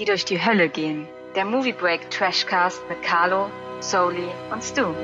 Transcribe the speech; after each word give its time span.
die 0.00 0.06
durch 0.06 0.24
die 0.24 0.42
Hölle 0.42 0.70
gehen. 0.70 1.06
Der 1.36 1.44
Movie 1.44 1.74
Break 1.74 2.10
Trashcast 2.10 2.82
mit 2.88 3.02
Carlo, 3.02 3.50
Soli 3.80 4.28
und 4.50 4.64
Stu. 4.64 4.94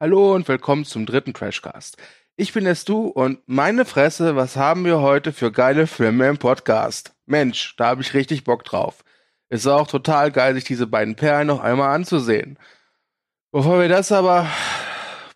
Hallo 0.00 0.34
und 0.34 0.48
willkommen 0.48 0.84
zum 0.84 1.06
dritten 1.06 1.32
Trashcast. 1.32 1.96
Ich 2.34 2.52
bin 2.52 2.64
der 2.64 2.74
Stu 2.74 3.06
und 3.06 3.38
meine 3.46 3.84
Fresse, 3.84 4.34
was 4.34 4.56
haben 4.56 4.84
wir 4.84 5.00
heute 5.00 5.32
für 5.32 5.52
geile 5.52 5.86
Filme 5.86 6.26
im 6.28 6.38
Podcast? 6.38 7.14
Mensch, 7.26 7.76
da 7.76 7.86
habe 7.86 8.02
ich 8.02 8.12
richtig 8.12 8.42
Bock 8.42 8.64
drauf. 8.64 9.04
Ist 9.50 9.68
auch 9.68 9.86
total 9.86 10.32
geil, 10.32 10.54
sich 10.54 10.64
diese 10.64 10.88
beiden 10.88 11.14
Perlen 11.14 11.46
noch 11.46 11.60
einmal 11.60 11.94
anzusehen. 11.94 12.58
Bevor 13.52 13.80
wir 13.80 13.88
das 13.88 14.10
aber 14.10 14.48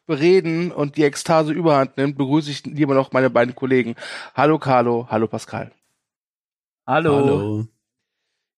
bereden 0.07 0.73
und 0.73 0.97
die 0.97 1.05
Ekstase 1.05 1.53
überhand 1.53 1.97
nimmt, 1.99 2.19
begrüße 2.19 2.51
ich 2.51 2.67
lieber 2.67 2.95
noch 2.95 3.13
meine 3.13 3.31
beiden 3.31 3.55
Kollegen. 3.55 3.95
Hallo 4.35 4.59
Carlo, 4.59 5.07
hallo 5.09 5.29
Pascal. 5.29 5.71
Hallo. 6.85 7.17
Hallo. 7.17 7.67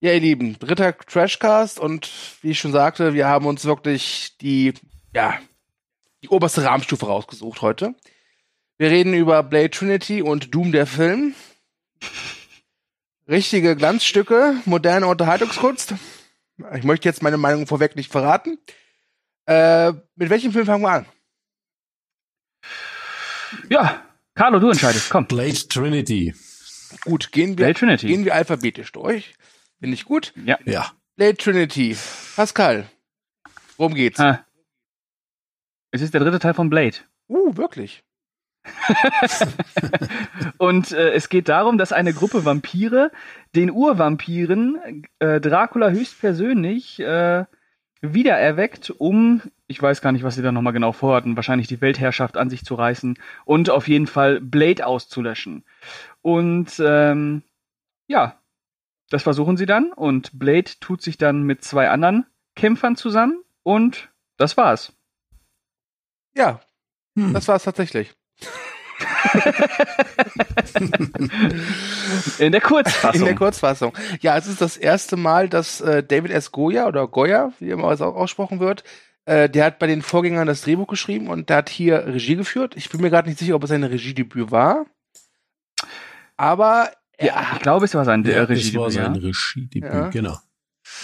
Ja, 0.04 0.12
ihr 0.12 0.20
Lieben, 0.20 0.58
dritter 0.58 0.94
Trashcast 0.98 1.80
und 1.80 2.10
wie 2.42 2.50
ich 2.50 2.58
schon 2.58 2.72
sagte, 2.72 3.14
wir 3.14 3.26
haben 3.26 3.46
uns 3.46 3.64
wirklich 3.64 4.36
die, 4.38 4.74
ja, 5.14 5.38
die 6.22 6.28
oberste 6.28 6.62
Rahmenstufe 6.62 7.06
rausgesucht 7.06 7.62
heute. 7.62 7.94
Wir 8.76 8.90
reden 8.90 9.14
über 9.14 9.42
Blade 9.42 9.70
Trinity 9.70 10.20
und 10.20 10.54
Doom 10.54 10.72
der 10.72 10.86
Film. 10.86 11.34
Richtige 13.26 13.76
Glanzstücke, 13.76 14.56
moderne 14.66 15.06
Unterhaltungskunst. 15.06 15.94
Ich 16.74 16.84
möchte 16.84 17.08
jetzt 17.08 17.22
meine 17.22 17.38
Meinung 17.38 17.66
vorweg 17.66 17.96
nicht 17.96 18.12
verraten. 18.12 18.58
Äh, 19.46 19.92
mit 20.16 20.28
welchem 20.28 20.52
Film 20.52 20.66
fangen 20.66 20.82
wir 20.82 20.90
an? 20.90 21.06
Ja, 23.70 24.04
Carlo, 24.34 24.58
du 24.58 24.68
entscheidest. 24.68 25.08
Komm. 25.08 25.26
Blade 25.26 25.66
Trinity. 25.66 26.34
Gut, 27.06 27.32
gehen 27.32 27.56
wir, 27.56 27.56
Blade 27.56 27.78
Trinity. 27.78 28.06
gehen 28.06 28.26
wir 28.26 28.34
alphabetisch 28.34 28.92
durch. 28.92 29.32
Finde 29.84 29.96
ich 29.96 30.06
gut. 30.06 30.32
Ja. 30.46 30.58
Ja. 30.64 30.92
Blade 31.14 31.36
Trinity. 31.36 31.94
Pascal, 32.36 32.86
worum 33.76 33.92
geht's? 33.92 34.18
Ah. 34.18 34.42
Es 35.90 36.00
ist 36.00 36.14
der 36.14 36.22
dritte 36.22 36.38
Teil 36.38 36.54
von 36.54 36.70
Blade. 36.70 36.96
Uh, 37.28 37.54
wirklich. 37.58 38.02
und 40.56 40.92
äh, 40.92 41.12
es 41.12 41.28
geht 41.28 41.50
darum, 41.50 41.76
dass 41.76 41.92
eine 41.92 42.14
Gruppe 42.14 42.46
Vampire 42.46 43.12
den 43.54 43.70
Urvampiren 43.70 45.04
äh, 45.18 45.38
Dracula 45.38 45.90
höchstpersönlich 45.90 47.00
äh, 47.00 47.44
wiedererweckt, 48.00 48.88
um, 48.88 49.42
ich 49.66 49.82
weiß 49.82 50.00
gar 50.00 50.12
nicht, 50.12 50.22
was 50.22 50.36
sie 50.36 50.42
da 50.42 50.50
nochmal 50.50 50.72
genau 50.72 50.92
vorhatten, 50.92 51.36
wahrscheinlich 51.36 51.68
die 51.68 51.82
Weltherrschaft 51.82 52.38
an 52.38 52.48
sich 52.48 52.64
zu 52.64 52.74
reißen 52.74 53.18
und 53.44 53.68
auf 53.68 53.86
jeden 53.86 54.06
Fall 54.06 54.40
Blade 54.40 54.86
auszulöschen. 54.86 55.62
Und 56.22 56.72
ähm, 56.82 57.42
ja, 58.06 58.40
das 59.14 59.22
versuchen 59.22 59.56
sie 59.56 59.64
dann 59.64 59.92
und 59.92 60.36
Blade 60.40 60.72
tut 60.80 61.00
sich 61.00 61.16
dann 61.16 61.44
mit 61.44 61.62
zwei 61.62 61.88
anderen 61.88 62.26
Kämpfern 62.56 62.96
zusammen 62.96 63.44
und 63.62 64.08
das 64.38 64.56
war's. 64.56 64.92
Ja, 66.36 66.58
hm. 67.16 67.32
das 67.32 67.46
war's 67.46 67.62
tatsächlich. 67.62 68.12
In 72.38 72.50
der 72.50 72.60
Kurzfassung. 72.60 73.20
In 73.20 73.24
der 73.24 73.36
Kurzfassung. 73.36 73.96
Ja, 74.20 74.36
es 74.36 74.48
ist 74.48 74.60
das 74.60 74.76
erste 74.76 75.16
Mal, 75.16 75.48
dass 75.48 75.80
äh, 75.80 76.02
David 76.02 76.32
S. 76.32 76.50
Goya 76.50 76.88
oder 76.88 77.06
Goya, 77.06 77.52
wie 77.60 77.70
immer 77.70 77.92
es 77.92 78.00
auch 78.00 78.16
ausgesprochen 78.16 78.58
wird, 78.58 78.82
äh, 79.26 79.48
der 79.48 79.66
hat 79.66 79.78
bei 79.78 79.86
den 79.86 80.02
Vorgängern 80.02 80.48
das 80.48 80.62
Drehbuch 80.62 80.88
geschrieben 80.88 81.28
und 81.28 81.50
der 81.50 81.58
hat 81.58 81.68
hier 81.68 82.04
Regie 82.04 82.34
geführt. 82.34 82.74
Ich 82.76 82.90
bin 82.90 83.00
mir 83.00 83.10
gerade 83.10 83.28
nicht 83.28 83.38
sicher, 83.38 83.54
ob 83.54 83.62
es 83.62 83.70
sein 83.70 83.84
Regiedebüt 83.84 84.50
war. 84.50 84.86
Aber 86.36 86.90
ja, 87.20 87.52
ich 87.54 87.60
glaube, 87.60 87.84
es 87.84 87.94
war 87.94 88.04
sein 88.04 88.24
ja, 88.24 88.44
Regiedebüt. 88.44 88.74
Es 88.74 88.74
war 88.74 88.90
sein 88.90 89.14
Regiedebüt, 89.14 89.82
ja. 89.82 90.08
genau. 90.08 90.38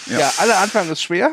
Ja. 0.07 0.19
ja, 0.19 0.33
aller 0.37 0.59
Anfang 0.59 0.89
ist 0.89 1.01
schwer. 1.01 1.31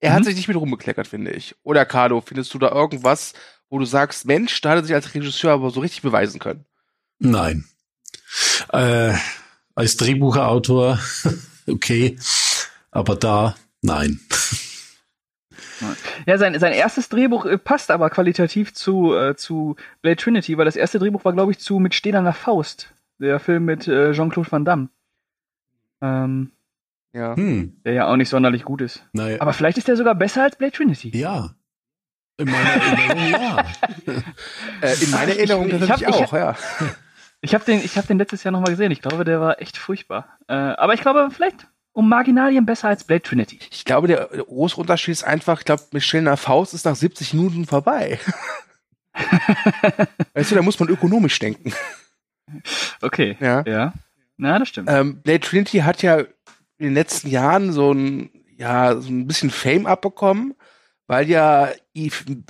Er 0.00 0.10
mhm. 0.10 0.14
hat 0.14 0.24
sich 0.24 0.36
nicht 0.36 0.48
mit 0.48 0.56
rumgekleckert, 0.56 1.06
finde 1.06 1.32
ich. 1.32 1.54
Oder 1.62 1.84
Carlo, 1.84 2.20
findest 2.20 2.52
du 2.54 2.58
da 2.58 2.70
irgendwas, 2.70 3.34
wo 3.68 3.78
du 3.78 3.84
sagst, 3.84 4.26
Mensch, 4.26 4.60
da 4.60 4.70
hat 4.70 4.78
er 4.78 4.84
sich 4.84 4.94
als 4.94 5.14
Regisseur 5.14 5.52
aber 5.52 5.70
so 5.70 5.80
richtig 5.80 6.02
beweisen 6.02 6.40
können? 6.40 6.64
Nein. 7.18 7.64
Äh, 8.72 9.14
als 9.74 9.96
Drehbuchautor, 9.96 10.98
okay, 11.66 12.18
aber 12.90 13.16
da, 13.16 13.56
nein. 13.82 14.20
Ja, 16.26 16.38
sein, 16.38 16.58
sein 16.58 16.72
erstes 16.72 17.08
Drehbuch 17.08 17.44
äh, 17.44 17.58
passt 17.58 17.90
aber 17.90 18.08
qualitativ 18.10 18.72
zu, 18.72 19.14
äh, 19.14 19.36
zu 19.36 19.76
Blade 20.00 20.16
Trinity, 20.16 20.56
weil 20.56 20.64
das 20.64 20.76
erste 20.76 20.98
Drehbuch 20.98 21.24
war, 21.24 21.32
glaube 21.32 21.52
ich, 21.52 21.58
zu 21.58 21.78
Mit 21.78 21.94
Stählerner 21.94 22.32
Faust, 22.32 22.94
der 23.18 23.40
Film 23.40 23.64
mit 23.64 23.88
äh, 23.88 24.12
Jean-Claude 24.12 24.50
Van 24.50 24.64
Damme. 24.64 24.88
Ähm, 26.00 26.52
ja. 27.12 27.36
Hm. 27.36 27.80
Der 27.84 27.92
ja 27.94 28.06
auch 28.08 28.16
nicht 28.16 28.28
sonderlich 28.28 28.64
gut 28.64 28.80
ist. 28.80 29.06
Naja. 29.12 29.40
Aber 29.40 29.52
vielleicht 29.52 29.78
ist 29.78 29.88
der 29.88 29.96
sogar 29.96 30.14
besser 30.14 30.42
als 30.42 30.56
Blade 30.56 30.72
Trinity. 30.72 31.16
Ja, 31.16 31.54
in 32.38 32.50
meiner 32.50 32.68
Erinnerung, 32.68 33.30
ja. 33.30 33.64
äh, 34.82 35.02
in 35.02 35.10
meiner 35.10 35.32
Erinnerung 35.32 35.68
ich, 35.68 35.82
ich 35.82 35.90
hab, 35.90 36.06
auch, 36.06 36.22
ich, 36.22 36.32
ja. 36.32 36.56
Ich 37.40 37.54
habe 37.54 37.64
den, 37.64 37.80
hab 37.80 38.06
den 38.06 38.18
letztes 38.18 38.44
Jahr 38.44 38.52
nochmal 38.52 38.70
gesehen. 38.70 38.92
Ich 38.92 39.00
glaube, 39.00 39.24
der 39.24 39.40
war 39.40 39.60
echt 39.60 39.78
furchtbar. 39.78 40.38
Äh, 40.48 40.54
aber 40.54 40.94
ich 40.94 41.00
glaube, 41.00 41.28
vielleicht 41.30 41.66
um 41.92 42.10
Marginalien 42.10 42.66
besser 42.66 42.88
als 42.88 43.04
Blade 43.04 43.22
Trinity. 43.22 43.58
Ich 43.70 43.86
glaube, 43.86 44.08
der 44.08 44.26
große 44.26 44.78
Unterschied 44.78 45.12
ist 45.12 45.24
einfach, 45.24 45.60
ich 45.60 45.64
glaube, 45.64 45.82
Michelle 45.92 46.36
Faust 46.36 46.74
ist 46.74 46.84
nach 46.84 46.94
70 46.94 47.32
Minuten 47.32 47.64
vorbei. 47.64 48.20
weißt 50.34 50.50
du, 50.50 50.56
da 50.56 50.62
muss 50.62 50.78
man 50.78 50.90
ökonomisch 50.90 51.38
denken. 51.38 51.72
Okay. 53.02 53.36
Ja. 53.40 53.64
Ja. 53.66 53.92
Na, 54.36 54.58
das 54.58 54.68
stimmt. 54.68 54.88
Ähm, 54.90 55.20
Blade 55.22 55.40
Trinity 55.40 55.78
hat 55.78 56.02
ja 56.02 56.18
in 56.18 56.28
den 56.78 56.94
letzten 56.94 57.28
Jahren 57.28 57.72
so 57.72 57.92
ein, 57.92 58.30
ja, 58.58 58.96
so 59.00 59.08
ein 59.08 59.26
bisschen 59.26 59.50
Fame 59.50 59.86
abbekommen 59.86 60.54
weil 61.06 61.28
ja 61.28 61.70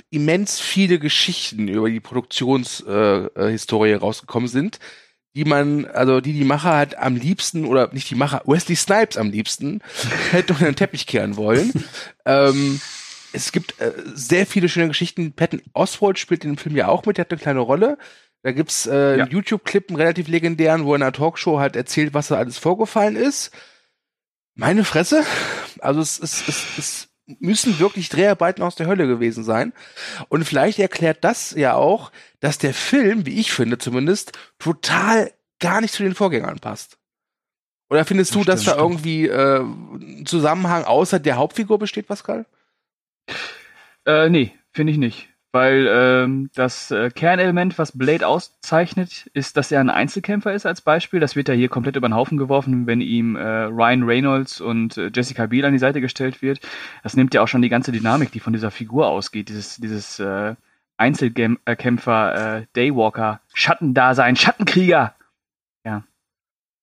immens 0.09 0.59
viele 0.59 0.99
Geschichten 0.99 1.67
über 1.67 1.89
die 1.89 1.99
Produktionshistorie 1.99 3.89
äh, 3.89 3.93
äh 3.93 3.97
rausgekommen 3.97 4.47
sind, 4.47 4.79
die 5.35 5.45
man, 5.45 5.85
also 5.85 6.21
die 6.21 6.33
die 6.33 6.43
Macher 6.43 6.73
halt 6.73 6.97
am 6.97 7.15
liebsten 7.15 7.65
oder 7.65 7.93
nicht 7.93 8.09
die 8.09 8.15
Macher, 8.15 8.41
Wesley 8.45 8.75
Snipes 8.75 9.17
am 9.17 9.29
liebsten 9.29 9.81
hätte 10.31 10.53
unter 10.53 10.65
den 10.65 10.75
Teppich 10.75 11.05
kehren 11.05 11.35
wollen. 11.35 11.71
ähm, 12.25 12.81
es 13.33 13.51
gibt 13.51 13.79
äh, 13.79 13.91
sehr 14.15 14.47
viele 14.47 14.69
schöne 14.69 14.87
Geschichten. 14.87 15.33
Patton 15.33 15.61
Oswald 15.73 16.17
spielt 16.17 16.43
in 16.43 16.53
dem 16.53 16.57
Film 16.57 16.75
ja 16.75 16.87
auch 16.87 17.05
mit, 17.05 17.17
der 17.17 17.25
hat 17.25 17.31
eine 17.31 17.41
kleine 17.41 17.59
Rolle. 17.59 17.99
Da 18.47 18.53
gibt's 18.53 18.87
äh, 18.87 19.17
ja. 19.17 19.23
einen 19.25 19.31
YouTube-Clip, 19.31 19.89
einen 19.89 19.97
relativ 19.97 20.29
legendären, 20.29 20.85
wo 20.85 20.93
er 20.93 20.95
in 20.95 21.03
einer 21.03 21.11
Talkshow 21.11 21.59
halt 21.59 21.75
erzählt, 21.75 22.13
was 22.13 22.29
da 22.29 22.37
alles 22.37 22.57
vorgefallen 22.57 23.17
ist. 23.17 23.51
Meine 24.55 24.85
Fresse. 24.85 25.25
Also 25.79 25.99
es, 25.99 26.17
es, 26.17 26.47
es, 26.47 26.77
es 26.77 27.09
müssen 27.41 27.77
wirklich 27.77 28.07
Dreharbeiten 28.07 28.63
aus 28.63 28.75
der 28.75 28.87
Hölle 28.87 29.05
gewesen 29.05 29.43
sein. 29.43 29.73
Und 30.29 30.45
vielleicht 30.45 30.79
erklärt 30.79 31.25
das 31.25 31.55
ja 31.57 31.73
auch, 31.73 32.13
dass 32.39 32.57
der 32.57 32.73
Film, 32.73 33.25
wie 33.25 33.37
ich 33.37 33.51
finde 33.51 33.79
zumindest, 33.79 34.31
total 34.59 35.29
gar 35.59 35.81
nicht 35.81 35.93
zu 35.93 36.03
den 36.03 36.15
Vorgängern 36.15 36.59
passt. 36.59 36.97
Oder 37.89 38.05
findest 38.05 38.33
du, 38.33 38.45
das 38.45 38.63
dass 38.63 38.75
da 38.75 38.81
irgendwie 38.81 39.27
äh, 39.27 39.59
ein 39.59 40.25
Zusammenhang 40.25 40.85
außer 40.85 41.19
der 41.19 41.35
Hauptfigur 41.35 41.79
besteht, 41.79 42.07
Pascal? 42.07 42.45
Äh, 44.05 44.29
nee, 44.29 44.53
finde 44.71 44.93
ich 44.93 44.97
nicht 44.97 45.27
weil 45.57 45.87
ähm, 45.89 46.51
das 46.53 46.91
äh, 46.91 47.09
Kernelement, 47.09 47.79
was 47.79 47.97
Blade 47.97 48.27
auszeichnet, 48.27 49.27
ist, 49.33 49.57
dass 49.57 49.71
er 49.71 49.79
ein 49.79 49.89
Einzelkämpfer 49.89 50.53
ist 50.53 50.67
als 50.67 50.81
Beispiel. 50.81 51.19
Das 51.19 51.35
wird 51.35 51.49
ja 51.49 51.55
hier 51.55 51.67
komplett 51.67 51.95
über 51.95 52.07
den 52.07 52.13
Haufen 52.13 52.37
geworfen, 52.37 52.85
wenn 52.85 53.01
ihm 53.01 53.35
äh, 53.35 53.63
Ryan 53.63 54.03
Reynolds 54.03 54.61
und 54.61 54.97
äh, 54.97 55.09
Jessica 55.11 55.47
Biel 55.47 55.65
an 55.65 55.73
die 55.73 55.79
Seite 55.79 55.99
gestellt 55.99 56.43
wird. 56.43 56.59
Das 57.01 57.15
nimmt 57.15 57.33
ja 57.33 57.41
auch 57.41 57.47
schon 57.47 57.63
die 57.63 57.69
ganze 57.69 57.91
Dynamik, 57.91 58.31
die 58.31 58.39
von 58.39 58.53
dieser 58.53 58.69
Figur 58.69 59.07
ausgeht, 59.07 59.49
dieses, 59.49 59.77
dieses 59.77 60.19
äh, 60.19 60.53
Einzelkämpfer, 60.97 62.57
äh, 62.57 62.65
Daywalker, 62.73 63.41
Schattendasein, 63.51 64.35
Schattenkrieger. 64.35 65.15
Ja. 65.83 66.03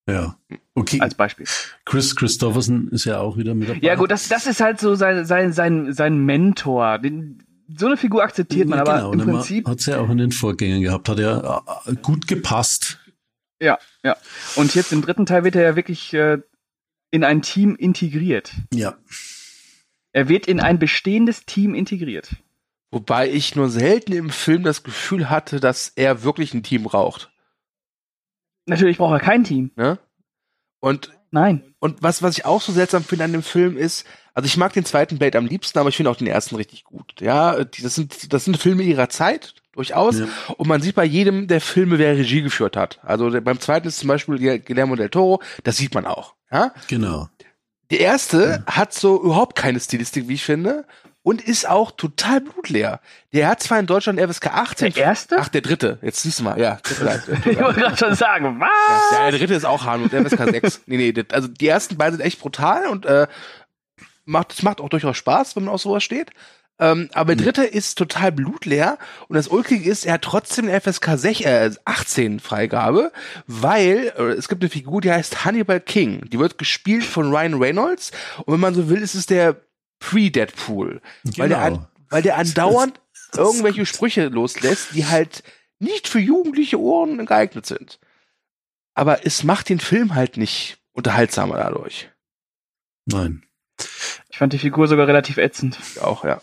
Ja. 0.08 0.36
Okay. 0.74 1.00
Als 1.00 1.14
Beispiel. 1.14 1.46
Chris 1.84 2.16
Christopherson 2.16 2.88
ist 2.88 3.04
ja 3.04 3.20
auch 3.20 3.36
wieder 3.36 3.54
mit 3.54 3.68
dabei. 3.68 3.78
Ja, 3.82 3.94
gut, 3.94 4.10
das, 4.10 4.26
das 4.26 4.48
ist 4.48 4.60
halt 4.60 4.80
so 4.80 4.96
sein, 4.96 5.24
sein, 5.26 5.52
sein, 5.52 5.92
sein 5.92 6.18
Mentor. 6.18 6.98
Den, 6.98 7.38
so 7.68 7.86
eine 7.86 7.96
Figur 7.96 8.22
akzeptiert 8.22 8.68
man, 8.68 8.78
ja, 8.78 8.84
aber 8.84 9.10
genau. 9.10 9.24
im 9.24 9.30
Prinzip. 9.30 9.68
Hat 9.68 9.80
es 9.80 9.86
ja 9.86 10.00
auch 10.00 10.10
in 10.10 10.18
den 10.18 10.32
Vorgängen 10.32 10.82
gehabt, 10.82 11.08
hat 11.08 11.18
ja 11.18 11.62
äh, 11.86 11.94
gut 11.94 12.26
gepasst. 12.26 12.98
Ja, 13.60 13.78
ja. 14.02 14.16
Und 14.56 14.74
jetzt 14.74 14.92
im 14.92 15.02
dritten 15.02 15.26
Teil 15.26 15.44
wird 15.44 15.56
er 15.56 15.62
ja 15.62 15.76
wirklich 15.76 16.12
äh, 16.14 16.38
in 17.10 17.24
ein 17.24 17.42
Team 17.42 17.76
integriert. 17.76 18.52
Ja. 18.72 18.96
Er 20.12 20.28
wird 20.28 20.46
in 20.46 20.60
ein 20.60 20.78
bestehendes 20.78 21.46
Team 21.46 21.74
integriert. 21.74 22.36
Wobei 22.90 23.30
ich 23.30 23.56
nur 23.56 23.68
selten 23.68 24.12
im 24.12 24.30
Film 24.30 24.62
das 24.62 24.84
Gefühl 24.84 25.28
hatte, 25.30 25.58
dass 25.58 25.88
er 25.88 26.22
wirklich 26.22 26.54
ein 26.54 26.62
Team 26.62 26.84
braucht. 26.84 27.32
Natürlich 28.66 28.98
braucht 28.98 29.14
er 29.14 29.24
kein 29.24 29.44
Team. 29.44 29.72
Ne? 29.74 29.98
Und 30.80 31.12
Nein. 31.34 31.74
Und 31.80 32.00
was, 32.00 32.22
was 32.22 32.38
ich 32.38 32.44
auch 32.44 32.60
so 32.62 32.72
seltsam 32.72 33.02
finde 33.02 33.24
an 33.24 33.32
dem 33.32 33.42
Film 33.42 33.76
ist, 33.76 34.06
also 34.34 34.46
ich 34.46 34.56
mag 34.56 34.72
den 34.72 34.84
zweiten 34.84 35.18
Blade 35.18 35.36
am 35.36 35.46
liebsten, 35.46 35.78
aber 35.80 35.88
ich 35.88 35.96
finde 35.96 36.10
auch 36.10 36.16
den 36.16 36.28
ersten 36.28 36.54
richtig 36.54 36.84
gut. 36.84 37.20
Ja, 37.20 37.64
das 37.64 37.96
sind, 37.96 38.32
das 38.32 38.44
sind 38.44 38.56
Filme 38.56 38.84
ihrer 38.84 39.08
Zeit. 39.08 39.54
durchaus. 39.72 40.20
Ja. 40.20 40.26
Und 40.56 40.68
man 40.68 40.80
sieht 40.80 40.94
bei 40.94 41.04
jedem 41.04 41.48
der 41.48 41.60
Filme, 41.60 41.98
wer 41.98 42.16
Regie 42.16 42.42
geführt 42.42 42.76
hat. 42.76 43.00
Also 43.02 43.30
der, 43.30 43.40
beim 43.40 43.60
zweiten 43.60 43.88
ist 43.88 43.98
zum 43.98 44.08
Beispiel 44.08 44.60
Guillermo 44.60 44.96
del 44.96 45.10
Toro, 45.10 45.42
das 45.64 45.76
sieht 45.76 45.94
man 45.94 46.06
auch. 46.06 46.34
Ja? 46.50 46.72
Genau. 46.88 47.28
Der 47.90 48.00
erste 48.00 48.64
hat 48.66 48.94
so 48.94 49.22
überhaupt 49.22 49.56
keine 49.56 49.80
Stilistik, 49.80 50.28
wie 50.28 50.34
ich 50.34 50.44
finde. 50.44 50.86
Und 51.24 51.40
ist 51.40 51.66
auch 51.66 51.90
total 51.90 52.42
blutleer. 52.42 53.00
Der 53.32 53.48
hat 53.48 53.62
zwar 53.62 53.80
in 53.80 53.86
Deutschland 53.86 54.20
FSK 54.20 54.48
18. 54.48 54.92
Der 54.92 55.04
erste? 55.04 55.36
Ach, 55.40 55.48
der 55.48 55.62
dritte. 55.62 55.98
Jetzt 56.02 56.20
siehst 56.20 56.38
du 56.38 56.44
mal, 56.44 56.60
ja. 56.60 56.78
Ich 57.46 57.58
wollte 57.58 57.80
gerade 57.80 57.96
schon 57.96 58.14
sagen, 58.14 58.60
was? 58.60 59.18
Ja, 59.18 59.30
der 59.30 59.38
dritte 59.38 59.54
ist 59.54 59.64
auch 59.64 59.86
harmlos, 59.86 60.10
der 60.10 60.22
FSK 60.22 60.50
6. 60.50 60.82
Nee, 60.84 60.98
nee, 60.98 61.12
das, 61.12 61.24
also 61.32 61.48
die 61.48 61.66
ersten 61.66 61.96
beiden 61.96 62.18
sind 62.18 62.26
echt 62.26 62.40
brutal 62.40 62.86
und 62.88 63.06
äh, 63.06 63.26
macht, 64.26 64.52
es 64.52 64.62
macht 64.62 64.82
auch 64.82 64.90
durchaus 64.90 65.16
Spaß, 65.16 65.56
wenn 65.56 65.64
man 65.64 65.72
auf 65.72 65.80
sowas 65.80 66.04
steht. 66.04 66.30
Ähm, 66.78 67.08
aber 67.14 67.36
der 67.36 67.44
dritte 67.44 67.64
ist 67.64 67.96
total 67.96 68.32
blutleer 68.32 68.98
und 69.28 69.36
das 69.36 69.48
Ulkige 69.48 69.88
ist, 69.88 70.04
er 70.04 70.14
hat 70.14 70.22
trotzdem 70.22 70.68
eine 70.68 70.78
FSK 70.78 71.16
6, 71.16 71.40
äh, 71.42 71.70
18 71.84 72.40
Freigabe, 72.40 73.12
weil 73.46 74.12
äh, 74.18 74.22
es 74.32 74.48
gibt 74.48 74.62
eine 74.62 74.70
Figur, 74.70 75.00
die 75.00 75.12
heißt 75.12 75.44
Hannibal 75.44 75.80
King. 75.80 76.28
Die 76.28 76.38
wird 76.38 76.58
gespielt 76.58 77.04
von 77.04 77.32
Ryan 77.32 77.54
Reynolds 77.54 78.10
und 78.44 78.52
wenn 78.52 78.60
man 78.60 78.74
so 78.74 78.90
will, 78.90 79.00
ist 79.00 79.14
es 79.14 79.26
der 79.26 79.56
Pre-Deadpool. 80.04 81.00
Weil, 81.36 81.48
der 81.48 81.70
Genau. 81.70 81.88
weil 82.10 82.22
der 82.22 82.36
andauernd 82.36 83.00
irgendwelche 83.34 83.86
Sprüche 83.86 84.26
loslässt, 84.28 84.94
die 84.94 85.06
halt 85.06 85.42
nicht 85.78 86.08
für 86.08 86.20
jugendliche 86.20 86.78
Ohren 86.78 87.24
geeignet 87.24 87.66
sind. 87.66 87.98
Aber 88.94 89.26
es 89.26 89.42
macht 89.44 89.68
den 89.70 89.80
Film 89.80 90.14
halt 90.14 90.36
nicht 90.36 90.78
unterhaltsamer 90.92 91.56
dadurch. 91.56 92.10
Nein. 93.06 93.42
Ich 94.30 94.38
fand 94.38 94.52
die 94.52 94.58
Figur 94.58 94.86
sogar 94.88 95.08
relativ 95.08 95.38
ätzend. 95.38 95.78
Auch, 96.00 96.24
ja. 96.24 96.40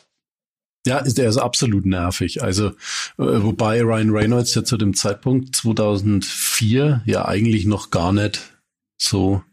Ja, 0.85 0.97
ist, 0.97 1.17
der 1.19 1.29
ist 1.29 1.37
absolut 1.37 1.85
nervig. 1.85 2.41
Also, 2.41 2.69
äh, 2.69 2.73
wobei 3.17 3.81
Ryan 3.81 4.09
Reynolds 4.09 4.55
ja 4.55 4.63
zu 4.63 4.77
dem 4.77 4.95
Zeitpunkt 4.95 5.55
2004 5.55 7.03
ja 7.05 7.25
eigentlich 7.25 7.65
noch 7.65 7.91
gar 7.91 8.11
nicht 8.11 8.57
so 8.97 9.43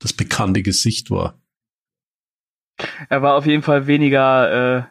das 0.00 0.12
bekannte 0.12 0.62
Gesicht 0.62 1.10
war. 1.10 1.40
Er 3.08 3.22
war 3.22 3.34
auf 3.34 3.46
jeden 3.46 3.62
Fall 3.62 3.86
weniger 3.86 4.78
äh, 4.78 4.82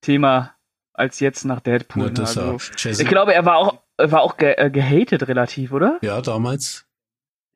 Thema 0.00 0.54
als 0.92 1.20
jetzt 1.20 1.44
nach 1.44 1.60
Deadpool. 1.60 2.10
Das 2.10 2.36
also, 2.36 2.58
ich 2.84 3.06
glaube, 3.08 3.34
er 3.34 3.44
war 3.44 3.56
auch, 3.56 3.78
er 3.96 4.10
war 4.12 4.22
auch 4.22 4.36
ge 4.36 4.54
äh, 4.56 4.70
gehatet 4.70 5.26
relativ, 5.28 5.72
oder? 5.72 5.98
ja, 6.02 6.20
damals. 6.20 6.84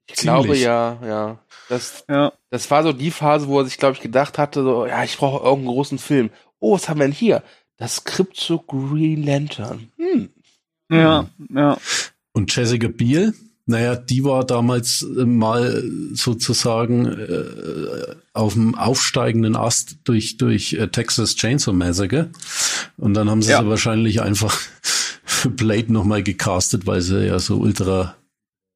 Ich 0.08 0.16
Ziemlich. 0.16 0.44
glaube, 0.44 0.56
ja, 0.56 0.98
ja. 1.04 1.38
Das, 1.68 2.04
Ja. 2.08 2.32
das 2.50 2.70
war 2.70 2.84
so 2.84 2.92
die 2.92 3.10
Phase, 3.10 3.48
wo 3.48 3.58
er 3.58 3.64
sich, 3.64 3.76
glaube 3.76 3.94
ich, 3.96 4.00
gedacht 4.00 4.38
hatte, 4.38 4.62
so, 4.62 4.86
ja, 4.86 5.02
ich 5.02 5.16
brauche 5.18 5.44
irgendeinen 5.44 5.74
großen 5.74 5.98
Film. 5.98 6.30
Oh, 6.60 6.74
was 6.74 6.88
haben 6.88 7.00
wir 7.00 7.06
denn 7.06 7.12
hier? 7.12 7.42
Das 7.76 7.96
Skript 7.96 8.36
zu 8.36 8.58
Green 8.60 9.24
Lantern. 9.24 9.90
Hm. 9.98 10.30
Ja, 10.90 11.26
ja. 11.50 11.76
Und 12.32 12.54
Jessica 12.54 12.86
Biel, 12.86 13.34
naja, 13.66 13.96
die 13.96 14.24
war 14.24 14.44
damals 14.44 15.02
äh, 15.02 15.24
mal 15.24 15.82
sozusagen 16.12 17.06
äh, 17.06 18.14
auf 18.32 18.52
dem 18.54 18.74
aufsteigenden 18.76 19.56
Ast 19.56 19.96
durch, 20.04 20.36
durch 20.36 20.74
äh, 20.74 20.88
Texas 20.88 21.34
Chainsaw 21.36 21.72
Massacre. 21.74 22.30
Und 22.96 23.14
dann 23.14 23.28
haben 23.28 23.42
sie 23.42 23.50
Ja. 23.50 23.60
sie 23.62 23.68
wahrscheinlich 23.68 24.22
einfach 24.22 24.56
für 25.24 25.50
Blade 25.50 25.92
nochmal 25.92 26.22
gecastet, 26.22 26.86
weil 26.86 27.00
sie 27.00 27.26
ja 27.26 27.38
so 27.40 27.56
ultra 27.56 28.14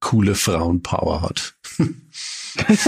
coole 0.00 0.34
Frauenpower 0.34 1.22
hat. 1.22 1.54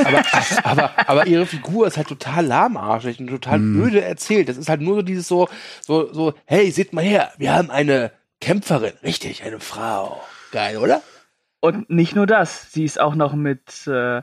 aber, 0.05 0.23
aber, 0.65 1.09
aber 1.09 1.27
ihre 1.27 1.47
Figur 1.47 1.87
ist 1.87 1.97
halt 1.97 2.09
total 2.09 2.47
lahmarschig 2.47 3.21
und 3.21 3.29
total 3.29 3.59
Mm. 3.61 3.75
blöde 3.75 4.03
erzählt. 4.03 4.49
Das 4.49 4.57
ist 4.57 4.69
halt 4.69 4.81
nur 4.81 4.97
so 4.97 5.03
dieses 5.03 5.29
so, 5.29 5.49
so, 5.87 6.13
so, 6.13 6.35
hey, 6.47 6.71
seht 6.73 6.93
mal 6.93 7.05
her, 7.05 7.33
wir 7.39 7.55
haben 7.55 7.71
eine 7.71 8.11
Kämpferin. 8.41 8.95
Richtig, 9.05 9.45
eine 9.45 9.61
Frau. 9.61 10.21
Geil, 10.51 10.79
oder? 10.79 11.01
Und 11.63 11.91
nicht 11.91 12.17
nur 12.17 12.27
das, 12.27 12.73
sie 12.73 12.85
ist 12.85 13.01
auch 13.01 13.15
noch 13.15 13.35
mit, 13.35 13.87
äh, 13.87 14.23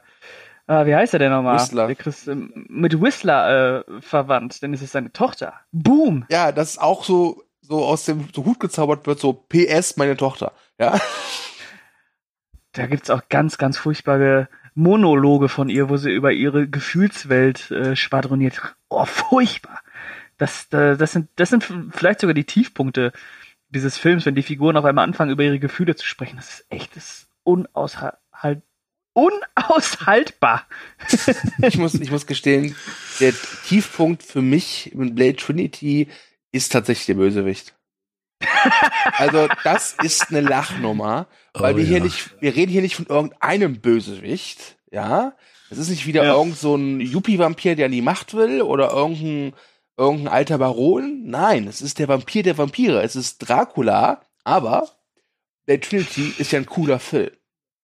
ah, 0.67 0.85
wie 0.85 0.93
heißt 0.93 1.13
er 1.13 1.19
denn 1.19 1.31
nochmal? 1.31 1.55
Whistler. 1.55 1.89
Ähm, 2.27 2.65
mit 2.67 3.01
Whistler 3.01 3.85
äh, 3.87 4.01
verwandt, 4.01 4.61
denn 4.61 4.73
es 4.73 4.81
ist 4.81 4.91
seine 4.91 5.13
Tochter. 5.13 5.53
Boom! 5.71 6.25
Ja, 6.29 6.51
das 6.51 6.71
ist 6.71 6.81
auch 6.81 7.05
so, 7.05 7.41
so 7.61 7.85
aus 7.85 8.03
dem 8.03 8.27
so 8.33 8.43
Hut 8.43 8.59
gezaubert 8.59 9.07
wird, 9.07 9.21
so 9.21 9.31
PS, 9.31 9.95
meine 9.95 10.17
Tochter. 10.17 10.51
Ja. 10.77 10.99
Da 12.73 12.85
gibt's 12.85 13.09
auch 13.09 13.23
ganz, 13.29 13.57
ganz 13.57 13.79
furchtbare 13.79 14.47
Monologe 14.75 15.49
von 15.49 15.69
ihr, 15.69 15.89
wo 15.89 15.97
sie 15.97 16.11
über 16.11 16.31
ihre 16.31 16.67
Gefühlswelt 16.67 17.71
äh, 17.71 17.95
schwadroniert. 17.95 18.61
Oh, 18.89 19.05
furchtbar! 19.05 19.79
Das, 20.37 20.67
äh, 20.71 20.95
das, 20.95 21.13
sind, 21.13 21.29
das 21.35 21.49
sind 21.49 21.65
vielleicht 21.91 22.19
sogar 22.19 22.35
die 22.35 22.43
Tiefpunkte 22.43 23.11
dieses 23.69 23.97
Films, 23.97 24.25
wenn 24.27 24.35
die 24.35 24.43
Figuren 24.43 24.77
auf 24.77 24.85
einmal 24.85 25.03
anfangen, 25.03 25.31
über 25.31 25.43
ihre 25.43 25.57
Gefühle 25.59 25.95
zu 25.95 26.05
sprechen. 26.05 26.35
Das 26.35 26.49
ist 26.49 26.65
echt 26.69 26.95
das 26.95 27.28
ist 27.53 27.67
unaushalt, 27.73 28.61
unaushaltbar. 29.13 30.65
Ich 31.61 31.77
muss, 31.77 31.93
ich 31.95 32.11
muss 32.11 32.25
gestehen, 32.27 32.75
der 33.19 33.33
Tiefpunkt 33.67 34.23
für 34.23 34.41
mich 34.41 34.91
in 34.93 35.15
Blade 35.15 35.35
Trinity 35.35 36.07
ist 36.51 36.71
tatsächlich 36.71 37.07
der 37.07 37.13
Bösewicht. 37.15 37.75
Also, 39.17 39.47
das 39.63 39.95
ist 40.01 40.29
eine 40.29 40.41
Lachnummer, 40.41 41.27
weil 41.53 41.73
Oh 41.73 41.77
wir 41.77 41.83
hier 41.85 41.97
ja. 41.97 42.03
nicht, 42.03 42.41
wir 42.41 42.55
reden 42.55 42.71
hier 42.71 42.81
nicht 42.81 42.95
von 42.95 43.05
irgendeinem 43.07 43.81
Bösewicht, 43.81 44.77
ja. 44.91 45.35
Es 45.69 45.77
ist 45.77 45.89
nicht 45.89 46.07
wieder 46.07 46.23
Ja. 46.23 46.33
irgend 46.35 46.57
so 46.57 46.75
ein 46.75 46.99
Yuppie-Vampir, 46.99 47.75
der 47.75 47.87
an 47.87 47.91
die 47.91 48.01
Macht 48.01 48.33
will 48.33 48.61
oder 48.61 48.91
irgendein, 48.91 49.53
irgendein 49.97 50.27
alter 50.29 50.57
Baron. 50.57 51.23
Nein, 51.25 51.67
es 51.67 51.81
ist 51.81 51.99
der 51.99 52.07
Vampir 52.07 52.41
der 52.41 52.57
Vampire. 52.57 53.03
Es 53.03 53.15
ist 53.15 53.37
Dracula, 53.39 54.21
aber 54.43 54.89
Blade 55.65 55.81
Trinity 55.81 56.33
ist 56.39 56.51
ja 56.51 56.59
ein 56.59 56.65
cooler 56.65 56.99
Film. 56.99 57.29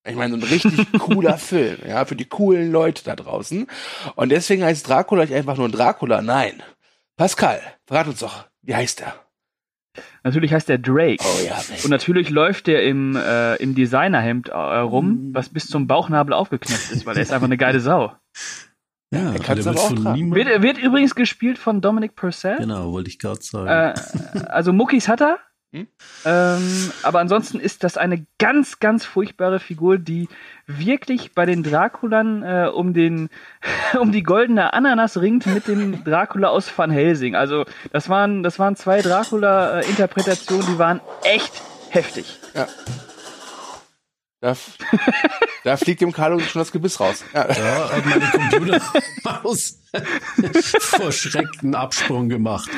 Ich 0.07 0.15
meine, 0.15 0.37
so 0.37 0.45
ein 0.45 0.49
richtig 0.49 0.87
cooler 0.99 1.37
Film, 1.37 1.77
ja, 1.87 2.05
für 2.05 2.15
die 2.15 2.25
coolen 2.25 2.71
Leute 2.71 3.03
da 3.03 3.15
draußen. 3.15 3.67
Und 4.15 4.29
deswegen 4.29 4.63
heißt 4.63 4.87
Dracula 4.87 5.23
nicht 5.23 5.33
einfach 5.33 5.57
nur 5.57 5.69
Dracula. 5.69 6.21
Nein. 6.21 6.61
Pascal, 7.17 7.61
verrat 7.85 8.07
uns 8.07 8.19
doch, 8.19 8.45
wie 8.61 8.75
heißt 8.75 9.01
er? 9.01 9.15
Natürlich 10.23 10.51
heißt 10.53 10.69
er 10.69 10.77
Drake. 10.77 11.23
Oh 11.23 11.45
ja, 11.45 11.55
Und 11.83 11.89
natürlich 11.89 12.29
läuft 12.29 12.67
er 12.67 12.83
im, 12.83 13.15
äh, 13.15 13.55
im 13.55 13.75
Designerhemd 13.75 14.49
äh, 14.49 14.53
rum, 14.53 15.29
was 15.33 15.49
bis 15.49 15.67
zum 15.67 15.87
Bauchnabel 15.87 16.33
aufgeknöpft 16.33 16.91
ist, 16.91 17.05
weil 17.05 17.15
er 17.15 17.21
ist 17.21 17.31
einfach 17.31 17.45
eine 17.45 17.57
geile 17.57 17.79
Sau. 17.79 18.11
Ja, 19.11 19.31
er 19.31 19.39
kann's 19.39 19.63
der 19.63 19.73
aber 19.73 19.89
wird 19.89 20.05
auch. 20.05 20.35
Wird, 20.35 20.61
wird 20.61 20.77
übrigens 20.79 21.15
gespielt 21.15 21.57
von 21.57 21.79
Dominic 21.79 22.15
Purcell. 22.15 22.57
Genau, 22.57 22.91
wollte 22.91 23.09
ich 23.09 23.19
gerade 23.19 23.41
sagen. 23.41 23.67
Äh, 23.67 24.39
also 24.47 24.73
Muckis 24.73 25.07
hat 25.07 25.21
er. 25.21 25.39
Hm? 25.75 25.87
Ähm, 26.23 26.91
aber 27.03 27.19
ansonsten 27.19 27.59
ist 27.59 27.83
das 27.83 27.97
eine 27.97 28.25
ganz, 28.39 28.79
ganz 28.79 29.03
furchtbare 29.03 29.59
Figur, 29.59 29.97
die 29.97 30.29
wirklich 30.67 31.33
bei 31.33 31.45
den 31.45 31.63
Draculern 31.63 32.43
äh, 32.43 32.69
um 32.73 32.93
den 32.93 33.29
um 33.99 34.13
die 34.13 34.23
goldene 34.23 34.71
Ananas 34.71 35.19
ringt 35.19 35.45
mit 35.47 35.67
dem 35.67 36.05
Dracula 36.05 36.47
aus 36.47 36.71
Van 36.77 36.91
Helsing. 36.91 37.35
Also 37.35 37.65
das 37.91 38.07
waren 38.07 38.41
das 38.41 38.57
waren 38.57 38.77
zwei 38.77 39.01
Dracula-Interpretationen, 39.01 40.65
die 40.65 40.79
waren 40.79 41.01
echt 41.23 41.61
heftig. 41.89 42.39
Da, 44.45 44.55
da 45.63 45.75
fliegt 45.77 46.01
dem 46.01 46.11
Carlo 46.11 46.37
schon 46.37 46.59
das 46.59 46.71
Gebiss 46.71 46.99
raus. 46.99 47.23
Ja. 47.33 47.49
Ja, 47.51 47.89
hat 47.91 48.05
meine 48.05 48.25
Computermaus 48.25 49.79
vor 50.81 51.11
Schreck 51.11 51.47
einen 51.63 51.73
Absprung 51.73 52.29
gemacht. 52.29 52.69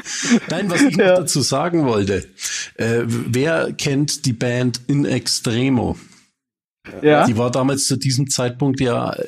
Nein, 0.50 0.69
was 0.69 0.81
ich 0.81 0.95
noch 0.95 1.05
Ja. 1.05 1.15
dazu 1.17 1.41
sagen 1.41 1.86
wollte. 1.86 2.25
Äh, 2.75 3.01
wer 3.05 3.74
kennt 3.74 4.25
die 4.25 4.31
Band 4.31 4.79
In 4.88 5.03
Extremo? 5.03 5.97
Ja. 7.01 7.25
Die 7.25 7.36
war 7.38 7.51
damals 7.51 7.86
zu 7.88 7.97
diesem 7.97 8.29
Zeitpunkt 8.29 8.79
ja 8.79 9.12
äh, 9.12 9.25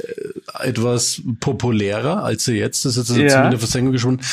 etwas 0.62 1.22
populärer 1.42 2.24
als 2.24 2.46
sie 2.46 2.54
jetzt. 2.54 2.86
Das 2.86 2.96
ist 2.96 3.10
jetzt 3.10 3.34
ja. 3.34 3.44
in 3.44 3.52
der 3.52 3.60
Versenkung 3.60 3.92
geschwunden. 3.92 4.26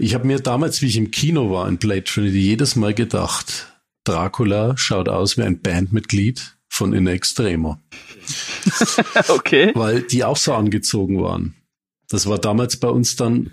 Ich 0.00 0.14
habe 0.14 0.26
mir 0.26 0.40
damals, 0.40 0.82
wie 0.82 0.86
ich 0.86 0.96
im 0.96 1.12
Kino 1.12 1.52
war 1.52 1.68
in 1.68 1.78
Blade 1.78 2.02
Trinity, 2.02 2.40
jedes 2.40 2.74
Mal 2.74 2.92
gedacht, 2.92 3.72
Dracula 4.02 4.76
schaut 4.76 5.08
aus 5.08 5.38
wie 5.38 5.42
ein 5.42 5.60
Bandmitglied 5.60 6.56
von 6.82 6.92
In 6.92 7.06
Extremo. 7.06 7.78
Okay. 9.28 9.70
weil 9.74 10.02
die 10.02 10.24
auch 10.24 10.36
so 10.36 10.52
angezogen 10.54 11.22
waren. 11.22 11.54
Das 12.08 12.26
war 12.26 12.38
damals 12.38 12.76
bei 12.76 12.88
uns 12.88 13.14
dann, 13.16 13.50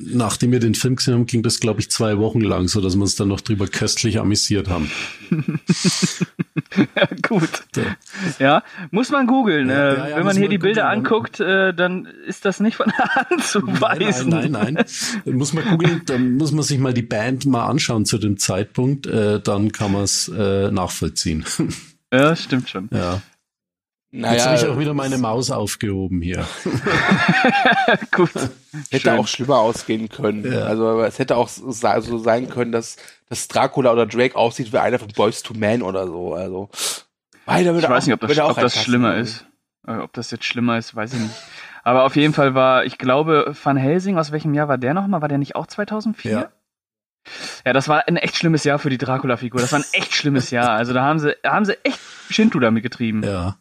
nachdem 0.00 0.52
wir 0.52 0.60
den 0.60 0.74
Film 0.74 0.96
gesehen 0.96 1.14
haben, 1.14 1.26
ging 1.26 1.42
das, 1.42 1.60
glaube 1.60 1.80
ich, 1.80 1.90
zwei 1.90 2.16
Wochen 2.18 2.40
lang, 2.40 2.68
so 2.68 2.80
dass 2.80 2.94
wir 2.96 3.02
uns 3.02 3.14
dann 3.14 3.28
noch 3.28 3.42
drüber 3.42 3.66
köstlich 3.68 4.18
amüsiert 4.18 4.68
haben. 4.68 4.90
Ja, 6.94 7.08
gut. 7.28 7.48
Ja, 8.38 8.62
muss 8.90 9.10
man 9.10 9.26
googeln. 9.26 9.68
Ja, 9.68 9.92
äh, 9.92 10.10
ja, 10.10 10.16
wenn 10.16 10.24
man 10.24 10.34
hier 10.36 10.44
man 10.46 10.50
die 10.50 10.58
Bilder 10.58 10.82
googeln. 10.84 10.98
anguckt, 10.98 11.40
äh, 11.40 11.74
dann 11.74 12.06
ist 12.26 12.44
das 12.46 12.60
nicht 12.60 12.76
von 12.76 12.90
der 12.98 13.14
Hand 13.14 13.44
zu 13.44 13.60
Nein, 13.60 13.80
weisen. 13.80 14.28
nein, 14.30 14.50
nein, 14.50 14.74
nein. 14.74 14.84
Dann 15.24 15.34
muss 15.34 15.52
man 15.52 15.64
googeln, 15.64 16.02
dann 16.06 16.36
muss 16.36 16.52
man 16.52 16.62
sich 16.64 16.78
mal 16.78 16.94
die 16.94 17.02
Band 17.02 17.44
mal 17.46 17.66
anschauen 17.66 18.04
zu 18.06 18.16
dem 18.18 18.38
Zeitpunkt, 18.38 19.06
äh, 19.06 19.40
dann 19.40 19.72
kann 19.72 19.92
man 19.92 20.04
es 20.04 20.28
äh, 20.28 20.70
nachvollziehen. 20.70 21.44
Ja, 22.16 22.36
stimmt 22.36 22.68
schon. 22.68 22.88
ja. 22.92 23.20
Naja, 24.12 24.34
Jetzt 24.34 24.46
habe 24.46 24.56
ich 24.56 24.66
auch 24.66 24.78
wieder 24.78 24.94
meine 24.94 25.18
Maus 25.18 25.50
aufgehoben 25.50 26.22
hier. 26.22 26.46
Gut. 28.12 28.30
Hätte 28.90 29.10
Schön. 29.10 29.18
auch 29.18 29.26
schlimmer 29.26 29.58
ausgehen 29.58 30.08
können. 30.08 30.50
Ja. 30.50 30.60
Also 30.64 31.00
es 31.02 31.18
hätte 31.18 31.36
auch 31.36 31.48
so 31.48 32.18
sein 32.18 32.48
können, 32.48 32.72
dass, 32.72 32.96
dass 33.28 33.48
Dracula 33.48 33.92
oder 33.92 34.06
Drake 34.06 34.36
aussieht 34.36 34.72
wie 34.72 34.78
einer 34.78 34.98
von 34.98 35.08
Boys 35.08 35.42
to 35.42 35.54
Man 35.54 35.82
oder 35.82 36.06
so. 36.06 36.34
Also 36.34 36.70
beide 37.44 37.76
ich 37.76 37.88
weiß 37.88 38.04
auch, 38.04 38.06
nicht, 38.06 38.14
ob 38.14 38.20
das, 38.20 38.38
ob 38.38 38.56
das 38.58 38.82
schlimmer 38.82 39.16
ist. 39.16 39.44
Äh, 39.86 39.96
ob 39.98 40.12
das 40.14 40.30
jetzt 40.30 40.44
schlimmer 40.44 40.78
ist, 40.78 40.94
weiß 40.94 41.12
ich 41.12 41.20
nicht. 41.20 41.34
Aber 41.82 42.04
auf 42.04 42.16
jeden 42.16 42.32
Fall 42.32 42.54
war, 42.54 42.84
ich 42.84 42.98
glaube, 42.98 43.54
Van 43.62 43.76
Helsing, 43.76 44.18
aus 44.18 44.32
welchem 44.32 44.54
Jahr 44.54 44.68
war 44.68 44.78
der 44.78 44.94
nochmal? 44.94 45.20
War 45.20 45.28
der 45.28 45.38
nicht 45.38 45.56
auch 45.56 45.66
2004? 45.66 46.30
Ja. 46.32 46.48
Ja, 47.64 47.72
das 47.72 47.88
war 47.88 48.06
ein 48.06 48.16
echt 48.16 48.36
schlimmes 48.36 48.64
Jahr 48.64 48.78
für 48.78 48.90
die 48.90 48.98
Dracula-Figur. 48.98 49.60
Das 49.60 49.72
war 49.72 49.80
ein 49.80 49.86
echt 49.92 50.14
schlimmes 50.14 50.50
Jahr. 50.50 50.70
Also 50.70 50.92
da 50.92 51.02
haben 51.02 51.18
sie, 51.18 51.36
haben 51.44 51.64
sie 51.64 51.76
echt 51.84 51.98
Shinto 52.30 52.58
damit 52.58 52.82
getrieben. 52.82 53.22
Ja. 53.22 53.58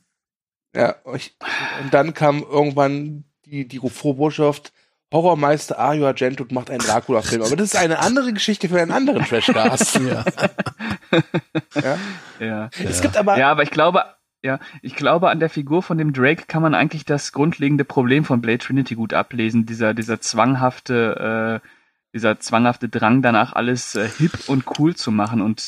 Ja, 0.76 0.96
ich, 1.16 1.36
und 1.84 1.94
dann 1.94 2.14
kam 2.14 2.44
irgendwann 2.44 3.24
die, 3.46 3.68
die 3.68 3.80
Vorbotschaft, 3.80 4.74
Horrormeister 5.14 5.80
Ario 5.80 6.08
Argento 6.08 6.46
macht 6.50 6.70
einen 6.70 6.80
Dracula-Film. 6.80 7.44
Aber 7.44 7.56
das 7.56 7.74
ist 7.74 7.80
eine 7.80 8.00
andere 8.00 8.34
Geschichte 8.34 8.68
für 8.68 8.82
einen 8.82 8.92
anderen 8.92 9.24
Trashcast. 9.24 9.96
ja. 10.00 10.26
ja. 11.76 11.98
ja. 12.40 12.70
Es 12.84 13.02
gibt 13.02 13.16
aber. 13.16 13.38
Ja, 13.38 13.52
aber 13.52 13.64
ich 13.64 13.72
glaube, 13.72 14.04
ja, 14.44 14.60
ich 14.82 14.96
glaube, 14.96 15.30
an 15.30 15.40
der 15.40 15.50
Figur 15.50 15.82
von 15.82 15.98
dem 15.98 16.12
Drake 16.12 16.46
kann 16.48 16.62
man 16.62 16.76
eigentlich 16.76 17.06
das 17.06 17.32
grundlegende 17.32 17.86
Problem 17.86 18.26
von 18.26 18.42
Blade 18.42 18.60
Trinity 18.60 18.96
gut 18.96 19.14
ablesen. 19.14 19.66
Dieser, 19.66 19.94
dieser 19.94 20.20
zwanghafte, 20.20 21.62
äh, 21.64 21.68
dieser 22.16 22.40
zwanghafte 22.40 22.90
Drang 22.90 23.22
danach, 23.22 23.54
alles 23.54 23.94
äh, 23.94 24.10
hip 24.18 24.48
und 24.48 24.64
cool 24.80 24.96
zu 24.96 25.12
machen 25.12 25.42
und 25.42 25.62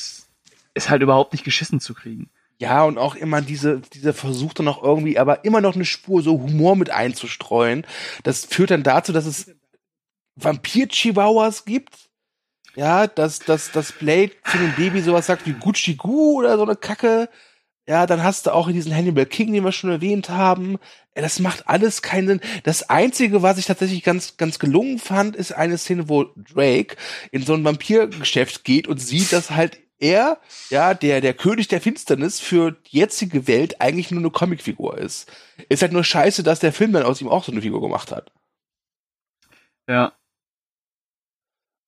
es 0.74 0.90
halt 0.90 1.02
überhaupt 1.02 1.34
nicht 1.34 1.44
geschissen 1.44 1.80
zu 1.80 1.94
kriegen. 1.94 2.30
Ja, 2.58 2.84
und 2.86 2.98
auch 2.98 3.14
immer 3.16 3.42
diese, 3.42 3.82
diese 3.94 4.14
Versuch 4.14 4.54
dann 4.54 4.68
auch 4.68 4.82
irgendwie, 4.82 5.20
aber 5.20 5.46
immer 5.46 5.62
noch 5.62 5.76
eine 5.76 5.86
Spur 5.86 6.24
so 6.24 6.42
Humor 6.42 6.76
mit 6.76 6.90
einzustreuen. 6.90 7.86
Das 8.24 8.46
führt 8.46 8.72
dann 8.72 8.82
dazu, 8.82 9.12
dass 9.12 9.26
es 9.26 9.52
Vampir-Chihuahuas 10.38 11.66
gibt. 11.66 12.10
Ja, 12.76 13.08
dass, 13.08 13.40
dass, 13.40 13.72
dass 13.72 13.92
Blade 13.92 14.32
zu 14.46 14.58
dem 14.58 14.74
Baby 14.76 15.02
sowas 15.02 15.26
sagt 15.26 15.46
wie 15.48 15.54
Gucci 15.54 15.96
Gu 15.96 16.40
oder 16.40 16.58
so 16.58 16.64
eine 16.64 16.76
Kacke. 16.76 17.30
Ja, 17.90 18.06
dann 18.06 18.22
hast 18.22 18.46
du 18.46 18.54
auch 18.54 18.70
diesen 18.70 18.94
Hannibal 18.94 19.26
King, 19.26 19.54
den 19.54 19.64
wir 19.64 19.72
schon 19.72 19.90
erwähnt 19.90 20.30
haben. 20.30 20.78
Das 21.16 21.40
macht 21.40 21.70
alles 21.70 22.02
keinen 22.02 22.28
Sinn. 22.28 22.42
Das 22.64 22.90
Einzige, 22.90 23.42
was 23.42 23.58
ich 23.58 23.66
tatsächlich 23.66 24.04
ganz, 24.04 24.36
ganz 24.36 24.60
gelungen 24.60 25.00
fand, 25.00 25.38
ist 25.38 25.54
eine 25.54 25.78
Szene, 25.78 26.10
wo 26.10 26.26
Drake 26.36 26.98
in 27.32 27.44
so 27.44 27.54
ein 27.54 27.64
Vampirgeschäft 27.64 28.66
geht 28.66 28.88
und 28.90 28.98
sieht, 28.98 29.32
dass 29.32 29.52
halt 29.52 29.80
er, 30.00 30.40
ja, 30.70 30.94
der, 30.94 31.22
der 31.22 31.34
König 31.34 31.70
der 31.70 31.82
Finsternis 31.82 32.42
für 32.42 32.72
die 32.72 32.98
jetzige 32.98 33.48
Welt 33.48 33.80
eigentlich 33.80 34.12
nur 34.12 34.20
eine 34.20 34.32
Comicfigur 34.32 34.98
ist. 34.98 35.32
Ist 35.70 35.82
halt 35.82 35.94
nur 35.94 36.04
scheiße, 36.04 36.44
dass 36.44 36.60
der 36.60 36.74
Film 36.74 36.92
dann 36.92 37.04
aus 37.04 37.22
ihm 37.22 37.30
auch 37.30 37.46
so 37.46 37.54
eine 37.54 37.62
Figur 37.62 37.82
gemacht 37.82 38.12
hat. 38.12 38.32
Ja. 39.88 40.14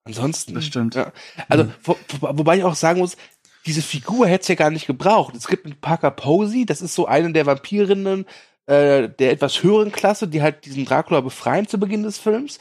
Ansonsten. 0.06 0.56
Das 0.56 0.66
stimmt. 0.66 0.96
Ja. 0.96 1.12
Also, 1.50 1.66
mhm. 1.66 1.74
wo, 1.84 1.98
wo, 2.20 2.38
wobei 2.38 2.58
ich 2.58 2.64
auch 2.64 2.76
sagen 2.76 3.00
muss, 3.00 3.18
diese 3.66 3.82
Figur 3.82 4.28
hätte 4.28 4.44
es 4.44 4.48
ja 4.48 4.56
gar 4.56 4.72
nicht 4.72 4.88
gebraucht. 4.88 5.36
Es 5.36 5.48
gibt 5.48 5.66
einen 5.66 5.80
Parker 5.80 6.12
Posey, 6.12 6.66
das 6.66 6.82
ist 6.82 6.96
so 6.96 7.06
eine 7.06 7.32
der 7.34 7.46
Vampirinnen 7.46 8.26
äh, 8.70 9.10
der 9.10 9.32
etwas 9.32 9.64
höheren 9.64 9.92
Klasse, 9.92 10.28
die 10.28 10.44
halt 10.44 10.66
diesen 10.66 10.86
Dracula 10.86 11.22
befreien 11.22 11.68
zu 11.68 11.80
Beginn 11.80 12.04
des 12.04 12.20
Films. 12.20 12.60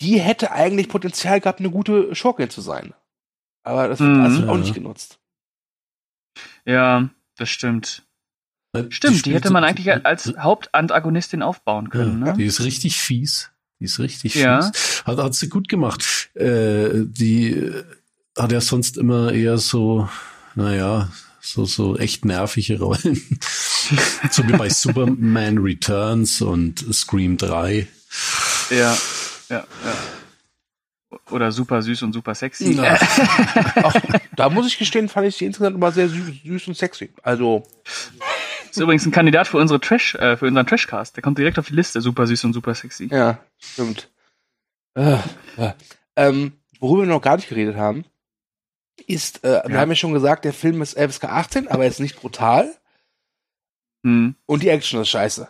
Die 0.00 0.18
hätte 0.18 0.50
eigentlich 0.52 0.88
Potenzial 0.88 1.40
gehabt, 1.40 1.60
eine 1.60 1.70
gute 1.70 2.14
Schurkin 2.14 2.48
zu 2.48 2.62
sein. 2.62 2.94
Aber 3.62 3.88
das, 3.88 4.00
mhm. 4.00 4.24
das 4.24 4.38
wird 4.38 4.48
auch 4.48 4.56
nicht 4.56 4.74
genutzt. 4.74 5.18
Ja, 6.64 7.10
das 7.36 7.50
stimmt. 7.50 8.06
Stimmt, 8.88 9.26
die, 9.26 9.30
die 9.30 9.34
hätte 9.34 9.50
man 9.50 9.64
eigentlich 9.64 9.90
als 10.06 10.34
Hauptantagonistin 10.38 11.42
aufbauen 11.42 11.90
können. 11.90 12.24
Ja, 12.24 12.32
ne? 12.32 12.38
Die 12.38 12.44
ist 12.44 12.62
richtig 12.62 12.98
fies. 12.98 13.50
Die 13.78 13.84
ist 13.84 13.98
richtig 13.98 14.34
ja. 14.36 14.62
fies. 14.62 15.04
Hat, 15.04 15.18
hat 15.18 15.34
sie 15.34 15.48
gut 15.48 15.68
gemacht. 15.68 16.30
Äh, 16.34 17.04
die 17.04 17.72
hat 18.36 18.52
ja 18.52 18.60
sonst 18.60 18.96
immer 18.98 19.32
eher 19.32 19.58
so, 19.58 20.08
naja, 20.54 21.08
so, 21.40 21.64
so 21.64 21.96
echt 21.96 22.24
nervige 22.24 22.78
Rollen. 22.78 23.38
so 24.30 24.46
wie 24.46 24.52
bei 24.52 24.68
Superman 24.68 25.58
Returns 25.58 26.42
und 26.42 26.84
Scream 26.92 27.36
3. 27.36 27.86
Ja, 28.70 28.96
ja, 29.48 29.58
ja. 29.58 29.66
Oder 31.30 31.50
super 31.50 31.82
süß 31.82 32.02
und 32.02 32.12
super 32.12 32.34
sexy. 32.34 32.72
Ja. 32.72 32.98
Ach, 33.76 33.94
da 34.36 34.48
muss 34.50 34.66
ich 34.66 34.78
gestehen, 34.78 35.08
fand 35.08 35.26
ich 35.26 35.36
sie 35.36 35.46
insgesamt 35.46 35.76
immer 35.76 35.92
sehr 35.92 36.08
süß, 36.08 36.42
süß 36.44 36.68
und 36.68 36.76
sexy. 36.76 37.12
Also. 37.22 37.64
Ist 38.70 38.80
übrigens 38.80 39.06
ein 39.06 39.12
Kandidat 39.12 39.48
für 39.48 39.58
unsere 39.58 39.80
Trash, 39.80 40.14
äh, 40.16 40.36
für 40.36 40.46
unseren 40.46 40.66
Trashcast. 40.66 41.16
Der 41.16 41.22
kommt 41.22 41.38
direkt 41.38 41.58
auf 41.58 41.66
die 41.66 41.74
Liste, 41.74 42.00
super 42.00 42.26
süß 42.26 42.44
und 42.44 42.52
super 42.52 42.74
sexy. 42.74 43.08
Ja, 43.10 43.38
stimmt. 43.58 44.10
Äh, 44.94 45.18
äh. 45.56 45.72
Ähm, 46.16 46.52
worüber 46.78 47.02
wir 47.02 47.08
noch 47.08 47.22
gar 47.22 47.36
nicht 47.36 47.48
geredet 47.48 47.76
haben, 47.76 48.04
ist, 49.06 49.44
äh, 49.44 49.54
ja. 49.54 49.68
wir 49.68 49.80
haben 49.80 49.90
ja 49.90 49.96
schon 49.96 50.12
gesagt, 50.12 50.44
der 50.44 50.52
Film 50.52 50.82
ist 50.82 50.98
FSK 50.98 51.24
18, 51.24 51.68
aber 51.68 51.84
er 51.84 51.90
ist 51.90 52.00
nicht 52.00 52.16
brutal. 52.16 52.74
Hm. 54.04 54.36
Und 54.46 54.62
die 54.62 54.68
Action 54.68 55.00
ist 55.00 55.08
scheiße. 55.08 55.48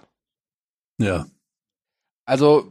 Ja. 0.98 1.26
Also, 2.24 2.70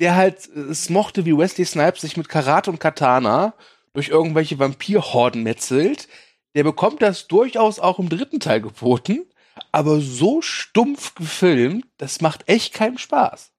der 0.00 0.14
halt 0.14 0.46
es 0.48 0.90
mochte, 0.90 1.24
wie 1.24 1.36
Wesley 1.36 1.64
Snipes 1.64 2.02
sich 2.02 2.16
mit 2.16 2.28
Karate 2.28 2.70
und 2.70 2.80
Katana 2.80 3.54
durch 3.92 4.08
irgendwelche 4.08 4.58
Vampirhorden 4.58 5.42
metzelt, 5.42 6.08
der 6.54 6.64
bekommt 6.64 7.02
das 7.02 7.26
durchaus 7.28 7.78
auch 7.78 7.98
im 7.98 8.08
dritten 8.08 8.40
Teil 8.40 8.60
geboten, 8.60 9.26
aber 9.72 10.00
so 10.00 10.42
stumpf 10.42 11.14
gefilmt, 11.14 11.86
das 11.96 12.20
macht 12.20 12.48
echt 12.48 12.74
keinen 12.74 12.98
Spaß. 12.98 13.52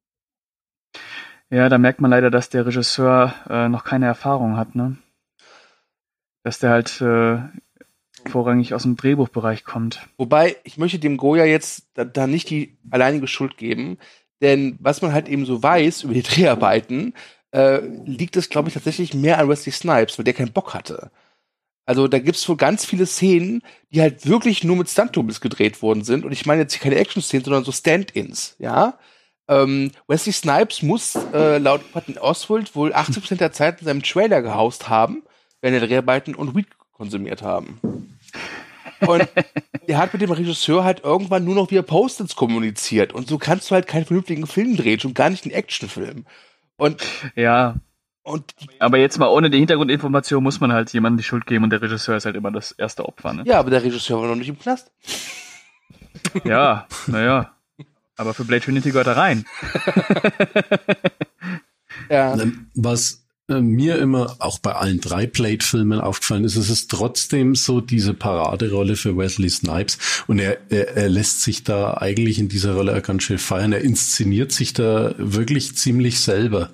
Ja, 1.49 1.69
da 1.69 1.77
merkt 1.77 2.01
man 2.01 2.11
leider, 2.11 2.29
dass 2.29 2.49
der 2.49 2.65
Regisseur 2.65 3.33
äh, 3.49 3.69
noch 3.69 3.83
keine 3.83 4.05
Erfahrung 4.05 4.57
hat, 4.57 4.75
ne? 4.75 4.97
Dass 6.47 6.59
der 6.59 6.69
halt 6.69 7.01
äh, 7.01 7.39
vorrangig 8.29 8.73
aus 8.73 8.83
dem 8.83 8.95
Drehbuchbereich 8.95 9.65
kommt. 9.65 10.07
Wobei, 10.15 10.55
ich 10.63 10.77
möchte 10.77 10.97
dem 10.97 11.17
Goya 11.17 11.43
jetzt 11.43 11.89
da, 11.93 12.05
da 12.05 12.25
nicht 12.25 12.49
die 12.49 12.77
alleinige 12.89 13.27
Schuld 13.27 13.57
geben. 13.57 13.97
Denn 14.41 14.77
was 14.79 15.01
man 15.01 15.11
halt 15.11 15.27
eben 15.27 15.45
so 15.45 15.61
weiß 15.61 16.03
über 16.03 16.13
die 16.13 16.21
Dreharbeiten, 16.23 17.13
äh, 17.51 17.81
liegt 18.05 18.37
es, 18.37 18.47
glaube 18.47 18.69
ich, 18.69 18.75
tatsächlich 18.75 19.13
mehr 19.13 19.39
an 19.39 19.49
Wesley 19.49 19.73
Snipes, 19.73 20.17
weil 20.17 20.23
der 20.23 20.35
keinen 20.35 20.53
Bock 20.53 20.73
hatte. 20.73 21.11
Also 21.85 22.07
da 22.07 22.17
gibt's 22.19 22.47
wohl 22.47 22.55
ganz 22.55 22.85
viele 22.85 23.07
Szenen, 23.07 23.61
die 23.91 23.99
halt 23.99 24.25
wirklich 24.25 24.63
nur 24.63 24.77
mit 24.77 24.87
Stunt-Doubles 24.87 25.41
gedreht 25.41 25.81
worden 25.81 26.05
sind. 26.05 26.23
Und 26.23 26.31
ich 26.31 26.45
meine 26.45 26.61
jetzt 26.61 26.75
hier 26.75 26.81
keine 26.81 26.95
Action-Szenen, 26.95 27.43
sondern 27.43 27.65
so 27.65 27.73
Stand-ins, 27.73 28.55
ja. 28.57 28.97
Ähm, 29.49 29.91
Wesley 30.07 30.31
Snipes 30.31 30.81
muss 30.81 31.15
äh, 31.33 31.57
laut 31.57 31.91
Patton 31.91 32.17
Oswald 32.17 32.73
wohl 32.73 32.93
80% 32.93 33.35
der 33.35 33.51
Zeit 33.51 33.81
in 33.81 33.85
seinem 33.87 34.01
Trailer 34.01 34.41
gehaust 34.41 34.87
haben, 34.87 35.23
während 35.61 35.81
der 35.81 35.87
Dreharbeiten 35.87 36.35
und 36.35 36.55
Weed 36.55 36.67
konsumiert 36.91 37.41
haben. 37.41 37.79
Und 39.01 39.27
er 39.87 39.97
hat 39.97 40.13
mit 40.13 40.21
dem 40.21 40.31
Regisseur 40.31 40.83
halt 40.83 41.03
irgendwann 41.03 41.45
nur 41.45 41.55
noch 41.55 41.71
via 41.71 41.81
Post-its 41.81 42.35
kommuniziert. 42.35 43.13
Und 43.13 43.27
so 43.27 43.37
kannst 43.37 43.69
du 43.69 43.75
halt 43.75 43.87
keinen 43.87 44.05
vernünftigen 44.05 44.47
Film 44.47 44.75
drehen, 44.75 44.99
schon 44.99 45.13
gar 45.13 45.29
nicht 45.29 45.45
einen 45.45 45.53
Actionfilm. 45.53 46.25
Und 46.77 47.03
ja. 47.35 47.75
Und 48.23 48.53
aber 48.79 48.97
jetzt 48.97 49.17
mal 49.19 49.29
ohne 49.29 49.49
die 49.49 49.59
Hintergrundinformation 49.59 50.43
muss 50.43 50.59
man 50.59 50.73
halt 50.73 50.91
jemandem 50.91 51.17
die 51.17 51.23
Schuld 51.23 51.45
geben 51.45 51.63
und 51.63 51.69
der 51.69 51.81
Regisseur 51.81 52.17
ist 52.17 52.25
halt 52.25 52.35
immer 52.35 52.51
das 52.51 52.73
erste 52.73 53.05
Opfer. 53.05 53.31
Ne? 53.33 53.43
Ja, 53.45 53.59
aber 53.59 53.69
der 53.69 53.83
Regisseur 53.83 54.19
war 54.21 54.27
noch 54.27 54.35
nicht 54.35 54.49
im 54.49 54.59
Knast. 54.59 54.91
Ja, 56.43 56.87
naja. 57.05 57.53
Aber 58.17 58.33
für 58.33 58.43
Blade 58.43 58.63
Trinity 58.63 58.89
gehört 58.89 59.05
er 59.05 59.17
rein. 59.17 59.45
ja. 62.09 62.35
Was 62.73 63.13
äh, 63.13 63.17
mir 63.47 63.97
immer 63.97 64.35
auch 64.39 64.59
bei 64.59 64.73
allen 64.73 64.99
drei 64.99 65.25
Plate-Filmen 65.25 66.01
aufgefallen 66.01 66.43
ist, 66.43 66.57
es 66.57 66.69
ist 66.69 66.91
trotzdem 66.91 67.55
so 67.55 67.79
diese 67.79 68.13
Paraderolle 68.13 68.95
für 68.95 69.17
Wesley 69.17 69.49
Snipes 69.49 69.97
und 70.27 70.39
er, 70.39 70.57
er, 70.69 70.97
er 70.97 71.09
lässt 71.09 71.41
sich 71.41 71.63
da 71.63 71.93
eigentlich 71.95 72.39
in 72.39 72.49
dieser 72.49 72.73
Rolle 72.73 72.95
auch 72.95 73.03
ganz 73.03 73.23
schön 73.23 73.37
feiern. 73.37 73.71
Er 73.71 73.81
inszeniert 73.81 74.51
sich 74.51 74.73
da 74.73 75.15
wirklich 75.17 75.75
ziemlich 75.77 76.19
selber. 76.19 76.71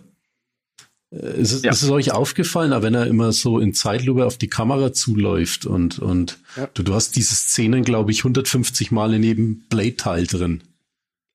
Äh, 1.11 1.41
ist 1.41 1.51
es, 1.51 1.61
ja. 1.61 1.71
ist 1.71 1.83
es 1.83 1.89
euch 1.91 2.11
aufgefallen, 2.11 2.81
wenn 2.81 2.95
er 2.95 3.05
immer 3.05 3.31
so 3.33 3.59
in 3.59 3.73
Zeitlupe 3.73 4.25
auf 4.25 4.37
die 4.37 4.49
Kamera 4.49 4.93
zuläuft 4.93 5.65
und, 5.65 5.99
und 5.99 6.39
ja. 6.57 6.67
du, 6.73 6.81
du 6.81 6.93
hast 6.95 7.15
diese 7.15 7.35
Szenen, 7.35 7.83
glaube 7.83 8.11
ich, 8.11 8.19
150 8.21 8.91
Mal 8.91 9.13
in 9.13 9.23
jedem 9.23 9.63
Blade-Teil 9.69 10.25
drin. 10.25 10.63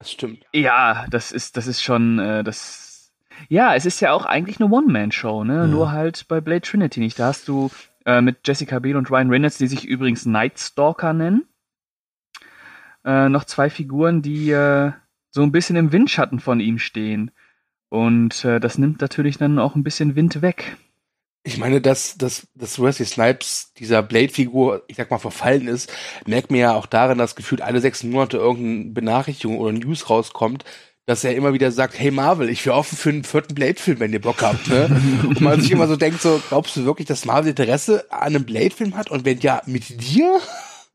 Das 0.00 0.12
stimmt. 0.12 0.44
Ja, 0.52 1.06
das 1.10 1.32
ist, 1.32 1.56
das 1.56 1.66
ist 1.66 1.82
schon, 1.82 2.18
äh, 2.18 2.42
das 2.42 2.87
ja, 3.48 3.74
es 3.74 3.86
ist 3.86 4.00
ja 4.00 4.12
auch 4.12 4.24
eigentlich 4.24 4.60
eine 4.60 4.70
One-Man-Show, 4.70 5.44
ne? 5.44 5.54
Ja. 5.54 5.66
Nur 5.66 5.92
halt 5.92 6.26
bei 6.28 6.40
Blade 6.40 6.62
Trinity 6.62 7.00
nicht. 7.00 7.18
Da 7.18 7.26
hast 7.26 7.48
du 7.48 7.70
äh, 8.04 8.20
mit 8.20 8.46
Jessica 8.46 8.78
Biel 8.78 8.96
und 8.96 9.10
Ryan 9.10 9.30
Reynolds, 9.30 9.58
die 9.58 9.66
sich 9.66 9.84
übrigens 9.84 10.26
Night 10.26 10.58
Stalker 10.58 11.12
nennen, 11.12 11.44
äh, 13.04 13.28
noch 13.28 13.44
zwei 13.44 13.70
Figuren, 13.70 14.22
die 14.22 14.50
äh, 14.50 14.92
so 15.30 15.42
ein 15.42 15.52
bisschen 15.52 15.76
im 15.76 15.92
Windschatten 15.92 16.40
von 16.40 16.60
ihm 16.60 16.78
stehen. 16.78 17.30
Und 17.90 18.44
äh, 18.44 18.60
das 18.60 18.78
nimmt 18.78 19.00
natürlich 19.00 19.38
dann 19.38 19.58
auch 19.58 19.74
ein 19.74 19.84
bisschen 19.84 20.16
Wind 20.16 20.42
weg. 20.42 20.76
Ich 21.44 21.56
meine, 21.56 21.80
dass, 21.80 22.18
dass, 22.18 22.48
dass 22.54 22.80
Wesley 22.82 23.06
Snipes 23.06 23.72
dieser 23.74 24.02
Blade-Figur, 24.02 24.84
ich 24.88 24.96
sag 24.96 25.10
mal, 25.10 25.18
verfallen 25.18 25.66
ist, 25.66 25.90
merkt 26.26 26.50
man 26.50 26.60
ja 26.60 26.74
auch 26.74 26.86
darin, 26.86 27.16
dass 27.16 27.36
gefühlt 27.36 27.62
alle 27.62 27.80
sechs 27.80 28.02
Monate 28.02 28.36
irgendeine 28.36 28.92
Benachrichtigung 28.92 29.58
oder 29.58 29.72
News 29.72 30.10
rauskommt, 30.10 30.64
dass 31.08 31.24
er 31.24 31.34
immer 31.34 31.54
wieder 31.54 31.72
sagt, 31.72 31.98
hey 31.98 32.10
Marvel, 32.10 32.50
ich 32.50 32.66
wäre 32.66 32.76
offen 32.76 32.98
für 32.98 33.08
einen 33.08 33.24
vierten 33.24 33.54
Blade-Film, 33.54 33.98
wenn 33.98 34.12
ihr 34.12 34.20
Bock 34.20 34.42
habt. 34.42 34.68
Ne? 34.68 34.90
Und 35.26 35.40
man 35.40 35.58
sich 35.58 35.70
immer 35.70 35.88
so 35.88 35.96
denkt, 35.96 36.20
so, 36.20 36.38
glaubst 36.50 36.76
du 36.76 36.84
wirklich, 36.84 37.08
dass 37.08 37.24
Marvel 37.24 37.48
Interesse 37.48 38.04
an 38.12 38.34
einem 38.34 38.44
Blade-Film 38.44 38.94
hat? 38.94 39.10
Und 39.10 39.24
wenn 39.24 39.40
ja, 39.40 39.62
mit 39.64 39.88
dir? 40.02 40.38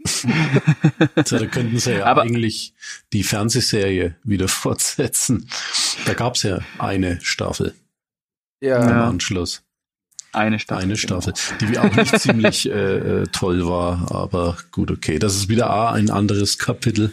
so, 1.25 1.39
da 1.39 1.48
könnten 1.48 1.79
sie 1.79 1.93
ja 1.93 2.05
Aber 2.05 2.22
eigentlich 2.22 2.75
die 3.12 3.24
Fernsehserie 3.24 4.15
wieder 4.24 4.48
fortsetzen. 4.50 5.50
Da 6.05 6.13
gab's 6.13 6.43
ja 6.43 6.60
eine 6.77 7.20
Staffel. 7.24 7.74
Ja. 8.62 8.84
Im 8.84 9.13
Anschluss. 9.13 9.63
Eine 10.32 10.60
Staffel. 10.60 10.84
Eine 10.84 10.93
genau. 10.93 11.22
Staffel, 11.22 11.34
die 11.60 11.79
auch 11.79 11.96
nicht 11.96 12.20
ziemlich 12.20 12.70
äh, 12.70 13.22
äh, 13.22 13.27
toll 13.32 13.67
war, 13.67 14.12
aber 14.12 14.58
gut, 14.72 14.91
okay. 14.91 15.17
Das 15.17 15.36
ist 15.36 15.50
wieder 15.50 15.72
A, 15.72 15.91
ein 15.91 16.12
anderes 16.12 16.60
Kapitel. 16.60 17.12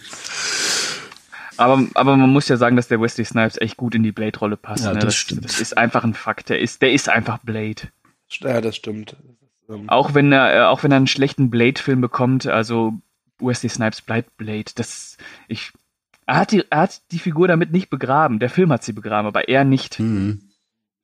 Aber, 1.60 1.86
aber 1.92 2.16
man 2.16 2.32
muss 2.32 2.48
ja 2.48 2.56
sagen, 2.56 2.76
dass 2.76 2.88
der 2.88 3.00
Wesley 3.00 3.24
Snipes 3.24 3.60
echt 3.60 3.76
gut 3.76 3.94
in 3.94 4.02
die 4.02 4.12
Blade-Rolle 4.12 4.56
passt. 4.56 4.84
Ja, 4.84 4.94
ne? 4.94 4.94
das, 4.94 5.04
das, 5.04 5.14
stimmt. 5.16 5.44
Das 5.44 5.60
ist 5.60 5.76
einfach 5.76 6.04
ein 6.04 6.14
Fakt. 6.14 6.48
Der 6.48 6.58
ist, 6.58 6.80
der 6.80 6.92
ist 6.92 7.10
einfach 7.10 7.38
Blade. 7.38 7.82
Ja, 8.30 8.60
das 8.62 8.76
stimmt. 8.76 9.16
Ähm, 9.68 9.88
Auch 9.88 10.14
wenn 10.14 10.32
er, 10.32 10.54
äh, 10.54 10.62
auch 10.62 10.82
wenn 10.82 10.90
er 10.90 10.96
einen 10.96 11.06
schlechten 11.06 11.50
Blade-Film 11.50 12.00
bekommt, 12.00 12.46
also 12.46 12.94
Wesley 13.38 13.68
Snipes 13.68 14.00
bleibt 14.00 14.38
Blade. 14.38 14.72
Das, 14.74 15.18
ich, 15.48 15.72
er 16.24 16.36
hat 16.36 16.52
die, 16.52 16.64
er 16.70 16.80
hat 16.80 17.02
die 17.12 17.18
Figur 17.18 17.46
damit 17.46 17.72
nicht 17.72 17.90
begraben. 17.90 18.38
Der 18.38 18.50
Film 18.50 18.72
hat 18.72 18.82
sie 18.82 18.94
begraben, 18.94 19.28
aber 19.28 19.48
er 19.48 19.64
nicht. 19.64 20.00
Mhm. 20.00 20.40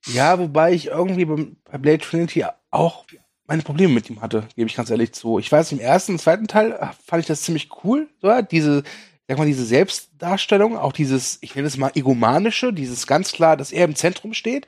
Ja, 0.06 0.38
wobei 0.38 0.72
ich 0.72 0.86
irgendwie 0.86 1.26
bei 1.26 1.78
Blade 1.78 1.98
Trinity 1.98 2.46
auch 2.70 3.04
meine 3.46 3.62
Probleme 3.62 3.92
mit 3.92 4.08
ihm 4.08 4.22
hatte, 4.22 4.44
gebe 4.56 4.68
ich 4.68 4.76
ganz 4.76 4.88
ehrlich 4.88 5.12
zu. 5.12 5.38
Ich 5.38 5.52
weiß, 5.52 5.72
im 5.72 5.80
ersten 5.80 6.12
und 6.12 6.18
zweiten 6.18 6.48
Teil 6.48 6.78
fand 7.04 7.20
ich 7.20 7.26
das 7.26 7.42
ziemlich 7.42 7.68
cool, 7.84 8.08
so, 8.20 8.40
diese, 8.42 8.82
sag 9.28 9.38
mal, 9.38 9.46
diese 9.46 9.64
Selbstdarstellung, 9.64 10.76
auch 10.76 10.92
dieses, 10.92 11.38
ich 11.40 11.54
nenne 11.54 11.66
es 11.66 11.76
mal 11.76 11.90
egomanische, 11.94 12.72
dieses 12.72 13.06
ganz 13.06 13.32
klar, 13.32 13.56
dass 13.56 13.72
er 13.72 13.84
im 13.84 13.96
Zentrum 13.96 14.34
steht. 14.34 14.66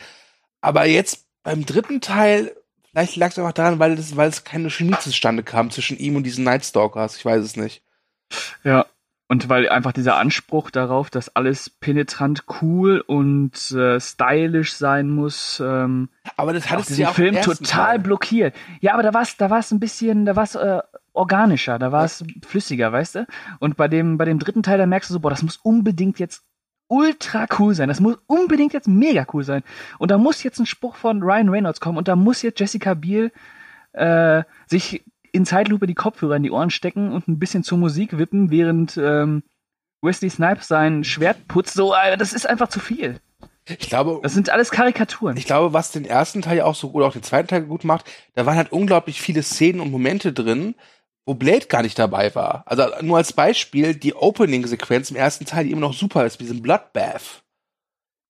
Aber 0.60 0.86
jetzt 0.86 1.26
beim 1.44 1.64
dritten 1.64 2.00
Teil, 2.00 2.56
vielleicht 2.90 3.16
lag 3.16 3.30
es 3.30 3.38
einfach 3.38 3.52
daran, 3.52 3.78
weil 3.78 3.92
es, 3.92 4.16
weil 4.16 4.28
es 4.28 4.44
keine 4.44 4.70
Chemie 4.70 4.96
zustande 5.00 5.42
kam 5.42 5.70
zwischen 5.70 5.98
ihm 5.98 6.16
und 6.16 6.24
diesen 6.24 6.44
Nightstalkers. 6.44 7.16
Ich 7.16 7.24
weiß 7.24 7.44
es 7.44 7.56
nicht. 7.56 7.82
Ja. 8.64 8.86
Und 9.30 9.50
weil 9.50 9.68
einfach 9.68 9.92
dieser 9.92 10.16
Anspruch 10.16 10.70
darauf, 10.70 11.10
dass 11.10 11.36
alles 11.36 11.68
penetrant 11.68 12.44
cool 12.62 13.00
und 13.06 13.70
äh, 13.72 14.00
stylisch 14.00 14.72
sein 14.72 15.10
muss, 15.10 15.60
ähm, 15.64 16.08
Aber 16.38 16.54
das 16.54 16.70
hat 16.70 16.88
diesen 16.88 17.02
ja 17.02 17.12
Film 17.12 17.34
total 17.34 17.56
Teil. 17.56 17.98
blockiert. 17.98 18.54
Ja, 18.80 18.94
aber 18.94 19.02
da 19.02 19.12
war 19.12 19.22
es 19.22 19.36
da 19.36 19.50
war's 19.50 19.70
ein 19.70 19.80
bisschen, 19.80 20.24
da 20.24 20.34
war 20.34 20.44
es 20.44 20.54
äh, 20.54 20.80
organischer, 21.18 21.78
da 21.78 21.92
war 21.92 22.04
es 22.04 22.24
flüssiger, 22.46 22.92
weißt 22.92 23.14
du? 23.16 23.26
Und 23.58 23.76
bei 23.76 23.88
dem, 23.88 24.16
bei 24.16 24.24
dem 24.24 24.38
dritten 24.38 24.62
Teil, 24.62 24.78
da 24.78 24.86
merkst 24.86 25.10
du 25.10 25.14
so, 25.14 25.20
boah, 25.20 25.30
das 25.30 25.42
muss 25.42 25.56
unbedingt 25.58 26.18
jetzt 26.18 26.44
ultra 26.88 27.46
cool 27.58 27.74
sein. 27.74 27.88
Das 27.88 28.00
muss 28.00 28.16
unbedingt 28.26 28.72
jetzt 28.72 28.88
mega 28.88 29.26
cool 29.32 29.44
sein. 29.44 29.62
Und 29.98 30.10
da 30.10 30.18
muss 30.18 30.42
jetzt 30.42 30.58
ein 30.58 30.66
Spruch 30.66 30.96
von 30.96 31.22
Ryan 31.22 31.48
Reynolds 31.50 31.80
kommen 31.80 31.98
und 31.98 32.08
da 32.08 32.16
muss 32.16 32.42
jetzt 32.42 32.60
Jessica 32.60 32.94
Biel 32.94 33.30
äh, 33.92 34.42
sich 34.66 35.04
in 35.32 35.44
Zeitlupe 35.44 35.86
die 35.86 35.94
Kopfhörer 35.94 36.36
in 36.36 36.42
die 36.42 36.50
Ohren 36.50 36.70
stecken 36.70 37.12
und 37.12 37.28
ein 37.28 37.38
bisschen 37.38 37.62
zur 37.62 37.78
Musik 37.78 38.16
wippen, 38.16 38.50
während 38.50 38.96
ähm, 38.96 39.42
Wesley 40.00 40.30
Snipes 40.30 40.68
sein 40.68 41.04
Schwert 41.04 41.46
putzt. 41.48 41.74
So, 41.74 41.94
äh, 41.94 42.16
das 42.16 42.32
ist 42.32 42.48
einfach 42.48 42.68
zu 42.68 42.80
viel. 42.80 43.20
Ich 43.66 43.90
glaube, 43.90 44.20
Das 44.22 44.32
sind 44.32 44.48
alles 44.48 44.70
Karikaturen. 44.70 45.36
ich 45.36 45.44
glaube, 45.44 45.74
was 45.74 45.92
den 45.92 46.06
ersten 46.06 46.40
Teil 46.40 46.56
ja 46.56 46.64
auch 46.64 46.74
so 46.74 46.90
oder 46.92 47.06
auch 47.06 47.12
den 47.12 47.22
zweiten 47.22 47.48
Teil 47.48 47.62
gut 47.62 47.84
macht, 47.84 48.06
da 48.34 48.46
waren 48.46 48.56
halt 48.56 48.72
unglaublich 48.72 49.20
viele 49.20 49.42
Szenen 49.42 49.80
und 49.80 49.90
Momente 49.90 50.32
drin, 50.32 50.74
wo 51.28 51.34
Blade 51.34 51.66
gar 51.66 51.82
nicht 51.82 51.98
dabei 51.98 52.34
war. 52.34 52.62
Also 52.64 52.84
nur 53.02 53.18
als 53.18 53.34
Beispiel 53.34 53.94
die 53.94 54.14
Opening-Sequenz 54.14 55.10
im 55.10 55.16
ersten 55.16 55.44
Teil, 55.44 55.64
die 55.66 55.72
immer 55.72 55.82
noch 55.82 55.92
super 55.92 56.24
ist, 56.24 56.40
mit 56.40 56.48
diesem 56.48 56.62
Bloodbath. 56.62 57.42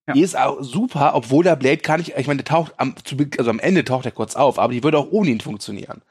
Ja. 0.09 0.15
Die 0.15 0.23
ist 0.23 0.37
auch 0.37 0.61
super, 0.63 1.15
obwohl 1.15 1.45
der 1.45 1.55
Blade 1.55 1.77
gar 1.79 1.97
nicht, 1.99 2.15
ich 2.17 2.27
meine, 2.27 2.43
der 2.43 2.47
taucht 2.53 2.73
am, 2.77 2.95
also 3.39 3.51
am 3.51 3.61
Ende 3.61 3.85
taucht 3.85 4.05
er 4.07 4.11
kurz 4.11 4.35
auf, 4.35 4.59
aber 4.59 4.73
die 4.73 4.83
würde 4.83 4.99
auch 4.99 5.13
ohne 5.13 5.31
ihn 5.31 5.41
funktionieren. 5.41 6.03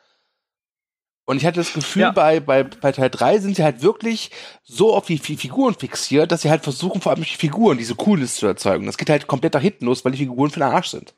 Und 1.26 1.36
ich 1.38 1.46
hatte 1.46 1.60
das 1.60 1.74
Gefühl, 1.74 2.04
Ja. 2.04 2.12
bei, 2.12 2.40
bei, 2.40 2.64
bei 2.64 2.94
Teil 2.94 3.10
3 3.10 3.40
sind 3.40 3.58
sie 3.58 3.64
halt 3.66 3.82
wirklich 3.82 4.32
so 4.64 4.96
auf 4.96 5.08
die 5.08 5.18
Fi- 5.18 5.36
Figuren 5.36 5.76
fixiert, 5.76 6.32
dass 6.32 6.44
sie 6.44 6.50
halt 6.50 6.64
versuchen, 6.64 7.02
vor 7.02 7.12
allem 7.12 7.20
durch 7.20 7.32
die 7.34 7.38
Figuren 7.38 7.78
diese 7.78 7.96
Coolness 7.96 8.36
zu 8.36 8.48
erzeugen. 8.48 8.86
Das 8.86 8.98
geht 8.98 9.10
halt 9.10 9.28
komplett 9.28 9.56
nach 9.56 9.62
hinten 9.62 9.86
los, 9.88 10.06
weil 10.06 10.14
die 10.14 10.20
Figuren 10.20 10.52
für 10.52 10.62
den 10.62 10.70
Arsch 10.72 10.88
sind. 10.88 11.16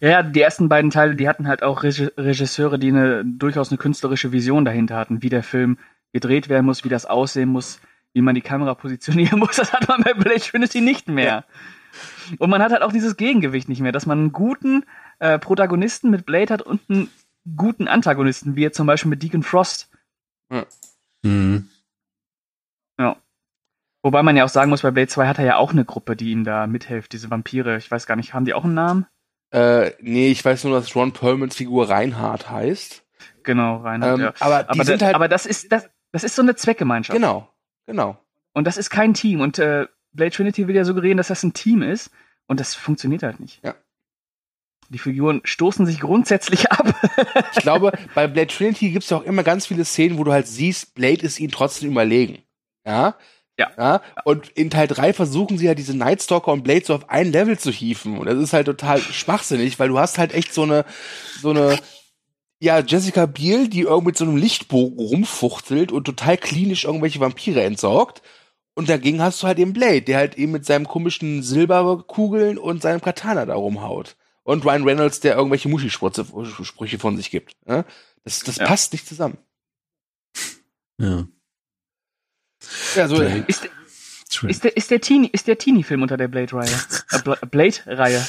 Ja, 0.00 0.08
ja, 0.10 0.22
die 0.22 0.40
ersten 0.40 0.68
beiden 0.68 0.90
Teile, 0.90 1.14
die 1.16 1.28
hatten 1.28 1.48
halt 1.48 1.62
auch 1.62 1.82
Regi- 1.82 2.12
Regisseure, 2.16 2.78
die 2.78 2.88
eine 2.88 3.24
durchaus 3.24 3.70
eine 3.70 3.78
künstlerische 3.78 4.32
Vision 4.32 4.64
dahinter 4.64 4.96
hatten, 4.96 5.22
wie 5.22 5.28
der 5.28 5.42
Film 5.42 5.78
gedreht 6.12 6.48
werden 6.48 6.66
muss, 6.66 6.84
wie 6.84 6.88
das 6.88 7.06
aussehen 7.06 7.48
muss, 7.48 7.80
wie 8.12 8.20
man 8.22 8.34
die 8.34 8.40
Kamera 8.40 8.74
positionieren 8.74 9.38
muss. 9.40 9.56
Das 9.56 9.72
hat 9.72 9.88
man 9.88 10.02
bei 10.02 10.14
Blade 10.14 10.40
Trinity 10.40 10.80
nicht 10.80 11.08
mehr. 11.08 11.44
Und 12.38 12.50
man 12.50 12.62
hat 12.62 12.72
halt 12.72 12.82
auch 12.82 12.92
dieses 12.92 13.16
Gegengewicht 13.16 13.68
nicht 13.68 13.80
mehr, 13.80 13.92
dass 13.92 14.06
man 14.06 14.18
einen 14.18 14.32
guten 14.32 14.84
äh, 15.20 15.38
Protagonisten 15.38 16.10
mit 16.10 16.26
Blade 16.26 16.52
hat 16.52 16.62
und 16.62 16.80
einen 16.88 17.08
guten 17.56 17.88
Antagonisten, 17.88 18.56
wie 18.56 18.62
jetzt 18.62 18.76
zum 18.76 18.86
Beispiel 18.86 19.10
mit 19.10 19.22
Deacon 19.22 19.42
Frost. 19.42 19.90
Mhm. 21.22 21.68
Wobei 24.06 24.22
man 24.22 24.36
ja 24.36 24.44
auch 24.44 24.50
sagen 24.50 24.68
muss, 24.68 24.82
bei 24.82 24.90
Blade 24.90 25.08
2 25.08 25.26
hat 25.26 25.38
er 25.38 25.46
ja 25.46 25.56
auch 25.56 25.72
eine 25.72 25.86
Gruppe, 25.86 26.14
die 26.14 26.30
ihm 26.30 26.44
da 26.44 26.66
mithilft, 26.66 27.14
diese 27.14 27.30
Vampire. 27.30 27.78
Ich 27.78 27.90
weiß 27.90 28.04
gar 28.06 28.16
nicht, 28.16 28.34
haben 28.34 28.44
die 28.44 28.52
auch 28.52 28.64
einen 28.64 28.74
Namen? 28.74 29.06
Äh, 29.54 29.92
nee, 30.00 30.30
ich 30.30 30.44
weiß 30.44 30.64
nur, 30.64 30.78
dass 30.78 30.94
Ron 30.96 31.12
Perlmans 31.12 31.54
Figur 31.56 31.88
Reinhardt 31.88 32.50
heißt. 32.50 33.04
Genau, 33.44 33.76
Reinhard, 33.76 34.18
Ähm, 34.18 34.24
ja. 34.24 34.34
aber 34.40 34.64
die 34.64 34.68
Aber, 34.70 34.84
sind 34.84 35.00
da, 35.02 35.06
halt. 35.06 35.14
aber 35.14 35.28
das 35.28 35.46
ist 35.46 35.70
das, 35.70 35.88
das 36.12 36.24
ist 36.24 36.34
so 36.34 36.42
eine 36.42 36.56
Zweckgemeinschaft. 36.56 37.14
genau, 37.16 37.48
genau. 37.86 38.16
Und 38.52 38.66
das 38.66 38.76
ist 38.76 38.90
kein 38.90 39.14
Team. 39.14 39.40
Und 39.40 39.58
äh, 39.58 39.86
Blade 40.12 40.30
Trinity 40.32 40.66
will 40.66 40.74
ja 40.76 40.84
suggerieren, 40.84 41.16
dass 41.18 41.28
das 41.28 41.42
ein 41.42 41.52
Team 41.54 41.82
ist. 41.82 42.10
Und 42.46 42.58
das 42.60 42.74
funktioniert 42.74 43.22
halt 43.22 43.40
nicht. 43.40 43.60
Ja. 43.64 43.74
Die 44.90 44.98
Figuren 44.98 45.40
stoßen 45.44 45.86
sich 45.86 46.00
grundsätzlich 46.00 46.70
ab. 46.72 46.92
Ich 47.52 47.62
glaube, 47.62 47.92
bei 48.14 48.26
Blade 48.26 48.48
Trinity 48.48 48.90
gibt 48.90 49.04
es 49.04 49.12
auch 49.12 49.22
immer 49.22 49.42
ganz 49.42 49.66
viele 49.66 49.84
Szenen, 49.84 50.18
wo 50.18 50.24
du 50.24 50.32
halt 50.32 50.46
siehst, 50.46 50.94
Blade 50.94 51.22
ist 51.22 51.40
ihnen 51.40 51.52
trotzdem 51.52 51.90
überlegen. 51.92 52.42
Ja? 52.86 53.16
Ja. 53.58 53.70
ja? 53.76 54.02
Und 54.24 54.48
in 54.50 54.70
Teil 54.70 54.88
3 54.88 55.12
versuchen 55.12 55.58
sie 55.58 55.66
ja 55.66 55.74
diese 55.74 55.96
Nightstalker 55.96 56.52
und 56.52 56.64
Blade 56.64 56.84
so 56.84 56.94
auf 56.94 57.08
ein 57.08 57.30
Level 57.30 57.58
zu 57.58 57.70
hieven. 57.70 58.18
Und 58.18 58.26
das 58.26 58.38
ist 58.38 58.52
halt 58.52 58.66
total 58.66 59.00
schwachsinnig, 59.00 59.78
weil 59.78 59.88
du 59.88 59.98
hast 59.98 60.18
halt 60.18 60.32
echt 60.34 60.52
so 60.52 60.62
eine, 60.62 60.84
so 61.40 61.50
eine, 61.50 61.78
ja, 62.60 62.80
Jessica 62.80 63.26
Biel, 63.26 63.68
die 63.68 63.82
irgendwie 63.82 64.06
mit 64.06 64.16
so 64.16 64.24
einem 64.24 64.36
Lichtbogen 64.36 64.98
rumfuchtelt 64.98 65.92
und 65.92 66.04
total 66.04 66.36
klinisch 66.36 66.84
irgendwelche 66.84 67.20
Vampire 67.20 67.62
entsorgt. 67.62 68.22
Und 68.74 68.88
dagegen 68.88 69.22
hast 69.22 69.40
du 69.42 69.46
halt 69.46 69.58
eben 69.60 69.72
Blade, 69.72 70.02
der 70.02 70.18
halt 70.18 70.36
eben 70.36 70.50
mit 70.50 70.64
seinem 70.66 70.88
komischen 70.88 71.44
Silberkugeln 71.44 72.58
und 72.58 72.82
seinem 72.82 73.00
Katana 73.00 73.46
da 73.46 73.54
rumhaut. 73.54 74.16
Und 74.42 74.64
Ryan 74.64 74.82
Reynolds, 74.84 75.20
der 75.20 75.36
irgendwelche 75.36 75.68
Muschi-Sprüche 75.68 76.98
von 76.98 77.16
sich 77.16 77.30
gibt. 77.30 77.56
Ja? 77.68 77.84
Das, 78.24 78.40
das 78.40 78.56
Ja. 78.56 78.66
passt 78.66 78.92
nicht 78.92 79.06
zusammen. 79.06 79.38
Ja. 80.98 81.26
Ja, 82.96 83.08
so, 83.08 83.16
Blade. 83.16 83.44
ist, 83.46 83.68
ist 84.42 84.64
der, 84.64 84.76
ist 84.76 84.90
der 84.90 85.00
Teenie, 85.00 85.28
ist 85.32 85.46
der 85.46 85.58
Teenie-Film 85.58 86.02
unter 86.02 86.16
der 86.16 86.28
Blade-Reihe? 86.28 86.70
Äh, 87.12 87.18
Bla- 87.22 87.38
Blade-Reihe. 87.50 88.24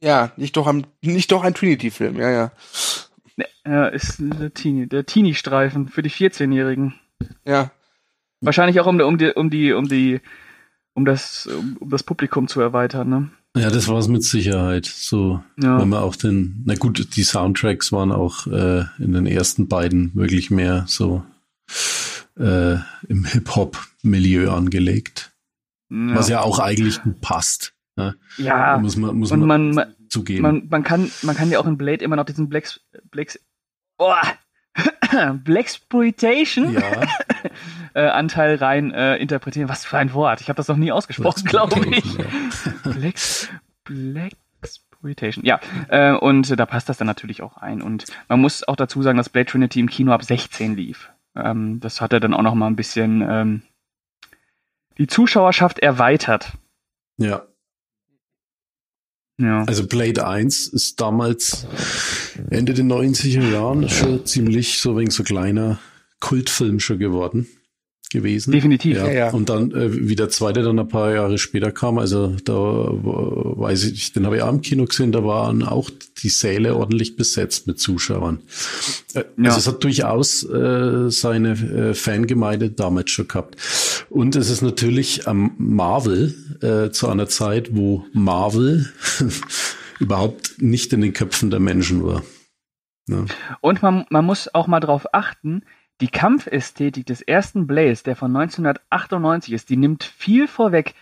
ja, 0.00 0.32
nicht 0.36 0.56
doch, 0.56 0.66
am, 0.66 0.84
nicht 1.02 1.32
doch 1.32 1.42
ein 1.44 1.54
Trinity-Film, 1.54 2.16
ja, 2.18 2.30
ja. 2.30 2.52
Ne, 3.36 3.46
Ja, 3.66 3.86
ist 3.88 4.16
der 4.18 4.52
Teenie, 4.52 4.86
der 4.86 5.06
Teenie-Streifen 5.06 5.88
für 5.88 6.02
die 6.02 6.10
14-Jährigen. 6.10 6.94
Ja, 7.44 7.70
Wahrscheinlich 8.40 8.78
auch 8.80 8.86
um, 8.86 9.00
um 9.00 9.16
die, 9.16 9.30
um 9.32 9.48
die, 9.48 9.72
um 9.72 9.88
die, 9.88 10.20
um 10.92 11.06
das, 11.06 11.46
um, 11.46 11.78
um 11.80 11.88
das 11.88 12.02
Publikum 12.02 12.46
zu 12.46 12.60
erweitern, 12.60 13.08
ne? 13.08 13.30
Ja, 13.56 13.70
das 13.70 13.88
war 13.88 13.96
es 13.98 14.08
mit 14.08 14.22
Sicherheit. 14.22 14.84
So, 14.84 15.42
Ja. 15.56 15.80
wenn 15.80 15.88
man 15.88 16.02
auch 16.02 16.14
den, 16.16 16.62
na 16.66 16.74
gut, 16.74 17.16
die 17.16 17.22
Soundtracks 17.22 17.90
waren 17.92 18.12
auch 18.12 18.46
äh, 18.48 18.84
in 18.98 19.12
den 19.14 19.26
ersten 19.26 19.66
beiden 19.68 20.14
wirklich 20.14 20.50
mehr 20.50 20.84
so 20.86 21.22
äh, 22.38 22.74
im 23.08 23.24
Hip-Hop-Milieu 23.24 24.50
angelegt. 24.50 25.32
Ja. 25.90 26.14
Was 26.14 26.28
ja 26.28 26.40
auch 26.40 26.58
eigentlich 26.58 27.02
gut 27.02 27.20
passt. 27.20 27.74
ja. 28.38 28.78
muss 28.78 28.96
man, 28.96 29.16
muss 29.16 29.30
Und 29.30 29.46
man, 29.46 29.70
man, 29.72 29.94
zugeben. 30.08 30.42
man, 30.42 30.66
man 30.68 30.82
kann, 30.82 31.10
man 31.22 31.36
kann 31.36 31.50
ja 31.50 31.60
auch 31.60 31.66
in 31.66 31.76
Blade 31.76 32.04
immer 32.04 32.16
noch 32.16 32.24
diesen 32.24 32.48
Blacks, 32.48 32.80
Blacks, 33.10 33.38
oh, 33.98 34.14
Blaxploitation 35.44 36.72
ja, 36.72 36.82
äh, 37.94 38.08
Anteil 38.08 38.56
rein 38.56 38.92
äh, 38.92 39.16
interpretieren. 39.16 39.68
Was 39.68 39.84
für 39.84 39.98
ein 39.98 40.12
Wort. 40.12 40.40
Ich 40.40 40.48
habe 40.48 40.56
das 40.56 40.68
noch 40.68 40.76
nie 40.76 40.92
ausgesprochen, 40.92 41.44
glaube 41.44 41.80
ich. 41.94 42.18
Blax, 42.82 43.48
Blaxploitation. 43.84 45.44
Ja, 45.44 45.60
äh, 45.88 46.12
und 46.12 46.58
da 46.58 46.66
passt 46.66 46.88
das 46.88 46.98
dann 46.98 47.06
natürlich 47.06 47.42
auch 47.42 47.56
ein. 47.56 47.82
Und 47.82 48.06
man 48.28 48.40
muss 48.40 48.66
auch 48.66 48.76
dazu 48.76 49.02
sagen, 49.02 49.18
dass 49.18 49.28
Blade 49.28 49.46
Trinity 49.46 49.80
im 49.80 49.88
Kino 49.88 50.12
ab 50.12 50.24
16 50.24 50.74
lief. 50.76 51.10
Ähm, 51.36 51.80
das 51.80 52.00
hat 52.00 52.12
er 52.12 52.20
dann 52.20 52.34
auch 52.34 52.42
noch 52.42 52.54
mal 52.54 52.66
ein 52.66 52.76
bisschen 52.76 53.22
ähm, 53.28 53.62
die 54.98 55.06
Zuschauerschaft 55.06 55.78
erweitert. 55.78 56.52
ja. 57.18 57.46
Ja. 59.36 59.64
Also 59.64 59.84
Blade 59.88 60.24
1 60.28 60.68
ist 60.68 61.00
damals 61.00 61.66
Ende 62.50 62.72
der 62.72 62.84
90er 62.84 63.50
Jahren 63.50 63.88
schon 63.88 64.24
ziemlich 64.24 64.78
so 64.78 64.96
wegen 64.96 65.10
so 65.10 65.24
kleiner 65.24 65.80
Kultfilm 66.20 66.78
schon 66.78 67.00
geworden 67.00 67.48
gewesen. 68.14 68.52
Definitiv. 68.52 68.96
Ja, 68.96 69.06
Ja, 69.06 69.12
ja. 69.12 69.30
Und 69.30 69.50
dann, 69.50 69.70
äh, 69.72 70.08
wie 70.08 70.16
der 70.16 70.30
zweite 70.30 70.62
dann 70.62 70.78
ein 70.78 70.88
paar 70.88 71.12
Jahre 71.12 71.36
später 71.36 71.70
kam, 71.70 71.98
also 71.98 72.34
da 72.44 72.54
weiß 72.54 73.84
ich, 73.84 74.12
den 74.12 74.24
habe 74.24 74.36
ich 74.36 74.42
auch 74.42 74.48
im 74.48 74.62
Kino 74.62 74.86
gesehen, 74.86 75.12
da 75.12 75.24
waren 75.24 75.62
auch 75.62 75.90
die 76.22 76.30
Säle 76.30 76.74
ordentlich 76.74 77.16
besetzt 77.16 77.66
mit 77.66 77.78
Zuschauern. 77.78 78.38
Äh, 79.14 79.24
Ja. 79.36 79.50
Also 79.50 79.58
es 79.58 79.66
hat 79.66 79.84
durchaus 79.84 80.42
äh, 80.44 81.10
seine 81.10 81.50
äh, 81.50 81.94
Fangemeinde 81.94 82.70
damals 82.70 83.10
schon 83.10 83.28
gehabt. 83.28 83.56
Und 84.08 84.36
es 84.36 84.48
ist 84.48 84.62
natürlich 84.62 85.28
am 85.28 85.52
Marvel 85.58 86.34
äh, 86.62 86.90
zu 86.90 87.08
einer 87.08 87.28
Zeit, 87.28 87.74
wo 87.74 88.06
Marvel 88.12 88.92
überhaupt 89.98 90.62
nicht 90.62 90.92
in 90.92 91.00
den 91.00 91.12
Köpfen 91.12 91.50
der 91.50 91.60
Menschen 91.60 92.04
war. 92.04 92.22
Ja. 93.08 93.24
Und 93.60 93.82
man, 93.82 94.06
man 94.10 94.24
muss 94.24 94.52
auch 94.54 94.66
mal 94.66 94.80
drauf 94.80 95.06
achten, 95.12 95.62
die 96.00 96.08
Kampfästhetik 96.08 97.06
des 97.06 97.22
ersten 97.22 97.66
Blaze, 97.66 98.04
der 98.04 98.16
von 98.16 98.34
1998 98.34 99.52
ist, 99.54 99.68
die 99.70 99.76
nimmt 99.76 100.02
viel 100.04 100.48
vorweg 100.48 100.94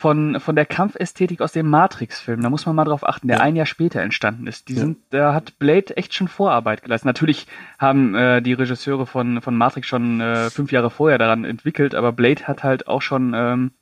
von, 0.00 0.38
von 0.38 0.54
der 0.54 0.64
Kampfästhetik 0.64 1.40
aus 1.40 1.50
dem 1.52 1.68
Matrix-Film. 1.68 2.40
Da 2.40 2.50
muss 2.50 2.64
man 2.66 2.76
mal 2.76 2.84
drauf 2.84 3.02
achten, 3.06 3.26
der 3.26 3.38
Ja. 3.38 3.42
ein 3.42 3.56
Jahr 3.56 3.66
später 3.66 4.00
entstanden 4.00 4.46
ist. 4.46 4.68
Die 4.68 4.74
Ja. 4.74 4.80
sind, 4.80 4.98
da 5.10 5.34
hat 5.34 5.58
Blade 5.58 5.96
echt 5.96 6.14
schon 6.14 6.28
Vorarbeit 6.28 6.82
geleistet. 6.82 7.06
Natürlich 7.06 7.48
haben 7.80 8.14
äh, 8.14 8.40
die 8.40 8.52
Regisseure 8.52 9.06
von, 9.06 9.42
von 9.42 9.56
Matrix 9.56 9.88
schon 9.88 10.20
äh, 10.20 10.50
fünf 10.50 10.70
Jahre 10.70 10.90
vorher 10.90 11.18
daran 11.18 11.44
entwickelt, 11.44 11.96
aber 11.96 12.12
Blade 12.12 12.46
hat 12.46 12.62
halt 12.62 12.86
auch 12.86 13.02
schon 13.02 13.32
ähm, 13.34 13.72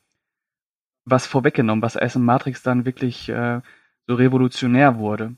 was 1.05 1.27
vorweggenommen, 1.27 1.83
was 1.83 1.97
erst 1.97 2.17
in 2.17 2.25
Matrix 2.25 2.63
dann 2.63 2.87
wirklich 2.87 3.29
äh, 3.29 3.61
so 4.07 4.15
revolutionär 4.15 4.99
wurde. 4.99 5.37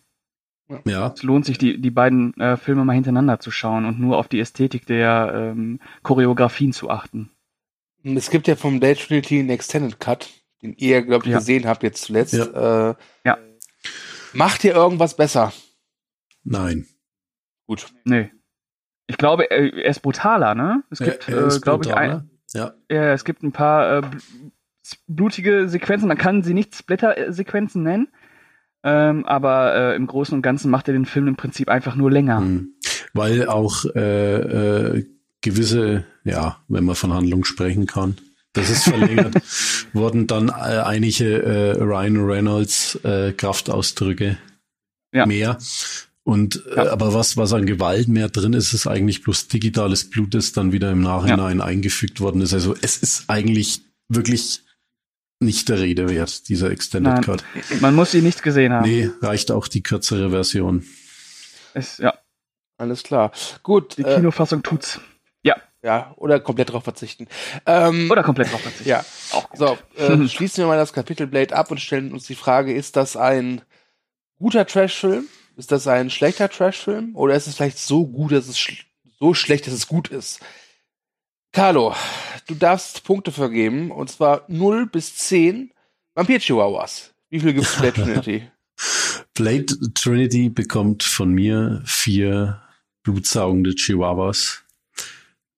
Ja, 0.85 1.13
Es 1.15 1.23
lohnt 1.23 1.45
sich, 1.47 1.59
die, 1.59 1.81
die 1.81 1.91
beiden 1.91 2.35
äh, 2.41 2.57
Filme 2.57 2.85
mal 2.85 2.93
hintereinander 2.95 3.41
zu 3.41 3.51
schauen 3.51 3.85
und 3.87 3.99
nur 4.01 4.19
auf 4.19 4.29
die 4.29 4.41
Ästhetik 4.41 4.87
der 4.87 5.33
ähm, 5.35 5.81
Choreografien 6.03 6.73
zu 6.73 6.91
achten. 6.91 7.31
Es 8.05 8.31
gibt 8.31 8.47
ja 8.49 8.57
vom 8.57 8.79
Blade 8.81 8.97
Trinity 8.99 9.41
einen 9.41 9.51
Extended 9.51 9.99
Cut, 10.01 10.31
den 10.63 10.75
ihr, 10.77 11.03
glaube 11.03 11.25
ich, 11.27 11.33
Ja. 11.33 11.39
gesehen 11.39 11.67
habt 11.67 11.83
jetzt 11.83 12.03
zuletzt. 12.03 12.35
Ja. 12.35 12.91
Äh, 12.91 12.95
Ja. 13.25 13.39
Macht 14.35 14.63
ihr 14.65 14.75
irgendwas 14.75 15.17
besser? 15.17 15.53
nein. 16.45 16.87
Gut. 17.67 17.87
Nee. 18.05 18.31
Ich 19.07 19.19
glaube, 19.19 19.51
er, 19.51 19.73
er 19.75 19.91
ist 19.91 20.01
brutaler, 20.01 20.55
ne? 20.55 20.83
Es 20.91 20.99
gibt, 21.01 21.29
Er- 21.29 21.37
er 21.39 21.45
äh, 21.45 21.49
ist 21.49 21.61
glaube 21.63 21.85
ich, 21.85 21.91
brutaler. 21.91 22.15
ein, 22.21 22.31
Ja, 22.55 22.75
ja, 22.91 23.13
es 23.13 23.25
gibt 23.25 23.43
ein 23.43 23.53
paar 23.53 23.99
äh, 23.99 24.01
bl- 24.01 24.99
blutige 25.07 25.69
Sequenzen. 25.69 26.09
Man 26.09 26.17
kann 26.17 26.43
sie 26.43 26.55
nicht 26.55 26.75
Splitter-Sequenzen 26.75 27.83
nennen. 27.83 28.09
Ähm, 28.85 29.25
aber 29.27 29.75
äh, 29.75 29.97
im 29.97 30.07
Großen 30.07 30.35
und 30.35 30.43
Ganzen 30.43 30.71
macht 30.71 30.89
er 30.89 30.95
den 30.95 31.05
Film 31.07 31.27
im 31.29 31.37
Prinzip 31.37 31.69
einfach 31.69 31.97
nur 31.97 32.11
länger. 32.11 32.41
Mhm. 32.41 32.75
Weil 33.13 33.49
auch 33.49 33.85
äh, 33.97 34.37
äh, 34.99 35.07
gewisse, 35.41 36.05
ja, 36.25 36.59
wenn 36.69 36.85
man 36.85 36.95
von 36.95 37.13
Handlung 37.13 37.45
sprechen 37.45 37.87
kann, 37.87 38.17
das 38.53 38.71
ist 38.71 38.85
verlängert, 38.85 39.35
wurden 39.93 40.27
dann 40.27 40.49
äh, 40.49 40.53
einige 40.53 41.43
äh, 41.43 41.73
Ryan 41.83 42.17
Reynolds 42.19 42.97
äh, 43.05 43.33
Kraftausdrücke 43.33 44.39
Ja. 45.13 45.27
mehr. 45.27 45.59
Und 46.25 46.63
Ja. 46.77 46.93
aber 46.93 47.15
was, 47.15 47.37
was 47.37 47.53
an 47.53 47.67
Gewalt 47.67 48.09
mehr 48.09 48.29
drin 48.29 48.53
ist, 48.53 48.73
ist 48.75 48.87
eigentlich 48.87 49.23
bloß 49.23 49.49
digitales 49.49 50.09
Blut, 50.11 50.35
das 50.35 50.53
dann 50.53 50.73
wieder 50.73 50.91
im 50.93 51.01
Nachhinein 51.01 51.61
eingefügt 51.61 52.21
worden 52.21 52.43
ist. 52.43 52.53
Also 52.53 52.75
es 52.83 52.99
ist 52.99 53.25
eigentlich 53.29 53.81
wirklich 54.09 54.61
nicht 55.41 55.69
der 55.69 55.79
Rede 55.81 56.09
wert, 56.09 56.49
dieser 56.49 56.71
Extended 56.71 57.13
Nein. 57.15 57.23
Cut. 57.25 57.45
Man 57.81 57.95
muss 57.95 58.11
sie 58.11 58.23
nicht 58.23 58.43
gesehen 58.43 58.73
haben. 58.73 58.89
Nee, 58.89 59.11
reicht 59.21 59.51
auch 59.51 59.69
die 59.69 59.83
kürzere 59.83 60.31
Version. 60.31 60.85
Es, 61.75 61.99
ja, 61.99 62.15
Alles 62.77 63.03
klar. 63.03 63.33
Gut. 63.63 63.97
die 63.99 64.03
Äh, 64.03 64.17
Kinofassung 64.17 64.63
tut's. 64.63 65.01
ja, 65.81 66.13
oder 66.17 66.41
komplett 66.41 66.73
drauf 66.73 66.83
verzichten. 66.83 67.29
Ähm, 67.65 68.11
Oder 68.11 68.25
komplett 68.25 68.51
drauf 68.51 68.61
verzichten. 68.61 68.89
ja. 68.89 69.05
Auch 69.31 69.49
gut. 69.49 69.59
So, 69.61 69.79
äh, 69.97 70.29
schließen 70.29 70.65
wir 70.65 70.67
mal 70.67 70.77
das 70.77 70.93
Kapitel 70.93 71.29
Blade 71.29 71.55
ab 71.55 71.71
und 71.71 71.79
stellen 71.81 72.13
uns 72.13 72.27
die 72.27 72.35
Frage, 72.35 72.75
ist 72.75 72.97
das 72.97 73.17
ein 73.17 73.63
guter 74.41 74.67
Trashfilm? 74.67 75.27
Ist 75.57 75.71
das 75.71 75.87
ein 75.87 76.11
schlechter 76.11 76.49
Trashfilm? 76.49 77.15
Oder 77.15 77.37
ist 77.37 77.47
es 77.47 77.55
vielleicht 77.55 77.79
so 77.79 78.07
gut, 78.09 78.33
dass 78.33 78.49
es 78.49 78.59
sch 78.59 78.87
so 79.21 79.35
schlecht, 79.35 79.69
dass 79.69 79.75
es 79.75 79.87
gut 79.87 80.09
ist? 80.09 80.41
Carlo, 81.53 81.95
du 82.47 82.55
darfst 82.55 83.05
Punkte 83.05 83.33
vergeben, 83.33 83.91
und 83.91 84.11
zwar 84.11 84.45
0 84.49 84.87
bis 84.87 85.17
10 85.17 85.71
Vampir-Chihuahuas. 86.15 87.13
Wie 87.31 87.41
viel 87.41 87.55
gibt's 87.55 87.77
Blade 87.77 87.95
Trinity? 87.95 88.43
Blade 89.35 89.67
Trinity 89.95 90.49
bekommt 90.49 91.03
von 91.03 91.31
mir 91.33 91.83
vier 91.85 92.61
blutsaugende 93.03 93.75
Chihuahuas, 93.75 94.63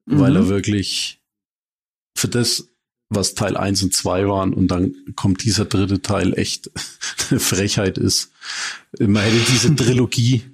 weil 0.06 0.36
er 0.36 0.42
Mhm. 0.42 0.48
wirklich 0.48 1.20
für 2.16 2.28
das, 2.28 2.68
was 3.08 3.34
Teil 3.34 3.56
1 3.56 3.82
und 3.82 3.94
2 3.94 4.28
waren, 4.28 4.52
und 4.54 4.68
dann 4.68 4.94
kommt 5.16 5.42
dieser 5.44 5.64
dritte 5.64 6.00
Teil 6.02 6.38
echt 6.38 6.70
eine 7.30 7.40
Frechheit 7.40 7.98
ist. 7.98 8.30
Man 8.98 9.22
hätte 9.22 9.40
diese 9.50 9.74
Trilogie 9.76 10.44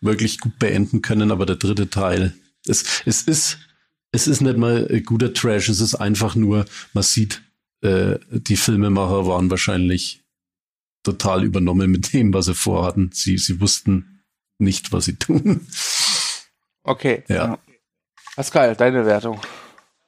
wirklich 0.00 0.40
gut 0.40 0.58
beenden 0.58 1.02
können, 1.02 1.30
aber 1.30 1.46
der 1.46 1.56
dritte 1.56 1.90
Teil, 1.90 2.34
es, 2.66 3.02
es 3.04 3.22
ist, 3.22 3.58
es 4.12 4.28
ist 4.28 4.42
nicht 4.42 4.58
mal 4.58 4.86
äh, 4.90 5.00
guter 5.00 5.32
Trash, 5.32 5.68
es 5.68 5.80
ist 5.80 5.94
einfach 5.94 6.34
nur, 6.34 6.66
man 6.92 7.02
sieht, 7.02 7.42
äh, 7.80 8.18
die 8.30 8.56
Filmemacher 8.56 9.26
waren 9.26 9.50
wahrscheinlich 9.50 10.22
total 11.02 11.44
übernommen 11.44 11.90
mit 11.90 12.12
dem, 12.12 12.32
was 12.32 12.46
sie 12.46 12.54
vorhatten. 12.54 13.10
Sie, 13.12 13.38
sie 13.38 13.60
wussten 13.60 14.22
nicht, 14.58 14.92
was 14.92 15.06
sie 15.06 15.16
tun. 15.16 15.66
Okay. 16.84 17.24
Ja. 17.28 17.58
Pascal, 18.36 18.76
deine 18.76 19.06
Wertung. 19.06 19.40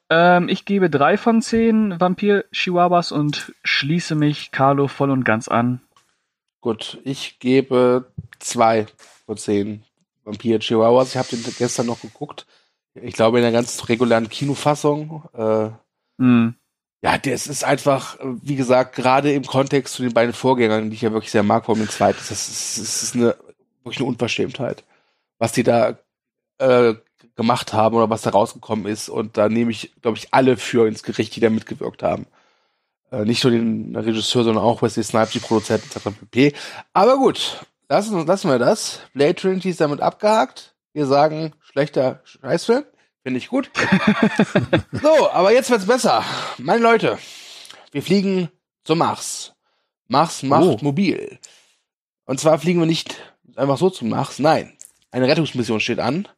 Ähm, 0.09 0.49
ich 0.49 0.65
gebe 0.65 0.89
drei 0.89 1.17
von 1.17 1.41
zehn 1.41 1.99
Vampir-Chihuahuas 1.99 3.11
und 3.11 3.53
schließe 3.63 4.15
mich 4.15 4.51
Carlo 4.51 4.87
voll 4.87 5.09
und 5.09 5.23
ganz 5.23 5.47
an. 5.47 5.81
Gut, 6.61 6.99
ich 7.03 7.39
gebe 7.39 8.11
zwei 8.39 8.87
von 9.25 9.37
zehn 9.37 9.83
Vampir-Chihuahuas. 10.25 11.09
Ich 11.09 11.17
habe 11.17 11.29
den 11.29 11.43
gestern 11.57 11.87
noch 11.87 12.01
geguckt. 12.01 12.45
Ich 12.95 13.13
glaube 13.13 13.37
in 13.37 13.43
der 13.43 13.51
ganz 13.51 13.87
regulären 13.87 14.29
Kinofassung. 14.29 15.23
Äh, 15.33 15.69
Hm. 16.17 16.55
ja, 17.03 17.17
das 17.17 17.47
ist 17.47 17.63
einfach, 17.63 18.19
äh, 18.19 18.23
wie 18.41 18.55
gesagt, 18.55 18.95
gerade 18.95 19.33
im 19.33 19.45
Kontext 19.45 19.95
zu 19.95 20.03
den 20.03 20.13
beiden 20.13 20.33
Vorgängern, 20.33 20.89
die 20.89 20.95
ich 20.95 21.01
ja 21.01 21.11
wirklich 21.11 21.31
sehr 21.31 21.43
mag, 21.43 21.65
vor 21.65 21.75
allem 21.75 21.85
den 21.85 21.89
zweiten, 21.89 22.19
das 22.19 22.31
ist, 22.31 22.77
das 22.79 23.03
ist 23.03 23.15
eine, 23.15 23.35
wirklich 23.83 23.99
eine 23.99 24.07
Unverschämtheit, 24.07 24.83
was 25.37 25.51
die 25.51 25.63
da 25.63 25.97
äh, 26.59 26.95
gemacht 27.35 27.73
haben 27.73 27.95
oder 27.95 28.09
was 28.09 28.21
da 28.21 28.29
rausgekommen 28.29 28.85
ist. 28.85 29.09
Und 29.09 29.37
da 29.37 29.49
nehme 29.49 29.71
ich, 29.71 29.93
glaube 30.01 30.17
ich, 30.17 30.33
alle 30.33 30.57
für 30.57 30.87
ins 30.87 31.03
Gericht, 31.03 31.35
die 31.35 31.41
da 31.41 31.49
mitgewirkt 31.49 32.01
haben. 32.01 32.27
Äh, 33.11 33.25
nicht 33.25 33.43
nur 33.43 33.51
den 33.51 33.95
Regisseur, 33.95 34.43
sondern 34.43 34.63
auch 34.63 34.81
Wesley 34.81 35.03
Snipes, 35.03 35.31
die 35.31 35.39
Produzenten 35.39 35.87
etc. 35.87 36.17
pp. 36.17 36.53
Aber 36.93 37.17
gut, 37.17 37.65
lassen, 37.89 38.25
lassen 38.25 38.49
wir 38.49 38.59
das. 38.59 39.01
Blade 39.13 39.35
Trinity 39.35 39.69
ist 39.69 39.81
damit 39.81 40.01
abgehakt. 40.01 40.75
Wir 40.93 41.05
sagen, 41.05 41.53
schlechter 41.75 42.21
Scheißfilm. 42.23 42.85
Finde 43.21 43.37
ich 43.37 43.49
gut. 43.49 43.69
so, 44.93 45.29
aber 45.29 45.51
jetzt 45.51 45.69
wird's 45.69 45.85
besser. 45.87 46.23
Meine 46.57 46.81
Leute, 46.81 47.17
wir 47.91 48.01
fliegen 48.01 48.49
zum 48.85 48.99
Mars. 48.99 49.53
Mars 50.07 50.41
macht 50.43 50.63
Oh. 50.63 50.77
mobil. 50.81 51.37
Und 52.23 52.39
zwar 52.39 52.59
fliegen 52.59 52.79
wir 52.79 52.85
nicht 52.85 53.15
einfach 53.57 53.77
so 53.77 53.89
zum 53.89 54.07
Mars, 54.09 54.39
nein. 54.39 54.77
Eine 55.11 55.27
Rettungsmission 55.27 55.81
steht 55.81 55.99
an. 55.99 56.29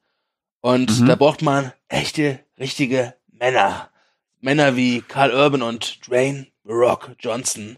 Und 0.62 1.02
Mhm. 1.02 1.06
da 1.06 1.16
braucht 1.16 1.44
man 1.44 1.72
echte, 1.88 2.40
richtige 2.60 3.14
Männer. 3.28 3.92
Männer 4.40 4.76
wie 4.76 5.02
Carl 5.02 5.32
Urban 5.36 5.62
und 5.62 6.08
Dwayne 6.08 6.48
Rock 6.66 7.12
Johnson. 7.20 7.78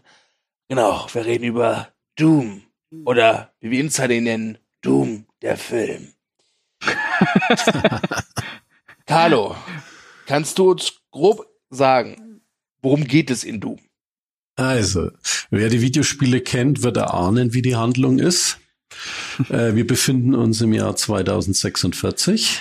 Genau, 0.68 1.06
wir 1.12 1.26
reden 1.26 1.44
über 1.44 1.88
Doom. 2.16 2.62
Oder 3.04 3.52
wie 3.60 3.70
wir 3.70 3.80
Insider 3.80 4.14
ihn 4.14 4.24
nennen, 4.24 4.58
Doom, 4.80 5.26
der 5.42 5.56
Film. 5.58 6.14
Carlo, 9.06 9.56
kannst 10.26 10.58
du 10.58 10.70
uns 10.70 11.00
grob 11.10 11.46
sagen, 11.70 12.42
worum 12.82 13.04
geht 13.04 13.30
es 13.30 13.44
in 13.44 13.60
Doom? 13.60 13.78
Also, 14.56 15.10
wer 15.50 15.68
die 15.68 15.80
Videospiele 15.80 16.40
kennt, 16.40 16.82
wird 16.82 16.96
erahnen, 16.96 17.54
wie 17.54 17.62
die 17.62 17.76
Handlung 17.76 18.18
ist. 18.18 18.58
äh, 19.48 19.74
wir 19.74 19.86
befinden 19.86 20.34
uns 20.34 20.60
im 20.60 20.72
Jahr 20.72 20.96
2046. 20.96 22.60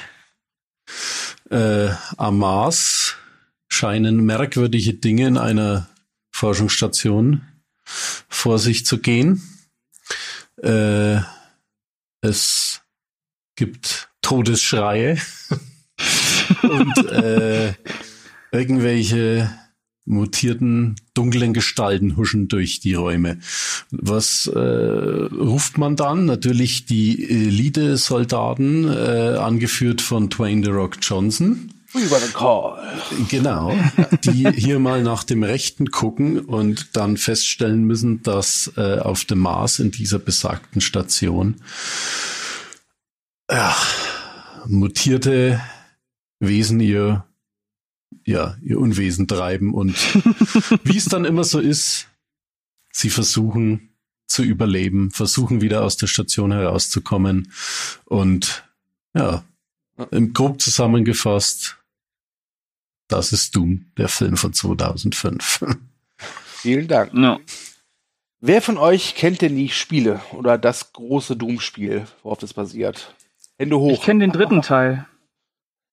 Äh, 1.50 1.90
am 2.18 2.38
Mars 2.38 3.16
scheinen 3.68 4.24
merkwürdige 4.26 4.94
Dinge 4.94 5.28
in 5.28 5.38
einer 5.38 5.90
Forschungsstation 6.32 7.42
vor 7.84 8.60
sich 8.60 8.86
zu 8.86 9.00
gehen. 9.00 9.42
Äh, 10.62 11.20
es 12.22 12.82
gibt 13.56 14.09
Todesschreie 14.30 15.18
und 16.62 16.98
äh, 17.08 17.74
irgendwelche 18.52 19.50
mutierten 20.06 20.98
dunklen 21.16 21.52
Gestalten 21.52 22.16
huschen 22.16 22.48
durch 22.48 22.80
die 22.80 22.94
Räume. 22.94 23.40
Was 23.90 24.46
äh, 24.46 24.60
ruft 24.60 25.80
man 25.80 25.96
dann? 25.96 26.26
Natürlich 26.26 26.86
die 26.86 27.28
Elite-Soldaten, 27.28 28.88
äh, 28.88 29.38
angeführt 29.40 30.02
von 30.02 30.30
Twain 30.30 30.64
The 30.64 30.70
Rock 30.70 30.98
Johnson. 31.02 31.74
We 31.94 32.06
got 32.08 32.22
a 32.22 32.28
call. 32.28 32.78
Genau, 33.30 33.76
die 34.24 34.48
hier 34.52 34.78
mal 34.78 35.02
nach 35.02 35.24
dem 35.24 35.42
Rechten 35.42 35.90
gucken 35.90 36.40
und 36.40 36.96
dann 36.96 37.18
feststellen 37.18 37.84
müssen, 37.84 38.22
dass 38.22 38.72
äh, 38.78 39.00
auf 39.00 39.26
dem 39.26 39.40
Mars 39.40 39.80
in 39.80 39.90
dieser 39.90 40.20
besagten 40.20 40.82
Station 40.82 41.56
ja, 43.52 43.76
mutierte 44.70 45.62
Wesen 46.40 46.80
ihr 46.80 47.26
ja, 48.26 48.58
ihr 48.62 48.80
Unwesen 48.80 49.28
treiben 49.28 49.74
und 49.74 49.96
wie 50.84 50.98
es 50.98 51.06
dann 51.06 51.26
immer 51.26 51.44
so 51.44 51.60
ist, 51.60 52.08
sie 52.92 53.10
versuchen 53.10 53.96
zu 54.28 54.44
überleben, 54.44 55.12
versuchen 55.12 55.62
wieder 55.62 55.84
aus 55.84 55.98
der 55.98 56.08
Station 56.08 56.52
herauszukommen 56.52 57.52
und 58.06 58.64
ja, 59.16 59.44
im 60.12 60.34
grob 60.34 60.62
zusammengefasst, 60.62 61.78
das 63.08 63.34
ist 63.34 63.56
Doom, 63.56 63.88
der 63.98 64.08
Film 64.08 64.38
von 64.38 64.54
2005. 64.54 65.66
Vielen 66.46 66.88
Dank. 66.88 67.14
No. 67.14 67.40
Wer 68.42 68.62
von 68.62 68.78
euch 68.78 69.16
kennt 69.16 69.42
denn 69.42 69.56
die 69.56 69.70
Spiele 69.70 70.22
oder 70.32 70.58
das 70.58 70.94
große 70.94 71.36
Doom-Spiel, 71.36 72.06
worauf 72.22 72.38
das 72.38 72.54
basiert? 72.54 73.16
Hände 73.60 73.78
hoch. 73.78 73.92
Ich 73.92 74.02
kenne 74.02 74.22
den 74.22 74.32
dritten 74.32 74.62
Teil. 74.62 75.06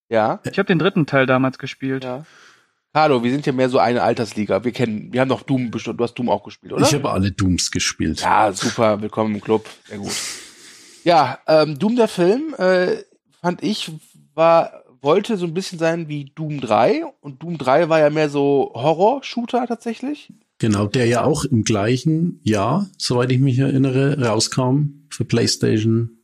Ja? 0.09 0.39
Ich 0.49 0.57
habe 0.61 0.69
den 0.69 0.79
dritten 0.79 1.07
Teil 1.07 1.27
damals 1.27 1.59
gespielt. 1.59 2.05
Ja. 2.05 2.25
Carlo, 2.93 3.25
wir 3.25 3.31
sind 3.33 3.45
ja 3.45 3.53
mehr 3.53 3.69
so 3.69 3.81
eine 3.81 4.05
Altersliga. 4.05 4.63
Wir 4.63 4.71
kennen, 4.71 5.13
wir 5.13 5.21
haben 5.21 5.29
doch 5.29 5.43
Doom 5.43 5.73
bestimmt, 5.73 5.99
du 5.99 6.05
hast 6.05 6.15
Doom 6.15 6.29
auch 6.29 6.45
gespielt, 6.45 6.75
oder? 6.75 6.87
Ich 6.87 6.95
habe 6.95 7.11
alle 7.11 7.33
Dooms 7.33 7.73
gespielt. 7.73 8.21
ja, 8.21 8.53
super, 8.53 9.03
willkommen 9.03 9.35
im 9.35 9.41
Club. 9.41 9.69
Sehr 9.89 9.99
gut. 9.99 10.13
Ja, 11.03 11.41
ähm, 11.49 11.77
Doom 11.77 11.97
der 11.97 12.07
Film, 12.07 12.55
äh, 12.57 12.99
fand 13.41 13.65
ich, 13.65 13.91
war, 14.35 14.85
wollte 15.03 15.37
so 15.37 15.47
ein 15.47 15.55
bisschen 15.55 15.81
sein 15.81 16.07
wie 16.07 16.31
Doom 16.37 16.61
3. 16.61 17.05
Und 17.21 17.43
Doom 17.43 17.59
3 17.59 17.89
war 17.89 17.99
ja 17.99 18.11
mehr 18.11 18.31
so 18.31 18.71
Horror-Shooter 18.75 19.67
tatsächlich. 19.67 20.33
Genau, 20.59 20.87
der 20.87 21.07
ja 21.07 21.25
auch 21.25 21.45
im 21.45 21.65
gleichen 21.65 22.39
Jahr, 22.45 22.87
soweit 22.97 23.33
ich 23.33 23.41
mich 23.41 23.59
erinnere, 23.59 24.25
rauskam 24.25 25.09
für 25.11 25.25
PlayStation 25.25 26.17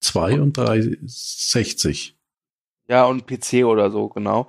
2 0.00 0.40
und 0.40 0.56
360. 0.56 2.16
Ja, 2.88 3.04
und 3.04 3.26
PC 3.26 3.64
oder 3.64 3.90
so, 3.90 4.08
genau. 4.08 4.48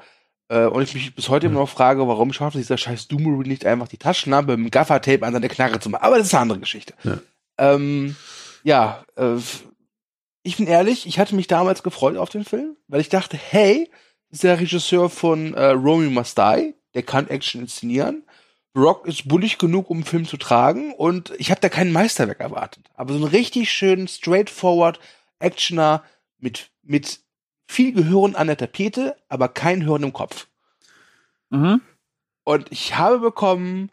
Äh, 0.49 0.65
und 0.65 0.81
ich 0.81 0.93
mich 0.93 1.15
bis 1.15 1.29
heute 1.29 1.47
immer 1.47 1.59
noch 1.59 1.69
frage, 1.69 2.07
warum 2.07 2.33
schafft 2.33 2.57
dieser 2.57 2.77
scheiß 2.77 3.07
Doomery 3.07 3.47
nicht 3.47 3.65
einfach 3.65 3.87
die 3.87 3.97
Taschenlampe 3.97 4.57
mit 4.57 4.67
dem 4.67 4.71
Gaffertape 4.71 5.25
an 5.25 5.33
seine 5.33 5.47
Knarre 5.47 5.79
zu 5.79 5.89
machen. 5.89 6.03
Aber 6.03 6.17
das 6.17 6.27
ist 6.27 6.33
eine 6.33 6.41
andere 6.41 6.59
Geschichte. 6.59 6.93
Ja. 7.03 7.19
Ähm, 7.57 8.15
ja, 8.63 9.03
äh, 9.15 9.37
ich 10.43 10.57
bin 10.57 10.67
ehrlich, 10.67 11.05
ich 11.05 11.19
hatte 11.19 11.35
mich 11.35 11.47
damals 11.47 11.83
gefreut 11.83 12.17
auf 12.17 12.29
den 12.29 12.43
Film, 12.43 12.75
weil 12.87 13.01
ich 13.01 13.09
dachte, 13.09 13.37
hey, 13.37 13.89
ist 14.29 14.43
der 14.43 14.59
Regisseur 14.59 15.09
von 15.09 15.53
äh, 15.53 15.67
Romy 15.67 16.09
Must 16.09 16.37
Die, 16.37 16.73
der 16.93 17.03
kann 17.03 17.27
Action 17.27 17.61
inszenieren. 17.61 18.23
Rock 18.75 19.05
ist 19.05 19.27
bullig 19.27 19.57
genug, 19.57 19.89
um 19.89 19.97
einen 19.97 20.05
Film 20.05 20.25
zu 20.25 20.37
tragen 20.37 20.93
und 20.93 21.33
ich 21.37 21.51
habe 21.51 21.59
da 21.59 21.67
kein 21.67 21.91
Meisterwerk 21.91 22.39
erwartet. 22.39 22.89
Aber 22.95 23.13
so 23.13 23.19
einen 23.19 23.27
richtig 23.27 23.71
schönen, 23.71 24.07
straightforward 24.07 24.99
Actioner 25.41 26.03
mit, 26.37 26.71
mit 26.83 27.19
viel 27.67 27.93
Gehirn 27.93 28.35
an 28.35 28.47
der 28.47 28.57
Tapete, 28.57 29.15
aber 29.29 29.47
kein 29.47 29.81
Hirn 29.81 30.03
im 30.03 30.13
Kopf. 30.13 30.47
Mhm. 31.49 31.81
Und 32.43 32.71
ich 32.71 32.97
habe 32.97 33.19
bekommen 33.19 33.91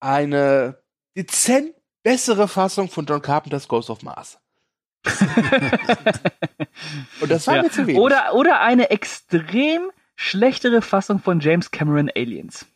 eine 0.00 0.78
dezent 1.16 1.74
bessere 2.02 2.48
Fassung 2.48 2.88
von 2.88 3.06
John 3.06 3.22
Carpenters 3.22 3.68
Ghost 3.68 3.90
of 3.90 4.02
Mars. 4.02 4.38
Und 7.20 7.30
das 7.30 7.46
war 7.46 7.56
Ja. 7.56 7.62
mir 7.62 7.70
zu 7.70 7.86
wenig. 7.86 8.00
Oder, 8.00 8.34
oder 8.34 8.60
eine 8.60 8.90
extrem 8.90 9.90
schlechtere 10.16 10.82
Fassung 10.82 11.20
von 11.20 11.40
James 11.40 11.70
Cameron 11.70 12.10
Aliens. 12.14 12.66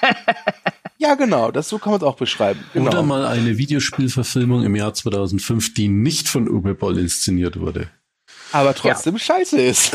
ja, 1.04 1.14
genau, 1.14 1.50
das 1.50 1.68
so 1.68 1.78
kann 1.78 1.92
man 1.92 2.00
es 2.00 2.06
auch 2.06 2.16
beschreiben. 2.16 2.64
Genau. 2.72 2.90
Oder 2.90 3.02
mal 3.02 3.26
eine 3.26 3.58
Videospielverfilmung 3.58 4.64
im 4.64 4.74
Jahr 4.74 4.94
2005, 4.94 5.74
die 5.74 5.88
nicht 5.88 6.28
von 6.28 6.48
Uwe 6.48 6.74
Boll 6.74 6.98
inszeniert 6.98 7.58
wurde. 7.60 7.88
aber 8.52 8.74
trotzdem 8.74 9.18
scheiße 9.18 9.60
ist. 9.60 9.92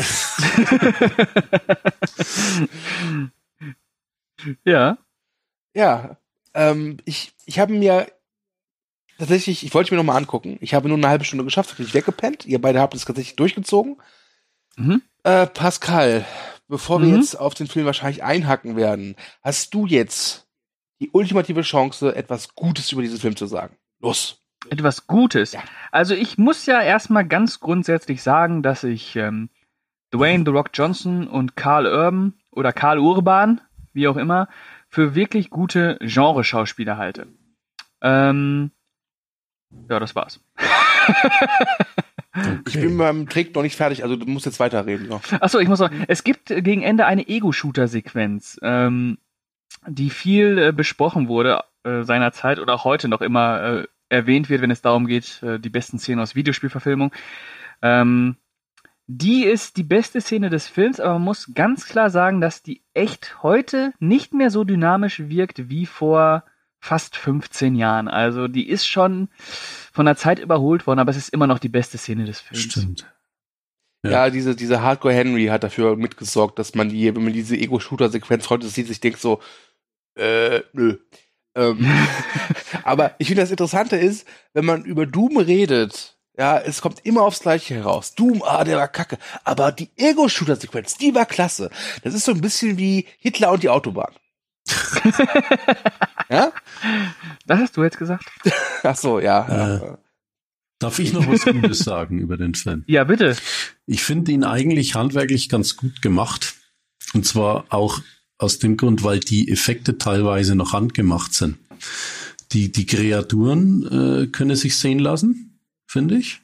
Ja. 4.64 4.96
ja, 5.74 6.16
ähm, 6.54 6.96
ich, 7.04 7.32
ich 7.44 7.58
habe 7.58 7.74
mir 7.74 8.06
tatsächlich, 9.18 9.64
ich 9.66 9.74
wollte 9.74 9.92
mir 9.92 9.98
noch 9.98 10.04
mal 10.04 10.16
angucken. 10.16 10.56
Ich 10.62 10.72
habe 10.72 10.88
nur 10.88 10.96
eine 10.96 11.08
halbe 11.08 11.24
Stunde 11.24 11.44
geschafft, 11.44 11.72
habe 11.72 11.82
ich 11.82 11.92
weggepennt. 11.94 12.46
Ihr 12.46 12.60
beide 12.60 12.80
habt 12.80 12.94
es 12.94 13.04
tatsächlich 13.04 13.36
durchgezogen. 13.36 14.00
Mhm. 14.76 15.02
Äh, 15.24 15.46
Pascal, 15.46 16.24
bevor 16.68 17.00
wir 17.02 17.08
Mhm. 17.08 17.16
jetzt 17.16 17.38
auf 17.38 17.52
den 17.54 17.66
Film 17.66 17.84
wahrscheinlich 17.84 18.22
einhacken 18.22 18.76
werden, 18.76 19.14
hast 19.42 19.74
du 19.74 19.84
jetzt 19.86 20.46
die 21.00 21.10
ultimative 21.12 21.62
Chance, 21.62 22.14
etwas 22.14 22.54
Gutes 22.54 22.92
über 22.92 23.02
diesen 23.02 23.18
Film 23.18 23.36
zu 23.36 23.46
sagen. 23.46 23.76
Los. 24.00 24.42
Etwas 24.68 25.06
Gutes. 25.06 25.52
Ja. 25.52 25.60
Also 25.90 26.14
ich 26.14 26.36
muss 26.36 26.66
ja 26.66 26.82
erstmal 26.82 27.26
ganz 27.26 27.60
grundsätzlich 27.60 28.22
sagen, 28.22 28.62
dass 28.62 28.84
ich 28.84 29.16
ähm, 29.16 29.48
Dwayne 30.12 30.44
The 30.44 30.50
Rock 30.50 30.70
Johnson 30.74 31.26
und 31.26 31.56
Karl 31.56 31.86
Urban 31.86 32.34
oder 32.50 32.72
Karl 32.72 32.98
Urban, 32.98 33.60
wie 33.92 34.06
auch 34.08 34.16
immer, 34.16 34.48
für 34.88 35.14
wirklich 35.14 35.50
gute 35.50 35.98
Genreschauspieler 36.00 36.98
halte. 36.98 37.28
Ähm, 38.02 38.70
ja, 39.88 39.98
das 39.98 40.14
war's. 40.14 40.40
Ich 42.68 42.74
bin 42.74 42.96
beim 42.96 43.28
Trick 43.28 43.54
noch 43.56 43.62
nicht 43.62 43.74
fertig, 43.76 44.04
also 44.04 44.14
du 44.14 44.24
musst 44.24 44.46
jetzt 44.46 44.60
weiterreden. 44.60 45.10
Ja. 45.10 45.20
Achso, 45.40 45.58
ich 45.58 45.68
muss 45.68 45.80
sagen, 45.80 46.04
es 46.06 46.22
gibt 46.22 46.46
gegen 46.46 46.82
Ende 46.82 47.04
eine 47.04 47.26
Ego-Shooter-Sequenz, 47.26 48.60
ähm, 48.62 49.18
die 49.86 50.10
viel 50.10 50.58
äh, 50.58 50.72
besprochen 50.72 51.28
wurde 51.28 51.64
äh, 51.84 52.02
seinerzeit 52.02 52.58
oder 52.58 52.74
auch 52.74 52.84
heute 52.84 53.08
noch 53.08 53.20
immer 53.20 53.62
äh, 53.62 53.86
erwähnt 54.08 54.50
wird, 54.50 54.62
wenn 54.62 54.70
es 54.70 54.82
darum 54.82 55.06
geht, 55.06 55.42
äh, 55.42 55.58
die 55.58 55.70
besten 55.70 55.98
Szenen 55.98 56.20
aus 56.20 56.34
Videospielverfilmung. 56.34 57.12
Ähm, 57.82 58.36
die 59.06 59.44
ist 59.44 59.76
die 59.76 59.82
beste 59.82 60.20
Szene 60.20 60.50
des 60.50 60.68
Films, 60.68 61.00
aber 61.00 61.14
man 61.14 61.22
muss 61.22 61.52
ganz 61.54 61.86
klar 61.86 62.10
sagen, 62.10 62.40
dass 62.40 62.62
die 62.62 62.82
echt 62.94 63.42
heute 63.42 63.92
nicht 63.98 64.34
mehr 64.34 64.50
so 64.50 64.62
dynamisch 64.62 65.18
wirkt 65.28 65.68
wie 65.68 65.86
vor 65.86 66.44
fast 66.78 67.16
15 67.16 67.74
Jahren. 67.74 68.08
Also 68.08 68.46
die 68.46 68.68
ist 68.68 68.86
schon 68.86 69.28
von 69.92 70.06
der 70.06 70.16
Zeit 70.16 70.38
überholt 70.38 70.86
worden, 70.86 71.00
aber 71.00 71.10
es 71.10 71.16
ist 71.16 71.30
immer 71.30 71.46
noch 71.46 71.58
die 71.58 71.68
beste 71.68 71.98
Szene 71.98 72.24
des 72.24 72.40
Films. 72.40 72.62
Stimmt. 72.62 73.12
Ja, 74.02 74.10
Ja. 74.10 74.30
diese, 74.30 74.56
diese 74.56 74.82
Hardcore 74.82 75.14
Henry 75.14 75.46
hat 75.46 75.62
dafür 75.62 75.96
mitgesorgt, 75.96 76.58
dass 76.58 76.74
man 76.74 76.88
die, 76.88 77.14
wenn 77.14 77.24
man 77.24 77.32
diese 77.32 77.56
Ego-Shooter-Sequenz 77.56 78.48
heute 78.50 78.68
sieht, 78.68 78.86
sich 78.88 79.00
denkt 79.00 79.20
so, 79.20 79.40
äh, 80.16 80.60
nö. 80.72 80.98
Ähm, 81.54 81.86
aber 82.84 83.14
ich 83.18 83.26
finde 83.28 83.42
das 83.42 83.50
Interessante 83.50 83.96
ist, 83.96 84.26
wenn 84.54 84.64
man 84.64 84.84
über 84.84 85.04
Doom 85.06 85.36
redet, 85.36 86.16
ja, 86.38 86.58
es 86.58 86.80
kommt 86.80 87.04
immer 87.04 87.22
aufs 87.22 87.40
Gleiche 87.40 87.74
heraus. 87.74 88.14
Doom, 88.14 88.42
ah, 88.42 88.64
der 88.64 88.78
war 88.78 88.88
kacke. 88.88 89.18
Aber 89.44 89.72
die 89.72 89.90
Ego-Shooter-Sequenz, 89.96 90.96
die 90.96 91.14
war 91.14 91.26
klasse. 91.26 91.70
Das 92.02 92.14
ist 92.14 92.24
so 92.24 92.32
ein 92.32 92.40
bisschen 92.40 92.78
wie 92.78 93.06
Hitler 93.18 93.50
und 93.52 93.62
die 93.62 93.68
Autobahn. 93.68 94.14
ja? 96.30 96.52
Das 97.46 97.60
hast 97.60 97.76
du 97.76 97.82
jetzt 97.82 97.98
gesagt? 97.98 98.24
Ach 98.82 98.96
so, 98.96 99.20
ja. 99.20 99.46
Ja. 99.48 99.98
Darf 100.80 100.98
ich 100.98 101.12
noch 101.12 101.28
was 101.28 101.44
Gutes 101.44 101.80
sagen 101.80 102.18
über 102.18 102.36
den 102.36 102.54
Film? 102.54 102.82
Ja, 102.86 103.04
bitte. 103.04 103.36
Ich 103.86 104.02
finde 104.02 104.32
ihn 104.32 104.44
eigentlich 104.44 104.94
handwerklich 104.94 105.48
ganz 105.48 105.76
gut 105.76 106.02
gemacht. 106.02 106.54
Und 107.12 107.26
zwar 107.26 107.66
auch 107.68 108.00
aus 108.38 108.58
dem 108.58 108.76
Grund, 108.76 109.04
weil 109.04 109.20
die 109.20 109.50
Effekte 109.50 109.98
teilweise 109.98 110.54
noch 110.54 110.72
handgemacht 110.72 111.34
sind. 111.34 111.58
Die, 112.52 112.72
die 112.72 112.86
Kreaturen 112.86 114.22
äh, 114.22 114.26
können 114.28 114.56
sich 114.56 114.76
sehen 114.78 114.98
lassen, 114.98 115.60
finde 115.86 116.16
ich. 116.16 116.40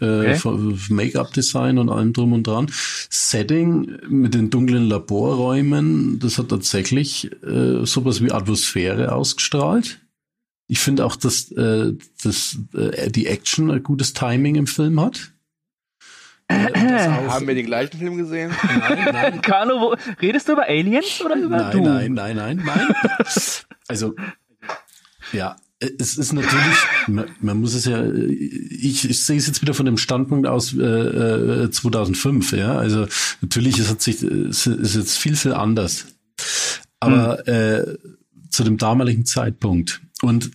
Äh, 0.00 0.38
Okay. 0.40 0.76
Make-up-Design 0.88 1.78
und 1.78 1.88
allem 1.88 2.12
drum 2.12 2.32
und 2.32 2.46
dran. 2.46 2.70
Setting 3.10 3.98
mit 4.08 4.34
den 4.34 4.50
dunklen 4.50 4.88
Laborräumen, 4.88 6.18
das 6.20 6.38
hat 6.38 6.48
tatsächlich 6.48 7.30
äh, 7.42 7.84
sowas 7.84 8.22
wie 8.22 8.30
Atmosphäre 8.32 9.12
ausgestrahlt. 9.12 10.00
Ich 10.66 10.80
finde 10.80 11.04
auch, 11.04 11.16
dass, 11.16 11.50
äh, 11.52 11.92
dass 12.22 12.58
äh, 12.74 13.10
die 13.10 13.26
Action 13.26 13.70
ein 13.70 13.82
gutes 13.82 14.12
Timing 14.14 14.54
im 14.54 14.66
Film 14.66 14.98
hat. 15.00 15.32
Äh, 16.48 16.72
das 16.72 17.08
auch- 17.08 17.28
Haben 17.34 17.46
wir 17.48 17.54
den 17.54 17.66
gleichen 17.66 17.98
Film 17.98 18.16
gesehen? 18.16 18.50
Nein, 18.62 19.08
nein, 19.12 19.40
Carlo, 19.42 19.80
wo, 19.80 19.96
redest 20.20 20.48
du 20.48 20.52
über 20.52 20.64
Aliens 20.66 21.20
oder 21.24 21.36
über 21.36 21.56
nein, 21.56 21.70
Doom? 21.72 21.84
nein, 21.84 22.12
nein, 22.14 22.36
nein, 22.36 22.62
nein. 22.64 22.94
Also, 23.88 24.14
ja, 25.32 25.56
es 25.78 26.16
ist 26.16 26.32
natürlich, 26.32 26.76
man, 27.06 27.26
man 27.40 27.60
muss 27.60 27.74
es 27.74 27.84
ja, 27.84 28.02
ich, 28.10 29.08
ich 29.08 29.22
sehe 29.22 29.36
es 29.36 29.46
jetzt 29.46 29.60
wieder 29.60 29.74
von 29.74 29.84
dem 29.84 29.98
Standpunkt 29.98 30.46
aus 30.46 30.72
äh, 30.74 30.80
äh, 31.64 31.70
2005, 31.70 32.52
ja, 32.52 32.78
also 32.78 33.06
natürlich 33.42 33.78
es 33.78 33.90
hat 33.90 34.00
sich, 34.00 34.22
es 34.22 34.66
ist 34.66 34.94
jetzt 34.96 35.18
viel, 35.18 35.36
viel 35.36 35.52
anders. 35.52 36.06
Aber 37.00 37.46
äh, 37.46 37.98
zu 38.48 38.64
dem 38.64 38.78
damaligen 38.78 39.26
Zeitpunkt. 39.26 40.00
Und 40.24 40.50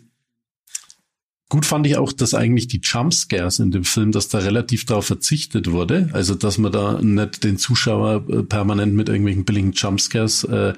Gut 1.51 1.65
fand 1.65 1.87
ich 1.87 1.97
auch, 1.97 2.13
dass 2.13 2.35
eigentlich 2.35 2.67
die 2.67 2.79
Jumpscares 2.83 3.57
in 3.57 3.71
dem 3.71 3.83
Film, 3.83 4.11
dass 4.11 4.29
da 4.29 4.37
relativ 4.37 4.85
darauf 4.85 5.07
verzichtet 5.07 5.71
wurde. 5.71 6.09
Also, 6.13 6.35
dass 6.35 6.59
man 6.59 6.71
da 6.71 7.01
nicht 7.01 7.43
den 7.43 7.57
Zuschauer 7.57 8.23
äh, 8.29 8.43
permanent 8.43 8.93
mit 8.93 9.09
irgendwelchen 9.09 9.45
billigen 9.45 9.71
Jumpscares 9.71 10.43
äh, 10.43 10.73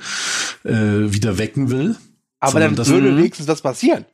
äh, 0.64 1.14
wieder 1.14 1.38
wecken 1.38 1.72
will. 1.72 1.98
Aber 2.40 2.62
dann 2.62 2.78
würde 2.78 3.18
wenigstens 3.18 3.48
das 3.48 3.62
passieren. 3.62 4.06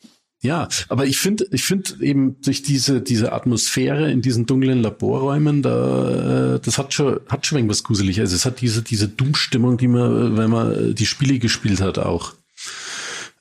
Ja, 0.41 0.67
aber 0.89 1.05
ich 1.05 1.19
finde, 1.19 1.47
ich 1.51 1.63
finde 1.63 1.91
eben 2.01 2.41
durch 2.41 2.63
diese 2.63 3.01
diese 3.01 3.33
Atmosphäre 3.33 4.11
in 4.11 4.21
diesen 4.21 4.47
dunklen 4.47 4.81
Laborräumen, 4.81 5.61
da 5.61 6.55
äh, 6.55 6.59
das 6.59 6.79
hat 6.79 6.93
schon 6.93 7.19
hat 7.29 7.45
schon 7.45 7.59
irgendwas 7.59 7.83
gruselig. 7.83 8.19
Also 8.19 8.35
es 8.35 8.45
hat 8.45 8.61
diese 8.61 8.81
diese 8.81 9.07
Dummstimmung, 9.07 9.77
die 9.77 9.87
man, 9.87 10.37
wenn 10.37 10.49
man 10.49 10.95
die 10.95 11.05
Spiele 11.05 11.37
gespielt 11.37 11.81
hat, 11.81 11.99
auch. 11.99 12.33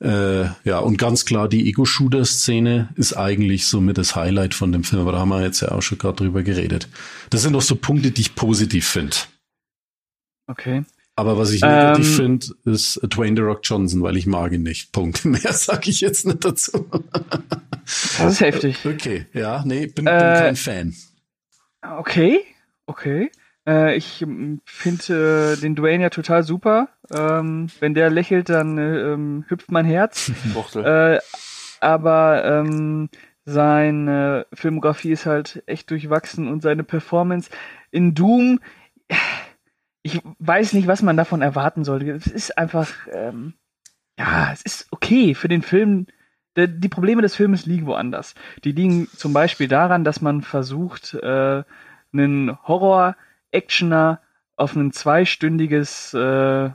Äh, 0.01 0.45
ja, 0.65 0.79
und 0.79 0.99
ganz 0.99 1.25
klar, 1.25 1.49
die 1.49 1.69
Ego-Shooter-Szene 1.69 2.91
ist 2.97 3.15
eigentlich 3.15 3.67
so 3.67 3.81
mit 3.81 3.97
das 3.97 4.15
Highlight 4.15 4.55
von 4.55 4.73
dem 4.73 4.85
Film, 4.85 5.03
aber 5.03 5.13
da 5.13 5.19
haben 5.21 5.31
wir 5.31 5.43
jetzt 5.43 5.61
ja 5.61 5.73
auch 5.73 5.83
schon 5.83 5.99
gerade 5.99 6.17
drüber 6.17 6.43
geredet. 6.43 6.89
Das 7.31 7.43
sind 7.43 7.55
doch 7.55 7.63
so 7.63 7.77
Punkte, 7.77 8.11
die 8.11 8.21
ich 8.21 8.35
positiv 8.35 8.87
finde. 8.87 9.17
Okay. 10.47 10.85
Aber 11.19 11.39
was 11.39 11.51
ich 11.51 11.63
negativ 11.63 12.07
ähm, 12.07 12.41
finde, 12.41 12.47
ist 12.71 13.01
Dwayne 13.03 13.37
The 13.37 13.43
Rock 13.43 13.61
Johnson, 13.63 14.03
weil 14.03 14.19
ich 14.19 14.27
mag 14.27 14.53
ihn 14.53 14.63
nicht. 14.63 14.93
Punkt. 14.93 15.25
Mehr 15.25 15.53
sage 15.53 15.89
ich 15.91 16.03
jetzt 16.03 16.27
nicht 16.27 16.45
dazu. 16.45 16.87
das 17.83 18.33
ist 18.33 18.41
heftig. 18.41 18.85
Okay, 18.85 19.27
ja, 19.33 19.63
nee, 19.65 19.87
bin, 19.87 20.05
bin 20.05 20.09
äh, 20.09 20.19
kein 20.41 20.57
Fan. 20.57 20.95
Okay, 21.81 22.41
okay. 22.85 23.31
Äh, 23.67 23.97
ich 23.97 24.25
finde 24.65 25.55
äh, 25.55 25.61
den 25.61 25.75
Dwayne 25.75 26.05
ja 26.05 26.11
total 26.11 26.43
super. 26.43 26.89
Ähm, 27.13 27.69
wenn 27.81 27.95
der 27.95 28.11
lächelt, 28.11 28.49
dann 28.49 28.79
äh, 28.79 29.13
ähm, 29.13 29.45
hüpft 29.49 29.71
mein 29.71 29.85
Herz. 29.85 30.33
äh, 30.75 31.19
aber 31.81 32.45
ähm, 32.45 33.09
seine 33.45 34.47
Filmografie 34.53 35.13
ist 35.13 35.27
halt 35.27 35.63
echt 35.67 35.91
durchwachsen 35.91 36.49
und 36.49 36.63
seine 36.63 36.85
Performance 36.85 37.51
in 37.91 38.15
Doom, 38.15 38.61
ich 40.03 40.21
weiß 40.39 40.73
nicht, 40.73 40.89
was 40.89 41.03
man 41.03 41.17
davon 41.17 41.43
erwarten 41.43 41.85
sollte. 41.85 42.11
Es 42.13 42.27
ist 42.27 42.59
einfach, 42.59 42.89
ähm, 43.13 43.55
ja, 44.19 44.51
es 44.53 44.63
ist 44.63 44.89
okay 44.91 45.35
für 45.35 45.49
den 45.49 45.63
Film. 45.63 46.07
Die 46.57 46.89
Probleme 46.89 47.21
des 47.21 47.35
Filmes 47.35 47.67
liegen 47.67 47.87
woanders. 47.87 48.35
Die 48.65 48.73
liegen 48.73 49.09
zum 49.09 49.33
Beispiel 49.33 49.69
daran, 49.69 50.05
dass 50.05 50.23
man 50.23 50.43
versucht, 50.43 51.15
äh, 51.15 51.65
einen 52.13 52.65
Horror-Actioner 53.53 54.21
auf 54.57 54.75
ein 54.75 54.93
zweistündiges 54.93 56.15
äh, 56.15 56.71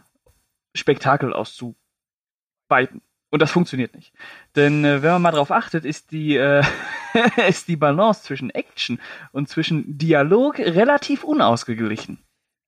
Spektakel 0.76 1.34
auszuweiten. 1.34 3.02
Und 3.30 3.42
das 3.42 3.52
funktioniert 3.52 3.96
nicht. 3.96 4.14
Denn 4.56 4.84
äh, 4.84 5.02
wenn 5.02 5.12
man 5.12 5.22
mal 5.22 5.32
drauf 5.32 5.52
achtet, 5.52 5.86
ist 5.86 6.12
die, 6.12 6.36
äh, 6.36 6.64
ist 7.48 7.68
die 7.68 7.78
Balance 7.78 8.24
zwischen 8.24 8.50
Action 8.50 9.00
und 9.32 9.50
zwischen 9.50 9.98
Dialog 9.98 10.60
relativ 10.60 11.24
unausgeglichen. 11.24 12.20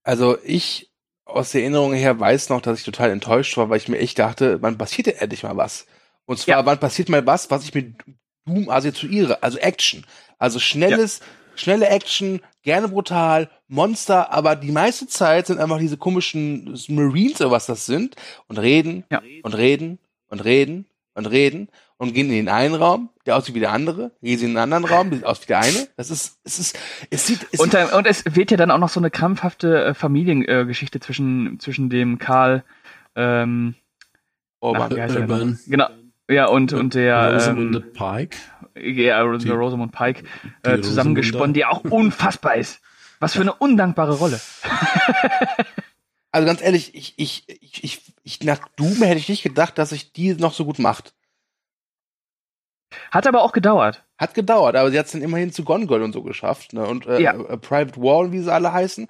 Also 0.04 0.38
ich 0.44 0.90
aus 1.26 1.52
der 1.52 1.62
Erinnerung 1.62 1.94
her 1.94 2.20
weiß 2.20 2.50
noch, 2.50 2.62
dass 2.62 2.80
ich 2.80 2.86
total 2.86 3.10
enttäuscht 3.12 3.56
war, 3.56 3.70
weil 3.70 3.78
ich 3.78 3.88
mir 3.88 3.98
echt 3.98 4.20
dachte, 4.20 4.60
man 4.60 4.78
passiert 4.78 5.08
ja 5.08 5.14
endlich 5.14 5.44
mal 5.44 5.56
was. 5.56 5.86
Und 6.26 6.40
zwar, 6.40 6.60
ja. 6.60 6.66
wann 6.66 6.80
passiert 6.80 7.10
mal 7.10 7.26
was, 7.26 7.50
was 7.50 7.64
ich 7.64 7.74
mit 7.74 7.96
Doom 8.46 8.70
assoziiere? 8.70 9.42
Also 9.42 9.58
Action. 9.58 10.06
Also 10.38 10.60
schnelles, 10.60 11.20
ja. 11.20 11.26
Schnelle 11.56 11.88
Action, 11.88 12.42
gerne 12.62 12.88
brutal, 12.88 13.50
Monster, 13.68 14.32
aber 14.32 14.56
die 14.56 14.72
meiste 14.72 15.08
Zeit 15.08 15.48
sind 15.48 15.60
einfach 15.60 15.80
diese 15.80 15.98
komischen 15.98 16.78
Marines 16.90 17.42
oder 17.42 17.52
was 17.52 17.66
das 17.66 17.86
sind 17.86 18.16
und 18.48 18.58
reden 18.58 19.04
ja. 19.12 19.22
und 19.44 19.54
reden 19.56 20.00
und 20.28 20.44
reden 20.44 20.86
und 21.16 21.26
reden 21.26 21.70
und 21.98 22.14
gehen 22.14 22.28
in 22.28 22.34
den 22.34 22.50
einen 22.50 22.76
Raum, 22.76 23.10
der 23.26 23.38
aussieht 23.38 23.56
wie 23.56 23.60
der 23.60 23.72
andere, 23.72 24.12
gehen 24.22 24.38
sie 24.38 24.46
in 24.46 24.52
den 24.52 24.58
anderen 24.58 24.86
Raum, 24.86 25.10
der 25.10 25.20
sieht 25.20 25.26
aus 25.26 25.42
wie 25.42 25.48
der 25.48 25.60
eine. 25.60 25.88
Das 25.96 26.10
ist, 26.10 26.40
es 26.44 26.60
ist, 26.60 26.80
es 27.10 27.28
sieht, 27.28 27.48
es 27.52 27.60
und, 27.60 27.74
und 27.74 28.08
es 28.08 28.24
wird 28.36 28.52
ja 28.52 28.58
dann 28.58 28.72
auch 28.72 28.78
noch 28.78 28.90
so 28.90 29.00
eine 29.00 29.12
krampfhafte 29.12 29.86
äh, 29.86 29.94
Familiengeschichte 29.94 30.98
äh, 30.98 31.02
zwischen 31.02 31.60
zwischen 31.60 31.90
dem 31.90 32.20
Karl 32.20 32.64
ähm, 33.16 33.76
Orban. 34.60 35.00
Ach, 35.00 35.16
Urban. 35.16 35.60
Genau. 35.68 35.88
Ja, 36.30 36.48
und, 36.48 36.74
und 36.74 36.94
der 36.94 37.34
Rosamund 37.34 37.76
ähm, 37.76 37.94
Pike. 37.94 38.38
Ja, 38.76 39.38
die, 39.38 39.50
Rosamund 39.50 39.92
Pike 39.92 40.24
äh, 40.64 40.80
zusammengesponnen, 40.80 41.54
die 41.54 41.66
auch 41.66 41.84
unfassbar 41.84 42.56
ist. 42.56 42.82
Was 43.20 43.34
für 43.34 43.42
eine 43.42 43.54
undankbare 43.54 44.14
Rolle. 44.14 44.40
also 46.32 46.48
ganz 46.48 46.62
ehrlich, 46.62 46.96
ich, 46.96 47.14
ich, 47.18 47.44
ich, 47.48 47.84
ich, 47.84 48.02
ich, 48.24 48.44
nach 48.44 48.60
Doom 48.76 49.02
hätte 49.04 49.20
ich 49.20 49.30
nicht 49.30 49.44
gedacht, 49.44 49.78
dass 49.78 49.90
sich 49.90 50.12
die 50.14 50.34
noch 50.34 50.54
so 50.54 50.66
gut 50.66 50.80
macht. 50.80 51.14
Hat 53.12 53.28
aber 53.28 53.44
auch 53.44 53.52
gedauert. 53.52 54.04
Hat 54.18 54.34
gedauert, 54.34 54.76
aber 54.76 54.92
sie 54.92 55.00
hat 55.00 55.08
es 55.08 55.12
dann 55.12 55.22
immerhin 55.22 55.52
zu 55.52 55.64
Gone 55.64 55.88
Girl 55.88 56.04
und 56.04 56.14
so 56.14 56.24
geschafft. 56.24 56.74
Ne? 56.74 56.86
Und 56.86 57.06
äh, 57.06 57.22
ja. 57.22 57.34
Private 57.34 58.02
Wall, 58.02 58.32
wie 58.32 58.40
sie 58.40 58.52
alle 58.52 58.74
heißen. 58.74 59.08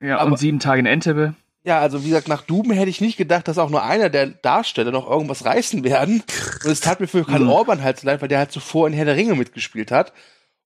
Ja, 0.00 0.18
aber, 0.18 0.32
und 0.32 0.38
sieben 0.38 0.58
Tage 0.58 0.80
in 0.80 0.86
Entebbe. 0.86 1.34
Ja, 1.64 1.78
also 1.78 2.02
wie 2.02 2.08
gesagt, 2.08 2.26
nach 2.26 2.42
Doom 2.42 2.72
hätte 2.72 2.90
ich 2.90 3.00
nicht 3.00 3.16
gedacht, 3.16 3.46
dass 3.46 3.58
auch 3.58 3.70
nur 3.70 3.84
einer 3.84 4.10
der 4.10 4.26
Darsteller 4.26 4.90
noch 4.90 5.08
irgendwas 5.08 5.44
reißen 5.44 5.84
werden. 5.84 6.24
Und 6.64 6.70
es 6.70 6.80
tat 6.80 6.98
mir 6.98 7.06
für 7.06 7.24
Karl 7.24 7.40
mhm. 7.40 7.50
Orban 7.50 7.82
halt 7.82 8.00
so 8.00 8.06
leid, 8.06 8.20
weil 8.20 8.28
der 8.28 8.38
halt 8.38 8.50
zuvor 8.50 8.88
in 8.88 8.92
Herr 8.92 9.04
der 9.04 9.14
Ringe 9.14 9.36
mitgespielt 9.36 9.92
hat. 9.92 10.12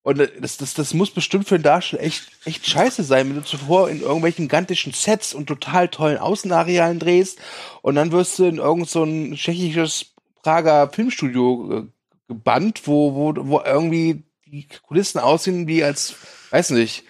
Und 0.02 0.18
das, 0.40 0.56
das, 0.56 0.72
das 0.72 0.94
muss 0.94 1.10
bestimmt 1.10 1.48
für 1.48 1.56
einen 1.56 1.64
Darsteller 1.64 2.02
echt, 2.02 2.28
echt 2.44 2.64
scheiße 2.64 3.02
sein, 3.02 3.28
wenn 3.28 3.36
du 3.36 3.42
zuvor 3.42 3.90
in 3.90 4.00
irgendwelchen 4.00 4.46
gigantischen 4.46 4.92
Sets 4.92 5.34
und 5.34 5.46
total 5.46 5.88
tollen 5.88 6.18
Außenarealen 6.18 7.00
drehst 7.00 7.40
und 7.82 7.96
dann 7.96 8.12
wirst 8.12 8.38
du 8.38 8.44
in 8.44 8.58
irgend 8.58 8.88
so 8.88 9.02
ein 9.02 9.34
tschechisches 9.34 10.14
Prager 10.44 10.88
Filmstudio 10.90 11.78
äh, 11.78 11.82
gebannt, 12.28 12.82
wo, 12.84 13.14
wo, 13.14 13.34
wo 13.48 13.60
irgendwie 13.62 14.22
die 14.46 14.68
Kulissen 14.86 15.18
aussehen 15.18 15.66
wie 15.66 15.82
als, 15.82 16.14
weiß 16.50 16.70
nicht, 16.70 17.02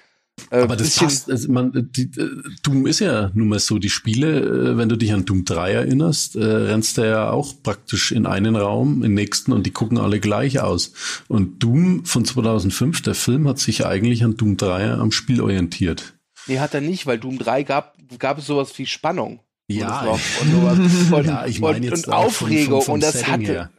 äh, 0.51 0.61
Aber 0.61 0.77
das 0.77 0.96
passt, 0.96 1.31
also 1.31 1.51
man, 1.51 1.90
die, 1.92 2.11
äh, 2.18 2.31
Doom 2.62 2.87
ist 2.87 3.01
ja 3.01 3.31
nun 3.35 3.49
mal 3.49 3.59
so, 3.59 3.79
die 3.79 3.90
Spiele, 3.90 4.40
äh, 4.40 4.77
wenn 4.77 4.88
du 4.88 4.96
dich 4.96 5.12
an 5.12 5.25
Doom 5.25 5.44
3 5.44 5.72
erinnerst, 5.72 6.37
äh, 6.37 6.44
rennst 6.44 6.99
du 6.99 7.09
ja 7.09 7.31
auch 7.31 7.55
praktisch 7.62 8.12
in 8.12 8.27
einen 8.27 8.57
Raum, 8.57 8.96
in 8.96 9.11
den 9.11 9.14
nächsten 9.14 9.53
und 9.53 9.66
die 9.66 9.72
gucken 9.72 9.99
alle 9.99 10.20
gleich 10.20 10.61
aus. 10.61 10.92
Und 11.29 11.62
Doom 11.62 12.05
von 12.05 12.25
2005, 12.25 13.03
der 13.03 13.14
Film, 13.14 13.49
hat 13.49 13.59
sich 13.59 13.87
eigentlich 13.87 14.25
an 14.25 14.37
Doom 14.37 14.57
3 14.57 14.92
am 14.92 15.12
Spiel 15.12 15.40
orientiert. 15.40 16.14
Nee, 16.46 16.61
hat 16.61 16.75
er 16.75 16.81
nicht, 16.81 17.07
weil 17.07 17.18
Doom 17.18 17.38
3 17.38 17.62
gab, 17.64 17.96
gab 18.18 18.38
es 18.38 18.46
sowas 18.46 18.72
wie 18.79 18.87
Spannung. 18.87 19.40
Ja, 19.68 20.03
und, 20.03 21.12
und, 21.12 21.27
ja, 21.27 21.44
ich 21.46 21.61
meine 21.61 21.85
jetzt 21.85 22.07
und 22.07 22.12
Aufregung 22.12 22.83
vom, 22.83 22.83
vom 22.83 22.94
und 22.94 23.03
das 23.03 23.14
Setting 23.14 23.33
hatte, 23.33 23.44
her. 23.44 23.70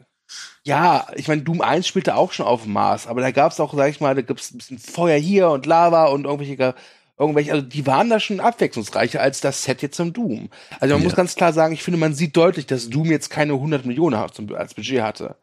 Ja, 0.62 1.06
ich 1.14 1.28
meine, 1.28 1.42
Doom 1.42 1.60
1 1.60 1.86
spielte 1.86 2.14
auch 2.14 2.32
schon 2.32 2.46
auf 2.46 2.64
dem 2.64 2.72
Mars, 2.72 3.06
aber 3.06 3.20
da 3.20 3.30
gab 3.30 3.52
es 3.52 3.60
auch, 3.60 3.74
sag 3.74 3.90
ich 3.90 4.00
mal, 4.00 4.14
da 4.14 4.22
gibt 4.22 4.40
es 4.40 4.52
ein 4.52 4.58
bisschen 4.58 4.78
Feuer 4.78 5.18
hier 5.18 5.48
und 5.50 5.66
Lava 5.66 6.06
und 6.06 6.24
irgendwelche, 6.24 6.74
irgendwelche, 7.18 7.52
also 7.52 7.66
die 7.66 7.86
waren 7.86 8.10
da 8.10 8.20
schon 8.20 8.40
abwechslungsreicher 8.40 9.20
als 9.20 9.40
das 9.40 9.62
Set 9.62 9.82
jetzt 9.82 9.98
im 9.98 10.12
Doom. 10.12 10.50
Also 10.80 10.94
man 10.94 11.02
ja. 11.02 11.08
muss 11.08 11.16
ganz 11.16 11.34
klar 11.34 11.52
sagen, 11.52 11.72
ich 11.72 11.82
finde, 11.82 11.98
man 11.98 12.14
sieht 12.14 12.36
deutlich, 12.36 12.66
dass 12.66 12.90
Doom 12.90 13.10
jetzt 13.10 13.30
keine 13.30 13.54
100 13.54 13.86
Millionen 13.86 14.14
als 14.14 14.74
Budget 14.74 15.02
hatte. 15.02 15.36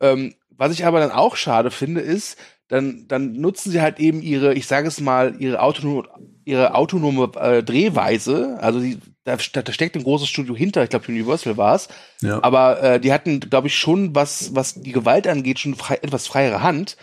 Ähm, 0.00 0.34
was 0.50 0.72
ich 0.72 0.86
aber 0.86 1.00
dann 1.00 1.10
auch 1.10 1.36
schade 1.36 1.70
finde, 1.70 2.00
ist, 2.00 2.38
dann, 2.68 3.06
dann 3.08 3.32
nutzen 3.34 3.70
sie 3.70 3.80
halt 3.80 4.00
eben 4.00 4.22
ihre, 4.22 4.54
ich 4.54 4.66
sage 4.66 4.88
es 4.88 5.00
mal, 5.00 5.36
ihre 5.38 5.60
autonome, 5.60 6.08
ihre 6.46 6.74
autonome 6.74 7.30
äh, 7.38 7.62
Drehweise. 7.62 8.58
Also 8.60 8.80
die, 8.80 8.98
da, 9.24 9.36
da 9.36 9.72
steckt 9.72 9.96
ein 9.96 10.04
großes 10.04 10.28
Studio 10.28 10.54
hinter, 10.54 10.82
ich 10.84 10.90
glaube 10.90 11.08
Universal 11.08 11.56
war 11.56 11.74
es. 11.74 11.88
Ja. 12.22 12.42
Aber 12.42 12.82
äh, 12.82 13.00
die 13.00 13.12
hatten, 13.12 13.40
glaube 13.40 13.66
ich, 13.66 13.76
schon, 13.76 14.14
was, 14.14 14.54
was 14.54 14.74
die 14.74 14.92
Gewalt 14.92 15.26
angeht, 15.26 15.58
schon 15.58 15.74
frei, 15.74 15.98
etwas 16.00 16.26
freiere 16.26 16.62
Hand. 16.62 16.96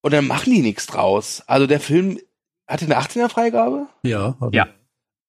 Und 0.00 0.12
dann 0.12 0.26
machen 0.26 0.52
die 0.52 0.62
nichts 0.62 0.86
draus. 0.86 1.42
Also 1.46 1.66
der 1.66 1.80
Film 1.80 2.18
hatte 2.66 2.86
eine 2.86 2.98
18er 2.98 3.28
Freigabe? 3.28 3.86
Ja. 4.02 4.36
Ja. 4.52 4.68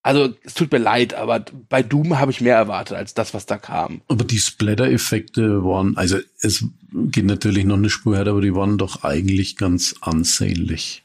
Also 0.01 0.34
es 0.43 0.53
tut 0.53 0.71
mir 0.71 0.77
leid, 0.77 1.13
aber 1.13 1.43
bei 1.67 1.84
Doom 1.84 2.17
habe 2.17 2.32
ich 2.32 2.39
mehr 2.39 2.56
erwartet 2.56 2.95
als 2.95 3.13
das, 3.13 3.34
was 3.34 3.45
da 3.45 3.58
kam. 3.58 4.01
Aber 4.08 4.23
die 4.23 4.39
Splatter-Effekte 4.39 5.65
waren, 5.65 5.97
also 5.97 6.19
es 6.39 6.63
geht 6.93 7.25
natürlich 7.25 7.65
noch 7.65 7.75
eine 7.75 7.89
Spur 7.89 8.15
her, 8.15 8.27
aber 8.27 8.39
die 8.39 8.56
waren 8.56 8.77
doch 8.77 9.03
eigentlich 9.03 9.58
ganz 9.58 9.95
ansehnlich. 9.99 11.03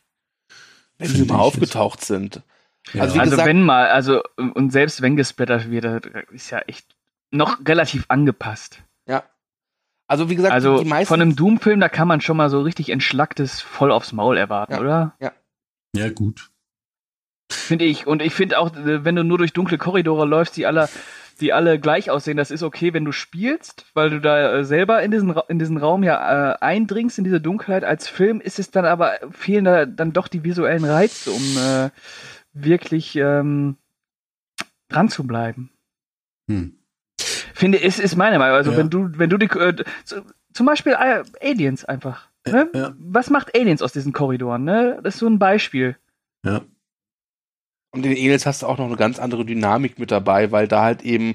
Wenn 0.99 1.09
sie 1.09 1.25
mal 1.25 1.41
aufgetaucht 1.41 1.99
jetzt. 2.01 2.07
sind. 2.07 2.43
Ja. 2.93 3.03
Also, 3.03 3.19
also 3.19 3.31
gesagt, 3.31 3.49
wenn 3.49 3.63
mal, 3.63 3.89
also 3.89 4.23
und 4.37 4.73
selbst 4.73 5.03
wenn 5.03 5.17
gesplattert 5.17 5.71
wird, 5.71 6.07
ist 6.33 6.51
ja 6.51 6.59
echt 6.61 6.97
noch 7.31 7.59
relativ 7.67 8.07
angepasst. 8.09 8.83
Ja. 9.07 9.25
Also 10.09 10.29
wie 10.29 10.37
gesagt, 10.37 10.53
also 10.53 10.83
die 10.83 10.89
meisten 10.89 11.09
von 11.09 11.23
einem 11.23 11.37
Doom-Film, 11.37 11.81
da 11.81 11.89
kann 11.89 12.09
man 12.09 12.21
schon 12.21 12.37
mal 12.37 12.51
so 12.51 12.61
richtig 12.61 12.91
entschlacktes 12.91 13.61
voll 13.61 13.91
aufs 13.91 14.13
Maul 14.13 14.37
erwarten, 14.37 14.75
ja. 14.75 14.81
oder? 14.81 15.17
Ja. 15.21 15.33
Ja, 15.95 16.11
gut. 16.11 16.51
Finde 17.51 17.85
ich. 17.85 18.07
Und 18.07 18.23
ich 18.23 18.35
finde 18.35 18.59
auch, 18.59 18.71
wenn 18.75 19.17
du 19.17 19.25
nur 19.25 19.39
durch 19.39 19.53
dunkle 19.53 19.79
Korridore 19.79 20.27
läufst, 20.27 20.57
die 20.57 20.67
alle, 20.67 20.89
die 21.41 21.53
alle 21.53 21.79
gleich 21.79 22.11
aussehen, 22.11 22.37
das 22.37 22.51
ist 22.51 22.63
okay, 22.63 22.93
wenn 22.95 23.05
du 23.05 23.13
spielst, 23.13 23.87
weil 23.95 24.11
du 24.11 24.21
da 24.21 24.59
äh, 24.59 24.65
selber 24.65 25.03
in 25.03 25.11
diesen, 25.11 25.35
in 25.49 25.59
diesen 25.59 25.77
Raum 25.77 26.03
ja 26.03 26.53
äh, 26.53 26.57
eindringst, 26.61 27.19
in 27.19 27.25
diese 27.25 27.41
Dunkelheit. 27.41 27.85
Als 27.85 28.09
Film 28.09 28.41
ist 28.41 28.59
es 28.59 28.71
dann 28.71 28.85
aber, 28.85 29.19
fehlen 29.31 29.65
da 29.65 29.87
dann 29.87 30.13
doch 30.13 30.29
die 30.29 30.45
visuellen 30.45 30.85
Reize, 30.85 31.31
um 31.31 31.43
äh, 31.59 31.91
wirklich 32.53 33.17
ähm, 33.17 33.77
dran 34.89 35.09
zu 35.09 35.25
bleiben. 35.27 35.71
Hm. 36.51 36.77
Finde, 37.55 37.79
ist, 37.79 38.01
ist 38.01 38.17
meine 38.17 38.39
Meinung. 38.39 38.57
Also 38.57 38.73
Ja. 38.73 38.77
wenn 38.79 38.91
du, 38.91 39.11
wenn 39.19 39.31
du 39.31 39.37
die, 39.39 39.47
äh, 39.47 39.85
zu- 40.05 40.23
zum 40.53 40.67
Beispiel 40.67 40.93
äh, 40.93 41.23
Aliens 41.41 41.85
einfach. 41.85 42.29
Ne? 42.47 42.69
Ja. 42.75 42.93
Was 42.99 43.31
macht 43.31 43.55
Aliens 43.57 43.83
aus 43.83 43.93
diesen 43.93 44.13
Korridoren? 44.13 44.65
Ne? 44.65 44.99
Das 45.03 45.15
ist 45.15 45.21
so 45.21 45.29
ein 45.29 45.39
Beispiel. 45.39 45.97
Ja. 46.45 46.63
Und 47.95 48.05
in 48.05 48.11
den 48.15 48.19
Aliens 48.19 48.47
hast 48.47 48.63
du 48.63 48.67
auch 48.67 48.79
noch 48.79 48.87
eine 48.87 48.97
ganz 48.97 49.19
andere 49.19 49.45
Dynamik 49.45 49.99
mit 49.99 50.11
dabei, 50.11 50.51
weil 50.51 50.67
da 50.67 50.83
halt 50.83 51.03
eben 51.03 51.35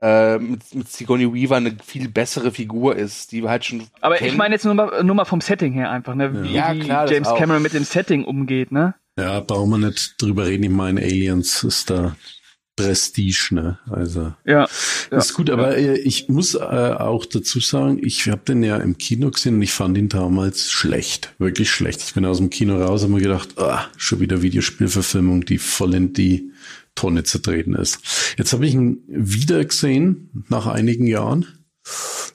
äh, 0.00 0.38
mit, 0.38 0.74
mit 0.74 0.88
Sigourney 0.88 1.32
Weaver 1.32 1.56
eine 1.56 1.76
viel 1.84 2.08
bessere 2.08 2.50
Figur 2.50 2.96
ist, 2.96 3.30
die 3.32 3.42
wir 3.42 3.50
halt 3.50 3.64
schon 3.64 3.84
Aber 4.00 4.16
kennen. 4.16 4.30
ich 4.30 4.36
meine 4.36 4.54
jetzt 4.54 4.64
nur 4.64 4.74
mal, 4.74 5.02
nur 5.04 5.14
mal 5.14 5.24
vom 5.24 5.40
Setting 5.40 5.72
her 5.72 5.90
einfach, 5.90 6.14
ne? 6.14 6.42
Wie, 6.44 6.52
Ja, 6.54 6.74
wie 6.74 6.80
klar, 6.80 7.02
das 7.02 7.10
James. 7.12 7.28
Cameron 7.36 7.62
mit 7.62 7.72
dem 7.74 7.84
Setting 7.84 8.24
umgeht, 8.24 8.72
ne? 8.72 8.94
Ja, 9.18 9.40
brauchen 9.40 9.70
wir 9.70 9.88
nicht 9.88 10.14
drüber 10.22 10.46
reden. 10.46 10.62
Ich 10.62 10.70
meine, 10.70 11.00
Aliens 11.02 11.64
ist 11.64 11.90
da 11.90 12.16
Prestige, 12.76 13.48
ne? 13.50 13.78
Also 13.90 14.32
Ja. 14.44 14.68
Ja. 15.10 15.18
ist 15.18 15.34
gut, 15.34 15.50
aber 15.50 15.76
äh, 15.76 15.98
ich 15.98 16.28
muss 16.28 16.54
äh, 16.54 16.58
auch 16.58 17.26
dazu 17.26 17.58
sagen, 17.58 17.98
ich 18.00 18.28
habe 18.28 18.42
den 18.46 18.62
ja 18.62 18.76
im 18.76 18.96
Kino 18.96 19.32
gesehen 19.32 19.56
und 19.56 19.62
ich 19.62 19.72
fand 19.72 19.98
ihn 19.98 20.08
damals 20.08 20.70
schlecht, 20.70 21.34
wirklich 21.38 21.72
schlecht. 21.72 22.00
Ich 22.00 22.14
bin 22.14 22.24
aus 22.24 22.36
dem 22.36 22.50
Kino 22.50 22.80
raus 22.80 23.02
und 23.02 23.10
mir 23.10 23.20
gedacht, 23.20 23.58
ah, 23.58 23.86
schon 23.96 24.20
wieder 24.20 24.42
Videospielverfilmung, 24.42 25.44
die 25.44 25.58
voll 25.58 25.94
in 25.94 26.12
die 26.12 26.52
Tonne 26.94 27.24
zu 27.24 27.40
treten 27.40 27.74
ist. 27.74 27.98
Jetzt 28.38 28.52
habe 28.52 28.66
ich 28.66 28.74
ihn 28.74 29.02
wieder 29.08 29.64
gesehen 29.64 30.44
nach 30.48 30.66
einigen 30.66 31.08
Jahren, 31.08 31.46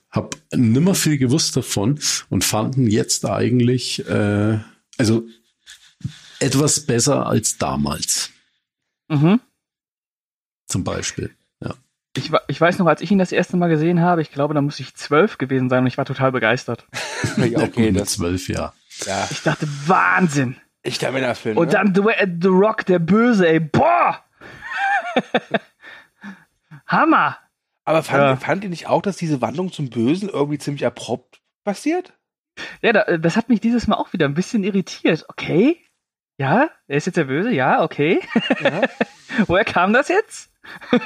habe 0.10 0.36
nimmer 0.54 0.96
viel 0.96 1.18
gewusst 1.18 1.56
davon 1.56 2.00
und 2.30 2.44
fand 2.44 2.76
ihn 2.76 2.88
jetzt 2.88 3.26
eigentlich, 3.26 4.06
äh, 4.10 4.60
also 4.98 5.26
etwas 6.44 6.86
besser 6.86 7.26
als 7.28 7.58
damals, 7.58 8.32
Mhm. 9.10 9.40
zum 10.68 10.84
Beispiel. 10.84 11.36
Ja. 11.60 11.74
Ich, 12.16 12.32
ich 12.48 12.62
weiß 12.62 12.78
noch, 12.80 12.88
als 12.88 13.02
ich 13.02 13.12
ihn 13.12 13.18
das 13.20 13.32
erste 13.32 13.58
Mal 13.58 13.68
gesehen 13.70 14.02
habe, 14.02 14.22
ich 14.22 14.32
glaube, 14.32 14.54
da 14.54 14.62
muss 14.62 14.80
ich 14.80 14.96
zwölf 14.96 15.38
gewesen 15.38 15.70
sein 15.70 15.80
und 15.82 15.88
ich 15.88 15.98
war 15.98 16.06
total 16.06 16.32
begeistert. 16.32 16.88
ja, 17.38 17.60
okay, 17.60 17.92
das, 17.92 18.14
zwölf 18.14 18.48
Jahren. 18.50 18.74
ja, 19.06 19.28
Ich 19.32 19.42
dachte, 19.42 19.68
Wahnsinn! 19.88 20.58
echter 20.86 21.12
Männerfilm. 21.12 21.58
Und 21.58 21.68
ne? 21.68 21.72
dann 21.74 21.96
The, 21.96 22.02
The 22.42 22.48
Rock, 22.50 22.86
der 22.86 23.00
Böse, 23.00 23.48
ey, 23.48 23.60
boah! 23.62 24.24
Hammer! 26.88 27.38
Aber 27.86 28.04
fand, 28.04 28.18
Ja. 28.22 28.36
fand 28.38 28.64
ihr 28.64 28.70
nicht 28.70 28.88
auch, 28.88 29.02
dass 29.02 29.18
diese 29.18 29.42
Wandlung 29.42 29.72
zum 29.72 29.90
Bösen 29.90 30.30
irgendwie 30.30 30.58
ziemlich 30.58 30.86
abrupt 30.86 31.42
passiert? 31.64 32.14
Ja, 32.82 32.94
da, 32.94 33.18
das 33.18 33.36
hat 33.36 33.50
mich 33.50 33.60
dieses 33.62 33.88
Mal 33.88 33.96
auch 33.96 34.14
wieder 34.14 34.26
ein 34.28 34.34
bisschen 34.36 34.64
irritiert. 34.64 35.26
Okay, 35.28 35.78
ja, 36.38 36.70
er 36.88 36.98
ist 36.98 37.06
jetzt 37.06 37.18
der 37.18 37.26
Böse, 37.26 37.52
ja, 37.52 37.84
okay. 37.84 38.22
Ja. 38.62 38.82
Woher 39.48 39.66
kam 39.66 39.94
das 39.94 40.08
jetzt? 40.08 40.52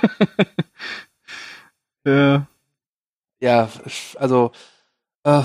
ja. 2.05 2.47
Ja, 3.39 3.69
also 4.15 4.51
äh, 5.23 5.43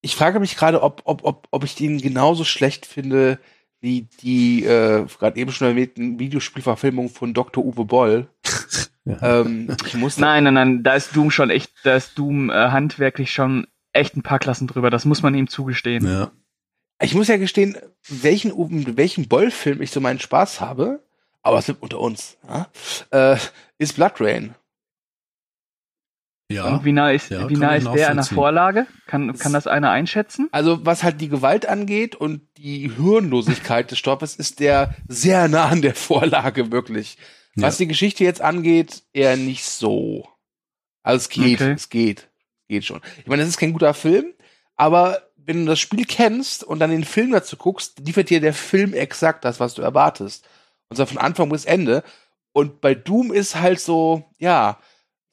ich 0.00 0.16
frage 0.16 0.40
mich 0.40 0.56
gerade, 0.56 0.82
ob, 0.82 1.02
ob, 1.04 1.24
ob, 1.24 1.48
ob 1.50 1.64
ich 1.64 1.74
den 1.74 2.00
genauso 2.00 2.44
schlecht 2.44 2.86
finde 2.86 3.38
wie 3.80 4.08
die 4.22 4.64
äh, 4.64 5.06
gerade 5.18 5.38
eben 5.38 5.52
schon 5.52 5.68
erwähnten 5.68 6.18
Videospielverfilmung 6.18 7.08
von 7.08 7.34
Dr. 7.34 7.64
Uwe 7.64 7.84
Boll. 7.84 8.28
Ja. 9.04 9.40
ähm, 9.40 9.74
ich 9.86 9.94
muss 9.94 10.18
Nein, 10.18 10.44
nein, 10.44 10.52
nein, 10.52 10.82
da 10.82 10.92
ist 10.92 11.16
Doom 11.16 11.30
schon 11.30 11.48
echt, 11.48 11.72
da 11.82 11.96
ist 11.96 12.18
Doom 12.18 12.50
äh, 12.50 12.52
handwerklich 12.52 13.32
schon 13.32 13.66
echt 13.94 14.18
ein 14.18 14.22
paar 14.22 14.38
Klassen 14.38 14.66
drüber. 14.66 14.90
Das 14.90 15.06
muss 15.06 15.22
man 15.22 15.34
ihm 15.34 15.48
zugestehen. 15.48 16.06
Ja. 16.06 16.30
Ich 17.00 17.14
muss 17.14 17.28
ja 17.28 17.36
gestehen, 17.36 17.76
welchen 18.08 18.52
mit 18.70 18.96
welchem 18.96 19.28
Boll-Film 19.28 19.82
ich 19.82 19.90
so 19.90 20.00
meinen 20.00 20.18
Spaß 20.20 20.60
habe, 20.60 21.02
aber 21.42 21.58
es 21.58 21.66
sind 21.66 21.80
unter 21.82 22.00
uns, 22.00 22.36
ja, 22.48 22.68
äh, 23.10 23.38
ist 23.78 23.94
Blood 23.94 24.20
Rain. 24.20 24.54
Ja. 26.50 26.64
Und 26.76 26.84
wie 26.86 26.92
nah 26.92 27.10
ist, 27.10 27.28
Ja, 27.30 27.46
wie 27.48 27.56
nah 27.56 27.74
ist 27.74 27.86
der 27.92 28.08
an 28.10 28.16
der. 28.16 28.24
Vorlage? 28.24 28.86
Kann, 29.06 29.36
kann 29.36 29.52
das 29.52 29.66
einer 29.66 29.90
einschätzen? 29.90 30.48
Also 30.50 30.84
was 30.86 31.02
halt 31.02 31.20
die 31.20 31.28
Gewalt 31.28 31.66
angeht 31.66 32.14
und 32.16 32.40
die 32.56 32.90
Hirnlosigkeit 32.90 33.90
des 33.90 33.98
Stoffes, 33.98 34.34
ist 34.34 34.58
der 34.58 34.94
sehr 35.08 35.48
nah 35.48 35.66
an 35.66 35.82
der 35.82 35.94
Vorlage 35.94 36.72
wirklich. 36.72 37.18
Was 37.54 37.76
die 37.76 37.88
Geschichte 37.88 38.22
jetzt 38.24 38.40
angeht, 38.40 39.02
eher 39.12 39.36
nicht 39.36 39.64
so. 39.64 40.28
Also 41.02 41.16
es 41.24 41.28
geht, 41.28 41.60
Okay. 41.60 41.72
es 41.72 41.88
geht, 41.90 42.28
geht 42.68 42.84
schon. 42.84 43.00
Ich 43.18 43.26
meine, 43.26 43.42
das 43.42 43.50
ist 43.50 43.58
kein 43.58 43.72
guter 43.72 43.92
Film, 43.94 44.32
aber 44.76 45.27
wenn 45.48 45.64
du 45.64 45.72
das 45.72 45.80
Spiel 45.80 46.04
kennst 46.04 46.62
und 46.62 46.78
dann 46.78 46.90
den 46.90 47.04
Film 47.04 47.32
dazu 47.32 47.56
guckst, 47.56 48.00
liefert 48.00 48.28
dir 48.28 48.42
der 48.42 48.52
Film 48.52 48.92
exakt 48.92 49.46
das, 49.46 49.60
was 49.60 49.72
du 49.72 49.80
erwartest. 49.80 50.46
Und 50.90 50.96
zwar 50.96 51.06
von 51.06 51.16
Anfang 51.16 51.48
bis 51.48 51.64
Ende. 51.64 52.04
Und 52.52 52.82
bei 52.82 52.94
Doom 52.94 53.32
ist 53.32 53.56
halt 53.56 53.80
so, 53.80 54.26
ja, 54.36 54.78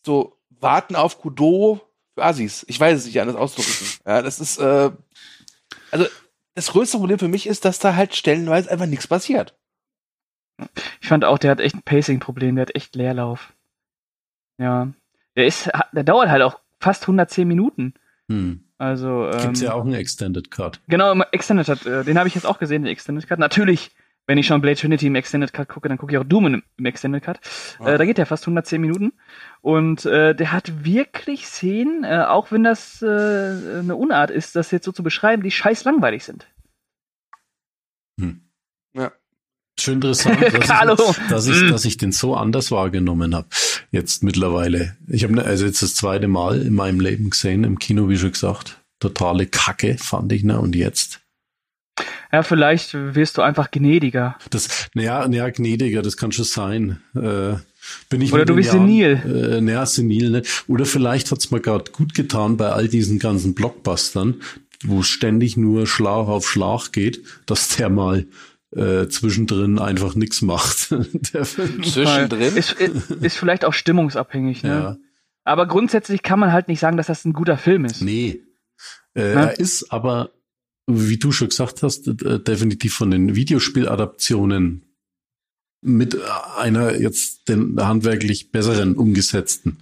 so 0.06 0.40
warten 0.50 0.96
auf 0.96 1.20
Godot 1.20 1.82
für 2.14 2.24
Assis. 2.24 2.66
Ich 2.70 2.80
weiß 2.80 2.98
es 2.98 3.06
nicht 3.08 3.20
anders 3.20 3.36
auszudrücken. 3.36 3.88
Ja, 4.06 4.22
das 4.22 4.40
ist, 4.40 4.58
äh, 4.58 4.92
also 5.92 6.06
das 6.54 6.68
größte 6.68 6.98
Problem 6.98 7.20
für 7.20 7.28
mich 7.28 7.46
ist, 7.46 7.66
dass 7.66 7.80
da 7.80 7.96
halt 7.96 8.16
stellenweise 8.16 8.72
einfach 8.72 8.86
nichts 8.86 9.08
passiert. 9.08 9.54
Ich 11.02 11.10
fand 11.10 11.26
auch, 11.26 11.40
der 11.40 11.52
hat 11.52 11.60
echt 11.60 11.76
ein 11.76 11.84
Pacing-Problem, 11.84 12.56
der 12.56 12.68
hat 12.68 12.76
echt 12.76 12.96
Leerlauf. 12.96 13.52
Ja. 14.60 14.94
Der 15.36 15.46
ist, 15.46 15.70
der 15.92 16.06
dauert 16.06 16.30
halt 16.30 16.42
auch 16.42 16.62
fast 16.80 17.04
110 17.04 17.46
Minuten. 17.46 17.96
Hm. 18.30 18.65
Also, 18.78 19.30
ähm, 19.30 19.42
Gibt's 19.42 19.62
ja 19.62 19.74
auch 19.74 19.86
einen 19.86 19.94
Extended 19.94 20.52
Cut. 20.52 20.82
Genau, 20.88 21.14
Extended 21.32 21.66
Cut, 21.66 21.86
äh, 21.86 22.04
den 22.04 22.18
habe 22.18 22.28
ich 22.28 22.36
jetzt 22.36 22.46
auch 22.46 22.60
gesehen, 22.60 22.84
den 22.84 22.92
Extended 22.92 23.28
Cut. 23.28 23.40
Natürlich, 23.40 23.92
wenn 24.28 24.38
ich 24.38 24.48
schon 24.48 24.60
Blade 24.60 24.76
Trinity 24.76 25.08
im 25.08 25.16
Extended 25.16 25.54
Cut 25.54 25.70
gucke, 25.70 25.88
dann 25.88 25.98
gucke 25.98 26.12
ich 26.12 26.18
auch 26.18 26.26
Doom 26.26 26.48
im, 26.48 26.64
im 26.78 26.86
Extended 26.86 27.24
Cut. 27.24 27.40
Äh, 27.80 27.98
da 27.98 28.06
geht 28.06 28.18
der 28.18 28.26
fast 28.26 28.44
110 28.44 28.82
Minuten. 28.82 29.14
Und 29.62 30.06
äh, 30.06 30.36
der 30.36 30.52
hat 30.52 30.84
wirklich 30.84 31.48
Szenen, 31.48 32.04
äh, 32.04 32.26
auch 32.28 32.52
wenn 32.52 32.64
das 32.64 33.02
äh, 33.02 33.06
eine 33.06 33.96
Unart 33.96 34.32
ist, 34.32 34.56
das 34.56 34.72
jetzt 34.72 34.86
so 34.86 34.92
zu 34.92 35.04
beschreiben, 35.04 35.44
die 35.44 35.52
scheiß 35.52 35.86
langweilig 35.86 36.24
sind. 36.26 36.48
Schön 39.80 39.96
interessant, 39.96 40.42
dass, 40.42 40.54
Carlo. 40.68 40.94
ich, 40.94 41.18
dass, 41.30 41.48
ich, 41.48 41.62
Mm. 41.62 41.68
dass 41.70 41.86
ich 41.86 41.98
den 41.98 42.12
so 42.12 42.36
anders 42.36 42.72
wahrgenommen 42.72 43.36
habe. 43.36 43.48
Jetzt 43.92 44.24
mittlerweile. 44.24 44.96
Ich 45.08 45.24
habe 45.26 45.44
also 45.44 45.66
jetzt 45.66 45.82
das 45.82 45.96
zweite 45.96 46.28
Mal 46.28 46.62
in 46.62 46.74
meinem 46.74 47.00
Leben 47.02 47.30
gesehen, 47.30 47.64
im 47.66 47.78
Kino, 47.78 48.08
wie 48.08 48.18
schon 48.18 48.32
gesagt. 48.32 48.78
Totale 49.00 49.46
Kacke, 49.48 49.98
fand 50.00 50.32
ich, 50.32 50.44
ne? 50.44 50.60
Und 50.60 50.76
jetzt? 50.76 51.20
Ja, 52.32 52.44
vielleicht 52.44 52.94
wirst 52.94 53.38
du 53.38 53.42
einfach 53.42 53.70
gnädiger. 53.72 54.38
Das, 54.50 54.88
naja, 54.94 55.28
naja, 55.28 55.50
gnädiger, 55.50 56.02
das 56.02 56.16
kann 56.18 56.32
schon 56.32 56.46
sein. 56.46 57.00
Äh, 57.16 57.56
bin 58.10 58.22
ich 58.22 58.34
Oder 58.34 58.46
du 58.46 58.56
bist 58.56 58.74
Jahren- 58.74 58.88
senil. 58.88 59.58
Äh, 59.58 59.62
naja, 59.62 59.86
senil, 59.86 60.30
ne? 60.32 60.42
Oder 60.68 60.86
vielleicht 60.86 61.32
hat's 61.32 61.52
mir 61.52 61.60
gerade 61.62 61.92
gut 61.92 62.14
getan 62.14 62.56
bei 62.58 62.70
all 62.70 62.88
diesen 62.88 63.20
ganzen 63.20 63.54
Blockbustern, 63.56 64.36
wo 64.84 65.04
ständig 65.04 65.58
nur 65.58 65.86
Schlag 65.86 66.28
auf 66.28 66.50
Schlag 66.50 66.92
geht, 66.92 67.22
dass 67.46 67.76
der 67.76 67.90
mal 67.90 68.26
äh, 68.76 69.08
zwischendrin 69.08 69.80
einfach 69.80 70.16
nichts 70.16 70.42
macht. 70.42 70.92
der 71.34 71.46
Film. 71.46 71.84
Zwischendrin. 71.84 72.56
Ist, 72.56 72.74
ist, 72.74 73.12
ist 73.12 73.38
vielleicht 73.38 73.66
auch 73.66 73.74
stimmungsabhängig, 73.74 74.64
ne? 74.64 74.70
Ja. 74.70 74.98
Aber 75.44 75.68
grundsätzlich 75.68 76.24
kann 76.24 76.40
man 76.40 76.52
halt 76.52 76.68
nicht 76.68 76.80
sagen, 76.80 76.98
dass 76.98 77.08
das 77.08 77.24
ein 77.24 77.34
guter 77.34 77.58
Film 77.58 77.86
ist. 77.86 78.02
Nee. 78.02 78.30
Äh, 78.30 78.46
Ne? 79.16 79.22
Er 79.24 79.60
ist 79.60 79.92
aber, 79.92 80.32
wie 80.88 81.18
du 81.18 81.32
schon 81.32 81.50
gesagt 81.50 81.84
hast, 81.84 82.08
äh, 82.08 82.40
definitiv 82.40 82.94
von 82.94 83.12
den 83.12 83.36
Videospieladaptionen 83.36 84.84
mit 85.82 86.18
einer 86.58 87.00
jetzt 87.00 87.48
den 87.48 87.80
handwerklich 87.80 88.52
besseren 88.52 88.96
umgesetzten. 88.96 89.78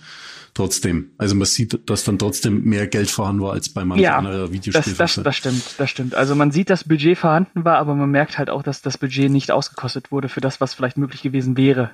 Trotzdem. 0.54 1.12
Also 1.18 1.34
man 1.36 1.45
sieht, 1.45 1.89
dass 1.89 2.04
dann 2.04 2.20
trotzdem 2.20 2.64
mehr 2.64 2.88
Geld 2.88 3.10
vorhanden 3.10 3.41
war 3.41 3.54
als 3.54 3.70
bei 3.70 3.84
manchen 3.86 4.04
Ja, 4.04 4.18
anderen 4.18 4.41
Das, 4.41 4.49
das, 4.49 4.54
Videospielfilmen. 4.54 5.24
das 5.24 5.36
stimmt, 5.36 5.64
das 5.78 5.89
stimmt. 5.89 6.16
Also 6.16 6.36
man 6.36 6.51
sieht, 6.51 6.70
dass 6.70 6.84
Budget 6.88 7.18
vorhanden 7.18 7.66
war, 7.66 7.78
aber 7.78 7.95
man 7.95 8.12
merkt 8.12 8.38
halt 8.38 8.51
auch, 8.51 8.62
dass 8.62 8.82
das 8.84 8.99
Budget 8.99 9.32
nicht 9.32 9.49
ausgekostet 9.51 10.12
wurde 10.12 10.30
für 10.30 10.41
das, 10.41 10.62
was 10.62 10.76
vielleicht 10.76 10.97
möglich 10.97 11.24
gewesen 11.24 11.58
wäre. 11.58 11.91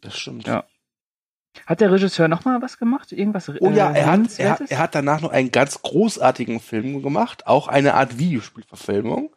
Das 0.00 0.18
stimmt. 0.18 0.46
Ja. 0.46 0.64
Hat 1.66 1.80
der 1.80 1.92
Regisseur 1.92 2.28
noch 2.28 2.44
mal 2.44 2.62
was 2.62 2.78
gemacht? 2.78 3.12
Irgendwas? 3.12 3.50
Oh 3.60 3.70
ja, 3.70 3.92
äh, 3.92 3.98
er 4.00 4.06
hat, 4.06 4.38
er, 4.38 4.50
hat, 4.52 4.70
er 4.70 4.78
hat 4.78 4.94
danach 4.94 5.20
noch 5.20 5.30
einen 5.30 5.50
ganz 5.50 5.82
großartigen 5.82 6.60
Film 6.60 7.02
gemacht, 7.02 7.46
auch 7.46 7.68
eine 7.68 7.94
Art 7.94 8.18
Videospielverfilmung, 8.18 9.34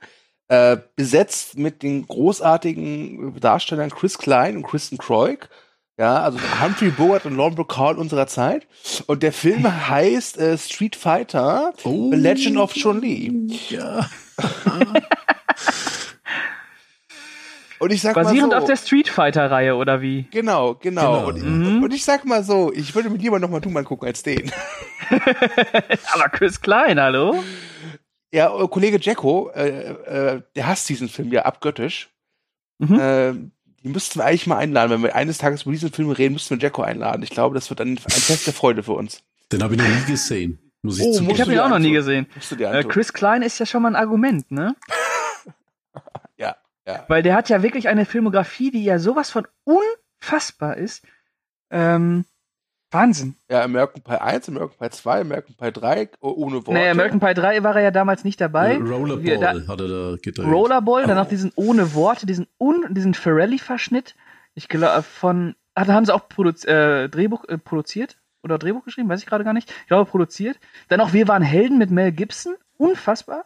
äh, 0.47 0.77
besetzt 0.95 1.57
mit 1.57 1.83
den 1.83 2.05
großartigen 2.07 3.39
Darstellern 3.39 3.89
Chris 3.89 4.17
Klein 4.17 4.57
und 4.57 4.63
Kristen 4.63 4.97
Kroik. 4.97 5.49
Ja, 5.97 6.23
also 6.23 6.39
Humphrey 6.61 6.89
Bogart 6.89 7.25
und 7.25 7.35
Lauren 7.35 7.55
Bacall 7.55 7.97
unserer 7.99 8.25
Zeit. 8.25 8.67
Und 9.05 9.21
der 9.21 9.31
Film 9.31 9.63
heißt 9.87 10.39
äh, 10.39 10.57
Street 10.57 10.95
Fighter, 10.95 11.73
Oh. 11.83 12.09
The 12.11 12.17
Legend 12.17 12.57
of 12.57 12.73
Chun-Li. 12.73 13.59
Ja. 13.69 14.09
Und 17.83 17.91
ich 17.91 18.01
sag 18.01 18.13
Basierend 18.15 18.51
mal 18.51 18.59
so, 18.59 18.61
auf 18.61 18.69
der 18.69 18.77
Street 18.77 19.09
Fighter-Reihe, 19.09 19.75
oder 19.75 20.01
wie? 20.01 20.25
Genau, 20.31 20.75
genau. 20.75 21.25
Genau, 21.25 21.27
und. 21.27 21.43
Mhm. 21.43 21.83
und 21.83 21.93
ich 21.93 22.05
sag 22.05 22.23
mal 22.23 22.41
so, 22.41 22.71
ich 22.73 22.95
würde 22.95 23.09
mir 23.09 23.17
lieber 23.17 23.39
noch 23.39 23.49
mal 23.49 23.59
Doom 23.59 23.75
angucken 23.75 24.05
als 24.05 24.23
den. 24.23 24.49
Aber 26.13 26.29
Chris 26.31 26.61
Klein, 26.61 26.97
hallo? 26.97 27.43
Ja, 28.33 28.57
äh, 28.57 28.67
Kollege 28.69 28.99
Jacko, 29.01 29.51
äh, 29.53 29.67
äh, 29.67 30.41
der 30.55 30.67
hasst 30.67 30.87
diesen 30.87 31.09
Film 31.09 31.33
ja 31.33 31.41
abgöttisch. 31.41 32.09
Mhm. 32.79 33.51
Die 33.83 33.89
müssten 33.89 34.19
wir 34.19 34.25
eigentlich 34.25 34.47
mal 34.47 34.57
einladen. 34.57 34.91
Wenn 34.91 35.03
wir 35.03 35.15
eines 35.15 35.37
Tages 35.37 35.63
über 35.63 35.71
diesen 35.71 35.91
Film 35.91 36.09
reden, 36.09 36.33
müssten 36.33 36.55
wir 36.55 36.61
Jacko 36.61 36.83
einladen. 36.83 37.21
Ich 37.21 37.29
glaube, 37.29 37.53
das 37.55 37.69
wird 37.69 37.81
ein, 37.81 37.89
ein 37.89 37.97
Fest 37.97 38.47
der 38.47 38.53
Freude 38.53 38.81
für 38.83 38.93
uns. 38.93 39.23
Den 39.51 39.61
habe 39.61 39.75
ich 39.75 39.81
noch 39.81 39.87
nie 39.87 40.05
gesehen. 40.11 40.59
Muss 40.81 40.99
ich 40.99 41.05
Oh, 41.05 41.11
zugeben. 41.13 41.33
Ich 41.33 41.41
habe 41.41 41.53
ihn 41.53 41.59
auch 41.59 41.69
noch 41.69 41.79
nie 41.79 41.91
gesehen. 41.91 42.27
Äh. 42.59 42.83
Chris 42.83 43.13
Klein 43.13 43.41
ist 43.41 43.59
ja 43.59 43.65
schon 43.65 43.81
mal 43.81 43.89
ein 43.89 43.95
Argument, 43.95 44.49
ne? 44.51 44.75
Ja, 46.37 46.55
ja. 46.87 47.05
Weil 47.07 47.21
der 47.23 47.35
hat 47.35 47.49
ja 47.49 47.61
wirklich 47.61 47.87
eine 47.87 48.05
Filmografie, 48.05 48.71
die 48.71 48.83
ja 48.83 48.97
sowas 48.99 49.29
von 49.29 49.47
unfassbar 49.63 50.77
ist. 50.77 51.05
Ähm, 51.69 52.25
Wahnsinn. 52.93 53.35
Ja, 53.49 53.63
American 53.63 54.01
Pie 54.03 54.21
1, 54.21 54.49
American 54.49 54.77
Pie 54.77 54.89
2, 54.91 55.21
American 55.21 55.55
Pie 55.55 55.71
3, 55.71 56.09
oh, 56.21 56.29
ohne 56.37 56.55
Worte. 56.57 56.73
Nee, 56.73 56.89
American 56.89 57.19
Pie 57.19 57.33
3 57.33 57.63
war 57.63 57.75
er 57.75 57.81
ja 57.83 57.91
damals 57.91 58.23
nicht 58.23 58.39
dabei. 58.39 58.73
Äh, 58.75 58.77
Rollerball 58.77 59.23
Wir- 59.23 59.39
da- 59.39 59.67
hat 59.67 59.81
er 59.81 59.87
da 59.87 60.15
gedreht. 60.21 60.45
Rollerball, 60.47 61.05
dann 61.07 61.17
noch 61.17 61.27
diesen 61.27 61.51
ohne 61.55 61.93
Worte, 61.93 62.25
diesen 62.25 62.47
un, 62.59 62.85
diesen 62.93 63.13
Ferrelli-Verschnitt. 63.13 64.15
Ich 64.53 64.67
glaube 64.69 65.01
von, 65.03 65.55
ah, 65.75 65.85
da 65.85 65.93
haben 65.93 66.05
sie 66.05 66.13
auch 66.13 66.29
produz 66.29 66.63
äh, 66.65 67.09
Drehbuch 67.09 67.45
äh, 67.45 67.57
produziert 67.57 68.17
oder 68.43 68.57
Drehbuch 68.57 68.83
geschrieben, 68.85 69.09
weiß 69.09 69.21
ich 69.21 69.25
gerade 69.25 69.43
gar 69.43 69.53
nicht. 69.53 69.69
Ich 69.81 69.87
glaube 69.87 70.09
produziert. 70.09 70.59
Dann 70.89 71.01
auch 71.01 71.13
Wir 71.13 71.27
waren 71.27 71.41
Helden 71.43 71.77
mit 71.77 71.89
Mel 71.91 72.11
Gibson, 72.11 72.55
unfassbar. 72.77 73.45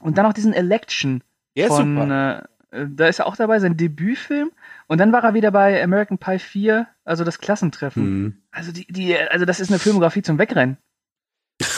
Und 0.00 0.18
dann 0.18 0.24
noch 0.26 0.32
diesen 0.32 0.52
Election 0.52 1.22
ist 1.54 1.68
von, 1.68 1.94
super. 1.96 2.46
äh, 2.72 2.82
äh, 2.82 2.86
da 2.88 3.06
ist 3.06 3.18
er 3.20 3.26
auch 3.26 3.36
dabei, 3.36 3.58
sein 3.60 3.76
Debütfilm. 3.76 4.50
Und 4.86 4.98
dann 4.98 5.12
war 5.12 5.24
er 5.24 5.34
wieder 5.34 5.50
bei 5.50 5.82
American 5.82 6.18
Pie 6.18 6.38
4, 6.38 6.86
also 7.04 7.24
das 7.24 7.38
Klassentreffen. 7.38 8.02
Hm. 8.02 8.42
Also 8.50 8.72
die, 8.72 8.86
die, 8.86 9.16
also 9.18 9.44
das 9.44 9.60
ist 9.60 9.70
eine 9.70 9.78
Filmografie 9.78 10.22
zum 10.22 10.38
Wegrennen. 10.38 10.78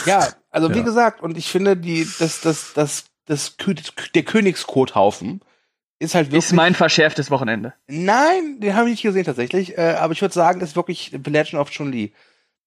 Ja, 0.05 0.27
also 0.49 0.73
wie 0.73 0.79
Ja. 0.79 0.83
gesagt, 0.83 1.21
und 1.21 1.37
ich 1.37 1.49
finde, 1.49 1.77
die, 1.77 2.07
das, 2.19 2.41
das, 2.41 2.73
das, 2.73 3.05
das, 3.25 3.55
der 4.15 4.23
Königskothaufen 4.23 5.41
ist 5.99 6.15
halt 6.15 6.27
wirklich. 6.27 6.45
Ist 6.45 6.53
mein 6.53 6.75
verschärftes 6.75 7.31
Wochenende. 7.31 7.73
Nein, 7.87 8.59
den 8.59 8.75
habe 8.75 8.85
ich 8.87 8.93
nicht 8.93 9.03
gesehen 9.03 9.25
tatsächlich, 9.25 9.77
äh, 9.77 9.95
aber 9.99 10.13
ich 10.13 10.21
würde 10.21 10.33
sagen, 10.33 10.59
das 10.59 10.69
ist 10.69 10.75
wirklich 10.75 11.11
The 11.11 11.29
Legend 11.29 11.61
of 11.61 11.69
Chun-Li. 11.69 12.13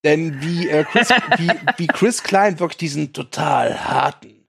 Denn 0.05 0.41
wie, 0.41 0.69
äh, 0.69 0.85
Chris, 0.85 1.11
wie, 1.37 1.51
wie 1.77 1.87
Chris 1.87 2.23
Klein 2.23 2.59
wirklich 2.59 2.79
diesen 2.79 3.13
total 3.13 3.85
harten 3.85 4.47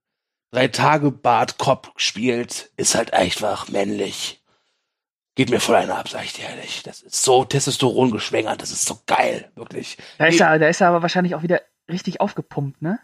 Drei-Tage-Bart-Cop 0.54 1.94
spielt, 1.96 2.72
ist 2.78 2.96
halt 2.96 3.14
einfach 3.14 3.70
männlich. 3.70 4.41
Geht 5.36 5.50
mir 5.50 5.60
voll 5.62 5.76
einer 5.78 5.98
ab, 5.98 6.10
sag 6.10 6.26
ich 6.26 6.34
dir 6.34 6.46
ehrlich. 6.46 6.84
Das 6.84 7.02
ist 7.02 7.24
so 7.24 7.46
Testosteron 7.46 8.12
geschwängert, 8.12 8.62
das 8.62 8.72
ist 8.72 8.86
so 8.86 9.00
geil, 9.08 9.50
wirklich. 9.56 9.98
Da 10.18 10.26
ist, 10.26 10.40
Nee. 10.40 10.46
er, 10.46 10.60
da 10.60 10.68
ist 10.68 10.82
er 10.82 10.90
aber 10.90 11.02
wahrscheinlich 11.02 11.36
auch 11.36 11.44
wieder 11.44 11.62
richtig 11.90 12.20
aufgepumpt, 12.20 12.82
ne? 12.82 13.00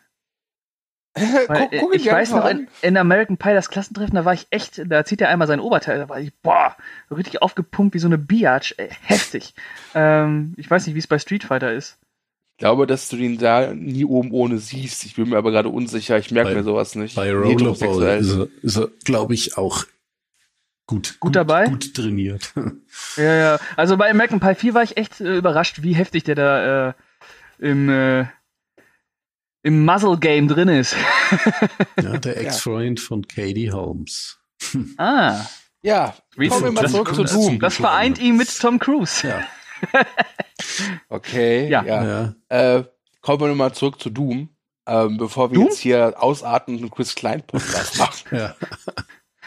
Weil, 1.47 1.69
guck, 1.71 1.80
guck 1.80 1.95
ich 1.95 2.05
weiß 2.05 2.32
noch, 2.32 2.43
an. 2.45 2.59
in, 2.82 2.89
in 2.89 2.97
American 2.97 3.38
Pie, 3.38 3.53
das 3.53 3.69
Klassentreffen, 3.69 4.13
da 4.15 4.23
war 4.25 4.34
ich 4.36 4.45
echt, 4.51 4.82
da 4.86 5.03
zieht 5.03 5.19
er 5.21 5.30
einmal 5.30 5.47
sein 5.47 5.59
Oberteil, 5.59 5.97
da 5.97 6.09
war 6.09 6.19
ich, 6.19 6.32
boah, 6.43 6.75
so 7.09 7.15
richtig 7.15 7.41
aufgepumpt 7.41 7.95
wie 7.95 7.99
so 7.99 8.07
eine 8.07 8.19
Biatch, 8.19 8.75
ey, 8.78 8.89
heftig. 9.01 9.55
Ähm, 9.95 10.53
ich 10.57 10.69
weiß 10.69 10.86
nicht, 10.86 10.93
wie 10.95 10.99
es 10.99 11.07
bei 11.07 11.17
Street 11.17 11.43
Fighter 11.45 11.71
ist. 11.73 11.97
Ich 12.53 12.59
glaube, 12.59 12.86
dass 12.88 13.07
du 13.09 13.15
ihn 13.17 13.38
da 13.38 13.73
nie 13.73 14.03
oben 14.05 14.32
ohne 14.32 14.57
siehst. 14.57 15.05
Ich 15.05 15.15
bin 15.15 15.30
mir 15.30 15.38
aber 15.38 15.51
gerade 15.51 15.69
unsicher. 15.69 16.17
Ich 16.17 16.32
merke 16.32 16.55
mir 16.55 16.63
sowas 16.63 16.95
nicht. 16.95 17.15
Bei 17.15 17.25
Nee, 17.25 17.32
Rollerball 17.32 17.51
heterosexuell. 17.53 18.19
ist 18.19 18.34
er, 18.36 18.47
ist 18.63 18.78
er 18.78 18.88
glaube 19.03 19.34
ich, 19.36 19.57
auch 19.57 19.86
gut, 20.88 21.20
Gut 21.20 21.36
dabei? 21.36 21.66
Gut 21.68 21.94
trainiert. 21.94 22.54
Ja, 23.18 23.36
ja. 23.36 23.60
Also 23.76 23.96
bei 23.98 24.10
American 24.10 24.40
Pie 24.40 24.56
4 24.56 24.74
war 24.74 24.82
ich 24.84 24.98
echt 24.98 25.22
äh, 25.22 25.38
überrascht, 25.38 25.84
wie 25.84 25.94
heftig 25.94 26.24
der 26.24 26.36
da 26.36 26.90
äh, 26.90 26.94
im, 27.60 27.90
äh, 27.90 28.26
im 29.64 29.86
Muzzle 29.86 30.18
Game 30.18 30.48
drin 30.48 30.68
ist. 30.70 30.96
ja, 32.02 32.18
der 32.18 32.38
Ex-Freund 32.42 33.00
von 33.00 33.28
Katie 33.28 33.72
Holmes. 33.72 34.40
ah, 34.98 35.46
Ja, 35.84 36.16
Wie 36.36 36.48
kommen 36.48 36.64
wir 36.66 36.72
mal 36.72 36.82
das- 36.84 36.92
zurück 36.92 37.14
zu 37.14 37.24
Doom. 37.24 37.60
das 37.60 37.76
vereint 37.76 38.18
ihn 38.20 38.38
mit 38.38 38.50
Tom 38.60 38.80
Cruise. 38.80 39.28
Ja, 39.28 39.44
Okay, 41.10 41.68
Ja. 41.70 41.84
ja. 41.84 42.04
ja. 42.50 42.76
Äh, 42.78 42.84
kommen 43.22 43.42
wir 43.42 43.56
mal 43.56 43.74
zurück 43.74 44.02
zu 44.02 44.10
Doom, 44.10 44.50
ähm, 44.88 45.18
bevor 45.18 45.52
wir 45.52 45.56
Doom? 45.56 45.66
jetzt 45.68 45.80
hier 45.80 46.16
ausarten 46.18 46.76
und 46.76 46.82
einen 46.82 46.92
Chris 46.92 47.14
Klein 47.16 47.44
Podcast 47.44 47.98
machen. 48.00 48.38
ja. 48.38 48.56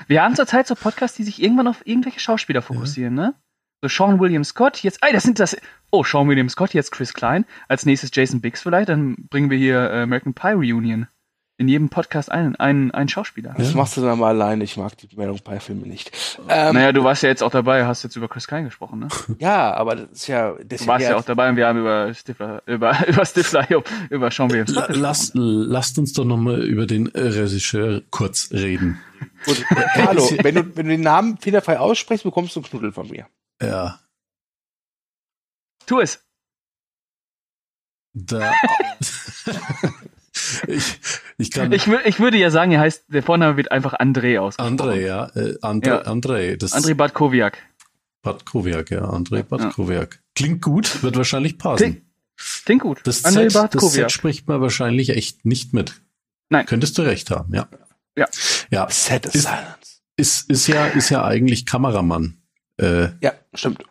Wir 0.07 0.23
haben 0.23 0.37
zurzeit 0.37 0.67
so 0.67 0.75
Podcasts, 0.75 1.17
die 1.17 1.25
sich 1.25 1.43
irgendwann 1.43 1.69
auf 1.69 1.87
irgendwelche 1.87 2.21
Schauspieler 2.21 2.63
fokussieren, 2.63 3.15
ne? 3.15 3.35
So 3.83 3.89
Sean 3.89 4.21
William 4.21 4.45
Scott, 4.45 4.83
jetzt, 4.83 4.99
ey, 5.03 5.13
das 5.13 5.23
sind 5.23 5.39
das, 5.39 5.57
oh, 5.91 6.05
Sean 6.05 6.29
William 6.29 6.49
Scott, 6.49 6.75
jetzt 6.75 6.93
Chris 6.93 7.15
Klein, 7.15 7.47
als 7.67 7.87
nächstes 7.87 8.11
Jason 8.13 8.41
Biggs 8.41 8.63
vielleicht, 8.63 8.91
dann 8.91 9.17
bringen 9.31 9.49
wir 9.49 9.57
hier 9.57 9.91
äh, 9.91 10.03
American 10.03 10.35
Pie 10.35 10.53
Reunion. 10.53 11.09
In 11.61 11.69
jedem 11.69 11.91
Podcast 11.91 12.33
einen, 12.33 12.57
einen, 12.57 12.91
einen 12.91 13.11
Schauspieler. 13.11 13.55
Das 13.59 13.73
Ja. 13.73 13.77
machst 13.77 13.95
du 13.95 14.01
dann 14.01 14.19
mal 14.19 14.29
alleine. 14.29 14.65
Ich 14.65 14.79
mag 14.79 14.97
die 14.97 15.15
Meldung 15.15 15.41
bei 15.45 15.61
Filme 15.61 15.87
nicht. 15.87 16.11
Ähm, 16.49 16.75
Naja, 16.75 16.91
du 16.93 17.05
warst 17.05 17.23
ja 17.23 17.29
jetzt 17.29 17.43
auch 17.43 17.51
dabei, 17.51 17.85
hast 17.85 18.03
jetzt 18.03 18.17
über 18.17 18.29
Chris 18.29 18.47
Klein 18.47 18.65
gesprochen, 18.65 19.01
ne? 19.01 19.09
Ja, 19.41 19.75
aber 19.75 19.95
das 19.97 20.11
ist 20.11 20.27
ja. 20.27 20.55
Das 20.65 20.81
Du 20.81 20.87
warst 20.87 21.05
ja 21.07 21.17
auch 21.17 21.23
dabei 21.25 21.51
und 21.51 21.57
wir 21.57 21.67
haben 21.67 21.79
über 21.79 22.15
Stifler, 22.15 22.63
über, 22.65 22.97
über 23.07 23.27
Stifler, 23.27 23.69
über 24.09 24.31
Sean 24.31 24.51
William 24.51 24.67
La- 24.69 24.87
Lass, 24.89 25.33
lasst 25.35 25.99
uns 25.99 26.15
doch 26.15 26.25
noch 26.25 26.39
mal 26.39 26.65
über 26.65 26.87
den 26.87 27.15
äh, 27.15 27.21
Regisseur 27.21 28.01
kurz 28.11 28.51
reden. 28.53 28.99
Gut, 29.45 29.63
Carlo, 29.93 30.27
wenn 30.43 30.55
du, 30.55 30.77
wenn 30.77 30.87
du 30.87 30.93
den 30.93 31.03
Namen 31.03 31.37
fehlerfrei 31.37 31.79
aussprichst, 31.79 32.25
bekommst 32.25 32.57
du 32.57 32.61
einen 32.61 32.71
Knuddel 32.71 32.93
von 32.93 33.07
mir. 33.11 33.27
Ja, 33.61 34.01
Tu 35.85 36.01
es. 36.01 36.25
da. 38.15 38.51
ich, 40.67 40.99
ich 41.41 41.51
kann. 41.51 41.73
Ich, 41.73 41.87
ich 41.87 42.21
würde 42.21 42.37
ja 42.39 42.51
sagen, 42.51 42.73
er 42.73 42.81
heißt, 42.81 43.05
der 43.09 43.23
Vorname 43.23 43.57
wird 43.57 43.73
einfach 43.73 43.95
André 43.95 44.39
ausgesprochen. 44.39 44.79
André, 44.79 45.01
ja. 45.07 45.27
Äh, 45.35 45.57
André, 45.63 45.87
Ja. 45.89 46.03
André, 46.03 46.57
das 46.57 46.73
André 46.73 46.95
Badkowiak. 46.95 47.59
Badkowiak, 48.23 48.91
ja. 48.91 49.05
André 49.05 49.43
Badkowiak. 49.43 50.21
Klingt 50.35 50.63
gut, 50.63 51.03
wird 51.03 51.17
wahrscheinlich 51.17 51.59
passen. 51.59 51.77
Klingt, 51.77 52.03
klingt 52.65 52.83
gut. 52.83 53.01
Das 53.05 53.25
André 53.25 53.49
Z, 53.49 53.75
das 53.75 53.93
Z 53.93 54.13
spricht 54.13 54.47
man 54.49 54.61
wahrscheinlich 54.61 55.11
echt 55.11 55.45
nicht 55.45 55.73
mit. 55.73 56.01
Nein. 56.51 56.67
Könntest 56.67 56.99
du 56.99 57.03
recht 57.03 57.31
haben, 57.31 57.55
ja. 57.55 57.69
Ja. 58.17 58.27
Ja, 58.71 58.89
Sad 58.91 59.27
as 59.27 59.35
Ist- 59.35 59.43
Silence. 59.45 60.01
ist, 60.17 60.51
ist 60.51 60.67
ja, 60.67 60.87
ist 60.87 61.09
ja 61.11 61.25
eigentlich 61.25 61.65
Kameramann, 61.65 62.39
äh, 62.79 63.09
Ja, 63.23 63.33
stimmt. 63.55 63.83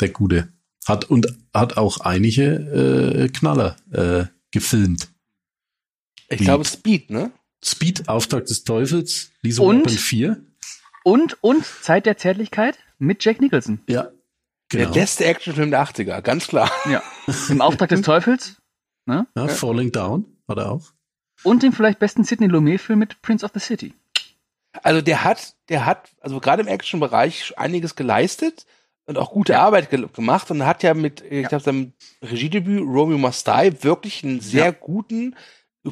der 0.00 0.08
Gute. 0.08 0.48
Hat 0.86 1.04
und 1.04 1.26
hat 1.52 1.76
auch 1.76 2.00
einige 2.00 2.44
äh, 3.24 3.28
Knaller 3.28 3.76
äh, 3.92 4.24
gefilmt. 4.50 5.08
Ich 6.28 6.40
glaube 6.40 6.64
Speed, 6.64 7.10
ne? 7.10 7.30
Speed, 7.64 8.08
Auftrag 8.08 8.46
des 8.46 8.64
Teufels, 8.64 9.30
Lisa 9.42 9.62
Und? 9.62 9.80
Weapon 9.80 9.92
4. 9.98 10.42
Und, 11.04 11.42
und 11.42 11.64
Zeit 11.64 12.06
der 12.06 12.16
Zärtlichkeit 12.16 12.78
mit 12.98 13.24
Jack 13.24 13.40
Nicholson. 13.40 13.80
Ja, 13.88 14.08
Der 14.72 14.82
genau. 14.86 14.92
beste 14.94 15.24
Actionfilm 15.24 15.70
der 15.70 15.84
80er, 15.84 16.20
ganz 16.20 16.46
klar. 16.48 16.70
Ja. 16.90 17.02
Im 17.48 17.60
Auftrag 17.60 17.88
des 17.90 18.02
Teufels. 18.02 18.56
ja, 19.06 19.26
Falling 19.48 19.92
Down 19.92 20.24
hat 20.48 20.58
er 20.58 20.72
auch. 20.72 20.92
Und 21.42 21.62
den 21.62 21.72
vielleicht 21.72 21.98
besten 21.98 22.24
Sidney 22.24 22.46
Lumet-Film 22.48 22.98
mit 22.98 23.20
Prince 23.22 23.44
of 23.44 23.52
the 23.54 23.60
City. 23.60 23.94
Also 24.82 25.00
der 25.00 25.22
hat, 25.24 25.54
der 25.68 25.86
hat, 25.86 26.10
also 26.20 26.40
gerade 26.40 26.62
im 26.62 26.68
Action-Bereich 26.68 27.54
einiges 27.56 27.94
geleistet 27.94 28.66
und 29.06 29.16
auch 29.16 29.30
gute 29.30 29.58
Arbeit 29.58 29.90
ge 29.90 30.06
gemacht 30.12 30.50
und 30.50 30.66
hat 30.66 30.82
ja 30.82 30.92
mit, 30.94 31.20
ich 31.22 31.42
Ja. 31.42 31.48
glaube, 31.48 31.64
seinem 31.64 31.92
Regiedebüt 32.22 32.80
Romeo 32.80 33.16
Must 33.18 33.46
Die 33.46 33.82
wirklich 33.84 34.24
einen 34.24 34.40
sehr 34.40 34.66
Ja. 34.66 34.70
guten, 34.72 35.36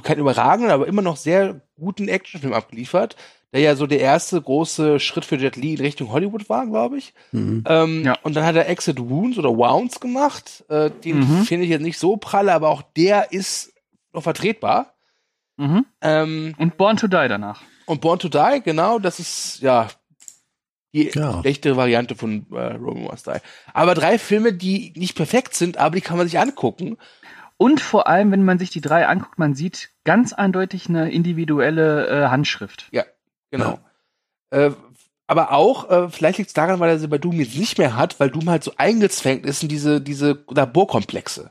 kein 0.01 0.19
überragenden, 0.19 0.71
aber 0.73 0.87
immer 0.87 1.03
noch 1.03 1.17
sehr 1.17 1.61
guten 1.79 2.09
Actionfilm 2.09 2.53
abgeliefert, 2.53 3.17
der 3.53 3.61
ja 3.61 3.77
so 3.77 3.87
der 3.87 4.01
erste 4.01 4.41
große 4.41 4.99
Schritt 5.01 5.25
für 5.25 5.37
Jet 5.37 5.57
Li 5.57 5.75
in 5.75 5.81
Richtung 5.81 6.11
Hollywood 6.11 6.49
war, 6.49 6.67
glaube 6.67 6.99
ich. 6.99 7.15
Mhm. 7.33 7.63
Ähm, 7.69 8.05
Ja. 8.05 8.17
Und 8.23 8.35
dann 8.35 8.45
hat 8.45 8.57
er 8.57 8.69
Exit 8.69 8.99
Wounds 8.99 9.39
oder 9.39 9.51
Wounds 9.57 10.01
gemacht. 10.01 10.65
Äh, 10.69 10.91
den 10.91 11.19
Mhm. 11.21 11.45
finde 11.45 11.65
ich 11.65 11.71
jetzt 11.71 11.83
nicht 11.83 11.99
so 11.99 12.17
pralle, 12.17 12.53
aber 12.53 12.69
auch 12.71 12.83
der 12.97 13.33
ist 13.33 13.73
noch 14.13 14.23
vertretbar. 14.23 14.95
Mhm. 15.57 15.87
Ähm, 16.01 16.55
Und 16.59 16.77
Born 16.77 16.97
to 16.97 17.07
Die 17.07 17.29
danach. 17.29 17.63
und 17.87 18.01
Born 18.01 18.19
to 18.19 18.29
Die, 18.29 18.61
genau, 18.65 18.99
das 18.99 19.21
ist 19.21 19.61
ja 19.61 19.89
die 20.93 21.11
Ja. 21.15 21.41
schlechtere 21.41 21.77
Variante 21.77 22.15
von 22.17 22.47
äh, 22.53 22.75
Romeo 22.75 23.11
Must 23.11 23.27
Die. 23.27 23.39
Aber 23.73 23.95
drei 23.95 24.19
Filme, 24.19 24.53
die 24.53 24.93
nicht 24.97 25.15
perfekt 25.17 25.55
sind, 25.55 25.77
aber 25.77 25.95
die 25.97 26.01
kann 26.01 26.17
man 26.17 26.27
sich 26.27 26.39
angucken. 26.39 26.97
Und 27.57 27.81
vor 27.81 28.09
allem, 28.09 28.33
wenn 28.33 28.45
man 28.45 28.59
sich 28.59 28.71
die 28.71 28.81
drei 28.81 29.07
anguckt, 29.07 29.39
man 29.39 29.55
sieht 29.55 29.91
ganz 30.05 30.33
eindeutig 30.33 30.89
eine 30.89 31.11
individuelle 31.11 32.09
äh, 32.09 32.29
Handschrift. 32.29 32.89
Genau. 33.51 33.79
Äh, 34.51 34.73
aber 35.27 35.53
auch, 35.53 35.89
äh, 35.91 36.09
vielleicht 36.11 36.39
liegt 36.39 36.49
es 36.49 36.55
daran, 36.55 36.81
weil 36.81 36.91
er 36.91 36.99
sie 36.99 37.09
bei 37.09 37.19
Doom 37.19 37.41
jetzt 37.41 37.57
nicht 37.57 37.79
mehr 37.79 37.97
hat, 37.97 38.21
weil 38.21 38.31
Doom 38.31 38.51
halt 38.51 38.65
so 38.65 38.73
eingezwängt 38.77 39.47
ist 39.47 39.63
in 39.63 39.69
diese, 39.69 40.01
diese 40.01 40.45
Laborkomplexe. 40.49 41.51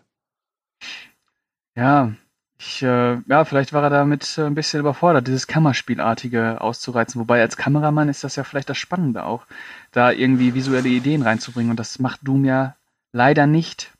Ja, 1.75 2.13
ich, 2.59 2.83
äh, 2.83 3.17
ja, 3.27 3.45
vielleicht 3.45 3.73
war 3.73 3.83
er 3.83 3.89
damit 3.89 4.37
äh, 4.37 4.43
ein 4.43 4.55
bisschen 4.55 4.79
überfordert, 4.79 5.27
dieses 5.27 5.47
Kammerspielartige 5.47 6.61
auszureizen. 6.61 7.19
Wobei 7.19 7.41
als 7.41 7.57
Kameramann 7.57 8.09
ist 8.09 8.23
das 8.23 8.35
ja 8.35 8.43
vielleicht 8.43 8.69
das 8.69 8.77
Spannende 8.77 9.25
auch, 9.25 9.45
da 9.91 10.11
irgendwie 10.11 10.53
visuelle 10.53 10.89
Ideen 10.89 11.23
reinzubringen. 11.23 11.71
Und 11.71 11.79
das 11.79 11.99
macht 11.99 12.19
Doom 12.23 12.45
ja 12.45 12.75
leider 13.11 13.47
nicht. 13.47 13.91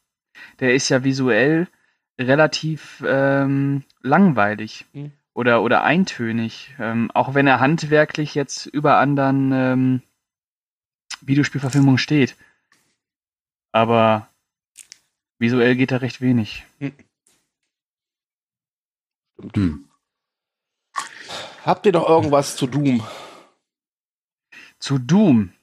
Der 0.60 0.76
ist 0.76 0.90
ja 0.90 1.04
visuell 1.04 1.68
relativ 2.20 3.04
ähm, 3.08 3.84
langweilig 4.02 4.86
Mhm. 4.94 5.12
oder, 5.34 5.62
oder 5.64 5.84
eintönig. 5.84 6.74
Ähm, 6.80 7.12
auch 7.12 7.34
wenn 7.34 7.48
er 7.48 7.60
handwerklich 7.60 8.36
jetzt 8.36 8.66
über 8.66 8.98
anderen 8.98 9.52
ähm, 9.52 10.02
Videospielverfilmung 11.22 11.98
steht. 11.98 12.36
Aber 13.72 14.28
visuell 15.40 15.76
geht 15.76 15.92
da 15.92 15.98
recht 15.98 16.22
wenig. 16.22 16.66
Hm. 16.80 16.94
Habt 21.66 21.86
ihr 21.86 21.92
noch 21.92 22.08
irgendwas 22.08 22.56
zu 22.56 22.68
Doom? 22.68 23.06
Zu 24.80 25.00
Doom. 25.00 25.54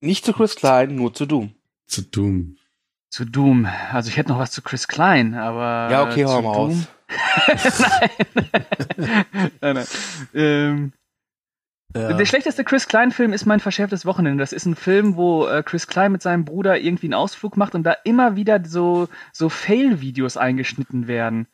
Nicht 0.00 0.24
zu 0.24 0.32
Chris 0.32 0.56
Klein, 0.56 0.94
nur 0.94 1.14
zu 1.14 1.26
Doom. 1.26 1.54
Zu 1.86 2.02
Doom. 2.02 2.58
Zu 3.10 3.24
Doom. 3.24 3.66
Also 3.92 4.08
ich 4.10 4.16
hätte 4.16 4.30
noch 4.30 4.38
was 4.38 4.50
zu 4.50 4.62
Chris 4.62 4.86
Klein, 4.88 5.34
aber. 5.34 5.88
Ja, 5.90 6.02
okay, 6.04 6.24
hau 6.24 6.42
mal 6.42 6.52
Doom- 6.52 6.56
raus. 6.56 6.88
nein. 7.88 9.24
nein, 9.60 9.74
nein. 9.76 9.86
Ähm, 10.34 10.92
Ja. 11.96 12.12
Der 12.12 12.26
schlechteste 12.26 12.64
Chris 12.64 12.86
Klein-Film 12.86 13.32
ist 13.32 13.46
mein 13.46 13.60
verschärftes 13.60 14.04
Wochenende. 14.04 14.42
Das 14.42 14.52
ist 14.52 14.66
ein 14.66 14.76
Film, 14.76 15.16
wo 15.16 15.46
äh, 15.46 15.62
Chris 15.62 15.86
Klein 15.86 16.12
mit 16.12 16.20
seinem 16.22 16.44
Bruder 16.44 16.78
irgendwie 16.78 17.06
einen 17.06 17.14
Ausflug 17.14 17.56
macht 17.56 17.74
und 17.74 17.82
da 17.84 17.92
immer 18.04 18.36
wieder 18.36 18.62
so, 18.64 19.08
so 19.32 19.48
Fail-Videos 19.48 20.36
eingeschnitten 20.36 21.06
werden. 21.08 21.46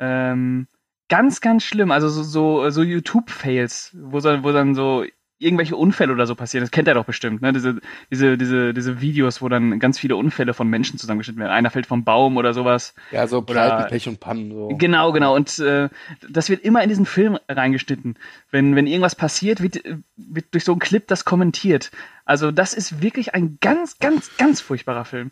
Ähm, 0.00 0.66
ganz, 1.08 1.40
ganz 1.40 1.62
schlimm. 1.62 1.92
Also 1.92 2.08
so, 2.08 2.24
so, 2.24 2.68
so 2.70 2.82
YouTube-Fails, 2.82 3.96
wo, 4.02 4.18
so, 4.18 4.42
wo 4.42 4.50
dann 4.50 4.74
so 4.74 5.04
irgendwelche 5.38 5.76
Unfälle 5.76 6.12
oder 6.12 6.26
so 6.26 6.34
passieren. 6.34 6.62
Das 6.64 6.70
kennt 6.70 6.88
er 6.88 6.94
doch 6.94 7.04
bestimmt, 7.04 7.42
ne? 7.42 7.52
Diese, 7.52 7.80
diese, 8.10 8.38
diese, 8.38 8.72
diese 8.72 9.00
Videos, 9.00 9.42
wo 9.42 9.48
dann 9.48 9.78
ganz 9.78 9.98
viele 9.98 10.16
Unfälle 10.16 10.54
von 10.54 10.68
Menschen 10.68 10.98
zusammengeschnitten 10.98 11.40
werden. 11.40 11.52
Einer 11.52 11.70
fällt 11.70 11.86
vom 11.86 12.04
Baum 12.04 12.36
oder 12.36 12.54
sowas. 12.54 12.94
Ja, 13.10 13.26
so 13.26 13.38
Oder- 13.38 13.46
Pleiten, 13.46 13.88
Pech 13.90 14.08
und 14.08 14.20
Pannen. 14.20 14.50
So. 14.50 14.68
Genau, 14.78 15.12
genau. 15.12 15.34
Und 15.34 15.58
äh, 15.58 15.88
das 16.28 16.48
wird 16.48 16.64
immer 16.64 16.82
in 16.82 16.88
diesen 16.88 17.06
Film 17.06 17.38
reingeschnitten. 17.48 18.18
Wenn, 18.50 18.74
wenn 18.76 18.86
irgendwas 18.86 19.14
passiert, 19.14 19.62
wird, 19.62 19.82
wird 20.16 20.46
durch 20.52 20.64
so 20.64 20.72
einen 20.72 20.80
Clip 20.80 21.06
das 21.06 21.24
kommentiert. 21.24 21.90
Also 22.24 22.50
das 22.50 22.74
ist 22.74 23.02
wirklich 23.02 23.34
ein 23.34 23.58
ganz, 23.60 23.98
ganz, 23.98 24.36
ganz 24.38 24.60
furchtbarer 24.60 25.04
Film. 25.04 25.30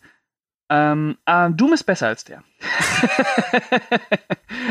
Ähm, 0.71 1.19
äh, 1.27 1.51
Doom 1.51 1.75
ist 1.75 1.85
besser 1.85 2.07
als 2.09 2.25
der. 2.25 2.43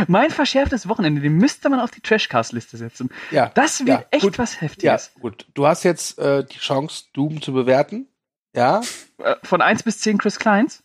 mein 0.08 0.32
verschärftes 0.32 0.88
Wochenende, 0.88 1.22
den 1.22 1.38
müsste 1.38 1.70
man 1.70 1.80
auf 1.80 1.92
die 1.92 2.02
Trashcast-Liste 2.02 2.78
setzen. 2.78 3.10
Ja, 3.32 3.50
Das 3.50 3.80
wird 3.82 3.90
ja, 3.90 4.06
echt 4.12 4.24
gut. 4.24 4.40
was 4.40 4.56
ja, 4.56 4.62
Heftiges. 4.62 5.12
gut. 5.20 5.46
Du 5.54 5.68
hast 5.68 5.84
jetzt 5.84 6.18
äh, 6.20 6.44
die 6.46 6.58
Chance, 6.58 7.06
Doom 7.14 7.42
zu 7.42 7.54
bewerten. 7.54 8.08
Ja, 8.56 8.82
Äh, 9.20 9.36
von 9.44 9.62
1 9.62 9.84
bis 9.84 10.00
10 10.00 10.18
Chris 10.18 10.40
Kleins. 10.40 10.84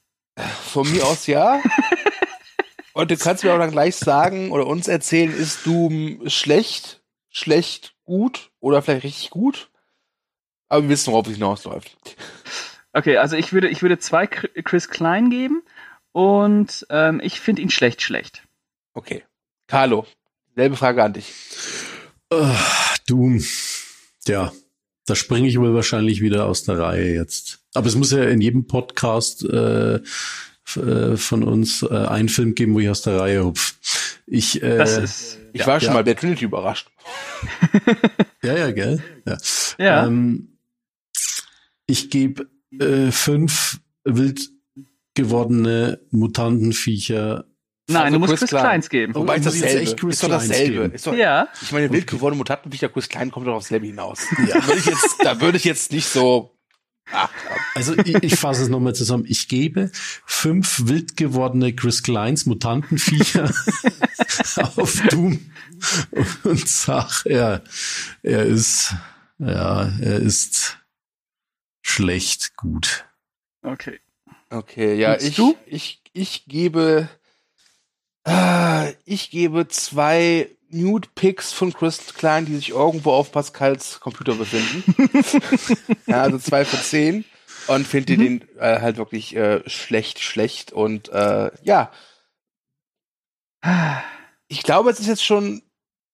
von 0.71 0.91
mir 0.91 1.05
aus 1.05 1.27
ja. 1.27 1.61
Und 2.93 3.11
du 3.11 3.17
kannst 3.17 3.45
mir 3.45 3.53
auch 3.55 3.59
dann 3.59 3.71
gleich 3.71 3.97
sagen 3.97 4.51
oder 4.51 4.67
uns 4.67 4.89
erzählen, 4.89 5.33
ist 5.33 5.65
Doom 5.67 6.29
schlecht, 6.29 7.03
schlecht, 7.31 7.95
gut 8.05 8.51
oder 8.61 8.83
vielleicht 8.83 9.05
richtig 9.05 9.31
gut? 9.31 9.71
Aber 10.69 10.83
wir 10.83 10.89
wissen, 10.91 11.13
worauf 11.13 11.27
es 11.29 11.35
hinausläuft. 11.35 11.97
Okay, 12.93 13.16
also 13.18 13.36
ich 13.36 13.53
würde, 13.53 13.68
ich 13.68 13.82
würde 13.82 13.99
zwei 13.99 14.24
Chri- 14.24 14.62
Chris 14.62 14.89
Klein 14.89 15.30
geben 15.30 15.62
und 16.12 16.86
ähm, 16.91 17.20
ich 17.22 17.41
finde 17.41 17.62
ihn 17.62 17.70
schlecht, 17.70 18.03
schlecht. 18.03 18.43
Okay. 18.95 19.24
Carlo, 19.66 20.07
selbe 20.57 20.76
Frage 20.76 21.05
an 21.05 21.12
dich. 21.12 21.32
Ah, 22.30 22.57
Doom. 23.07 23.43
Ja, 24.26 24.53
da 25.07 25.14
springe 25.14 25.49
ich 25.49 25.59
wohl 25.59 25.74
wahrscheinlich 25.74 26.20
wieder 26.20 26.47
aus 26.47 26.64
der 26.64 26.78
Reihe 26.78 27.14
jetzt. 27.14 27.61
Aber 27.74 27.86
es 27.86 27.95
muss 27.95 28.11
ja 28.11 28.24
in 28.24 28.41
jedem 28.41 28.66
Podcast 28.66 29.45
äh, 29.45 30.01
äh, 30.76 31.16
von 31.16 31.43
uns 31.45 31.82
äh, 31.82 31.95
einen 31.95 32.28
Film 32.28 32.55
geben, 32.55 32.74
wo 32.74 32.80
ich 32.80 32.89
aus 32.91 33.03
der 33.03 33.20
Reihe 33.20 33.45
hupf. 33.45 34.20
Ich, 34.26 34.62
äh, 34.62 35.03
ist. 35.03 35.39
Ich 35.53 35.66
war 35.66 35.80
schon 35.80 35.89
ja. 35.89 35.95
mal 35.95 36.05
bei 36.05 36.14
Trinity 36.14 36.45
überrascht. 36.45 36.91
ja, 38.43 38.55
ja, 38.57 38.70
gell? 38.72 39.03
Ja. 39.26 39.39
Ja. 39.78 40.07
Ähm, 40.07 40.59
ich 41.86 42.11
gebe 42.11 42.49
äh, 42.79 43.11
fünf 43.11 43.81
wild 44.05 44.41
gewordene 45.14 46.01
Mutantenviecher. 46.11 47.45
Nein, 47.91 48.03
Also 48.03 48.12
du 48.14 48.19
musst 48.21 48.31
Chris 48.31 48.41
Chris 48.41 48.51
Klein. 48.51 48.62
Kleins 48.64 48.89
geben. 48.91 49.12
Oh, 49.16 49.21
Wobei 49.21 49.37
ist 49.37 49.47
dasselbe. 49.47 49.81
echt 49.81 49.97
Chris 49.99 50.14
ist 50.16 50.23
doch 50.23 50.29
Kleins 50.29 50.49
dasselbe. 50.49 50.85
Ist 50.95 51.07
doch, 51.07 51.14
Ja. 51.14 51.49
Ich 51.62 51.73
meine, 51.73 51.91
wild 51.91 52.07
gewordene 52.07 52.39
Mutantenviecher, 52.39 52.89
Chris 52.91 53.09
Klein 53.09 53.31
kommt 53.31 53.47
doch 53.47 53.55
aufs 53.55 53.69
selbe 53.69 53.87
hinaus. 53.87 54.21
Da 54.49 54.66
würde 54.66 54.79
ich 54.79 54.87
jetzt, 54.87 55.16
da 55.25 55.41
würde 55.41 55.57
ich 55.57 55.64
jetzt 55.64 55.93
nicht 55.93 56.07
so. 56.09 56.55
Ach, 57.11 57.31
Also 57.75 57.97
ich, 57.97 58.23
ich 58.23 58.37
fasse 58.37 58.62
es 58.62 58.69
nochmal 58.69 58.95
zusammen. 58.95 59.25
Ich 59.27 59.49
gebe 59.49 59.91
fünf 60.27 60.83
wild 60.87 61.16
gewordene 61.16 61.75
Chris 61.75 62.03
Kleins 62.03 62.45
Mutantenviecher 62.45 63.51
auf 64.77 65.03
Doom 65.09 65.41
und 66.45 66.69
sag, 66.69 67.25
er, 67.25 67.62
er 68.23 68.45
ist, 68.45 68.95
ja, 69.39 69.91
er 70.01 70.19
ist 70.21 70.77
schlecht 71.89 72.57
gut. 72.57 73.07
Okay. 73.62 73.99
Okay, 74.51 74.95
ja, 74.95 75.12
Willst 75.12 75.26
ich, 75.28 75.36
du? 75.36 75.57
ich, 75.66 76.01
ich 76.12 76.45
gebe, 76.47 77.09
äh, 78.26 78.93
ich 79.05 79.30
gebe 79.30 79.68
zwei 79.68 80.49
Nude 80.70 81.09
Pics 81.14 81.53
von 81.53 81.72
Chris 81.72 82.14
Klein, 82.14 82.47
die 82.47 82.57
sich 82.57 82.70
irgendwo 82.70 83.12
auf 83.12 83.32
Pascals 83.32 84.01
Computer 84.01 84.34
befinden. 84.34 84.84
ja, 86.07 86.22
also 86.22 86.39
zwei 86.39 86.64
von 86.64 86.78
zehn. 86.80 87.24
Und 87.66 87.86
finde 87.86 88.14
Mhm. 88.14 88.18
den 88.18 88.59
äh, 88.59 88.80
halt 88.80 88.97
wirklich 88.97 89.36
äh, 89.36 89.68
schlecht, 89.68 90.20
schlecht. 90.20 90.72
Und 90.72 91.11
äh, 91.11 91.51
ja, 91.62 91.93
ich 94.47 94.62
glaube, 94.62 94.91
es 94.91 95.01
ist 95.01 95.09
jetzt 95.09 95.24
schon 95.24 95.62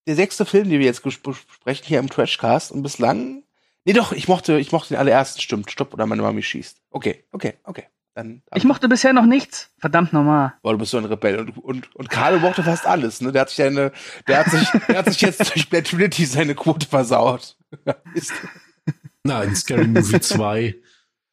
der 0.08 0.16
sechste 0.16 0.44
Film, 0.44 0.68
den 0.68 0.80
wir 0.80 0.86
jetzt 0.86 1.02
besprechen 1.04 1.86
hier 1.86 2.00
im 2.00 2.10
Trashcast. 2.10 2.72
Und 2.72 2.82
bislang. 2.82 3.43
Nee, 3.84 3.92
doch, 3.92 4.12
ich 4.12 4.28
mochte, 4.28 4.58
ich 4.58 4.72
mochte 4.72 4.90
den 4.94 4.98
allerersten, 4.98 5.40
stimmt. 5.40 5.70
Stopp, 5.70 5.92
oder 5.92 6.06
meine 6.06 6.22
Mami 6.22 6.42
schießt. 6.42 6.80
Okay, 6.90 7.24
okay, 7.32 7.54
okay. 7.64 7.84
Dann 8.14 8.42
Ich 8.54 8.62
mochte 8.64 8.88
bisher 8.88 9.12
noch 9.12 9.26
nichts. 9.26 9.70
Verdammt 9.78 10.12
nochmal. 10.12 10.54
Boah, 10.62 10.72
du 10.72 10.78
bist 10.78 10.92
so 10.92 10.98
ein 10.98 11.04
Rebell. 11.04 11.38
Und, 11.40 11.58
und, 11.58 11.96
und 11.96 12.10
Carlo 12.10 12.38
mochte 12.38 12.62
fast 12.62 12.86
alles, 12.86 13.20
ne? 13.20 13.32
Der 13.32 13.40
hat 13.42 13.50
sich 13.50 13.62
eine, 13.64 13.90
der 14.28 14.38
hat 14.38 14.50
sich, 14.52 14.68
der 14.88 14.98
hat 14.98 15.06
sich 15.06 15.20
jetzt 15.20 15.40
durch 15.54 15.68
Black 15.68 15.84
Trinity 15.86 16.24
seine 16.24 16.54
Quote 16.54 16.86
versaut. 16.86 17.56
Nein, 19.24 19.56
Scary 19.56 19.86
Movie 19.88 20.20
2. 20.20 20.76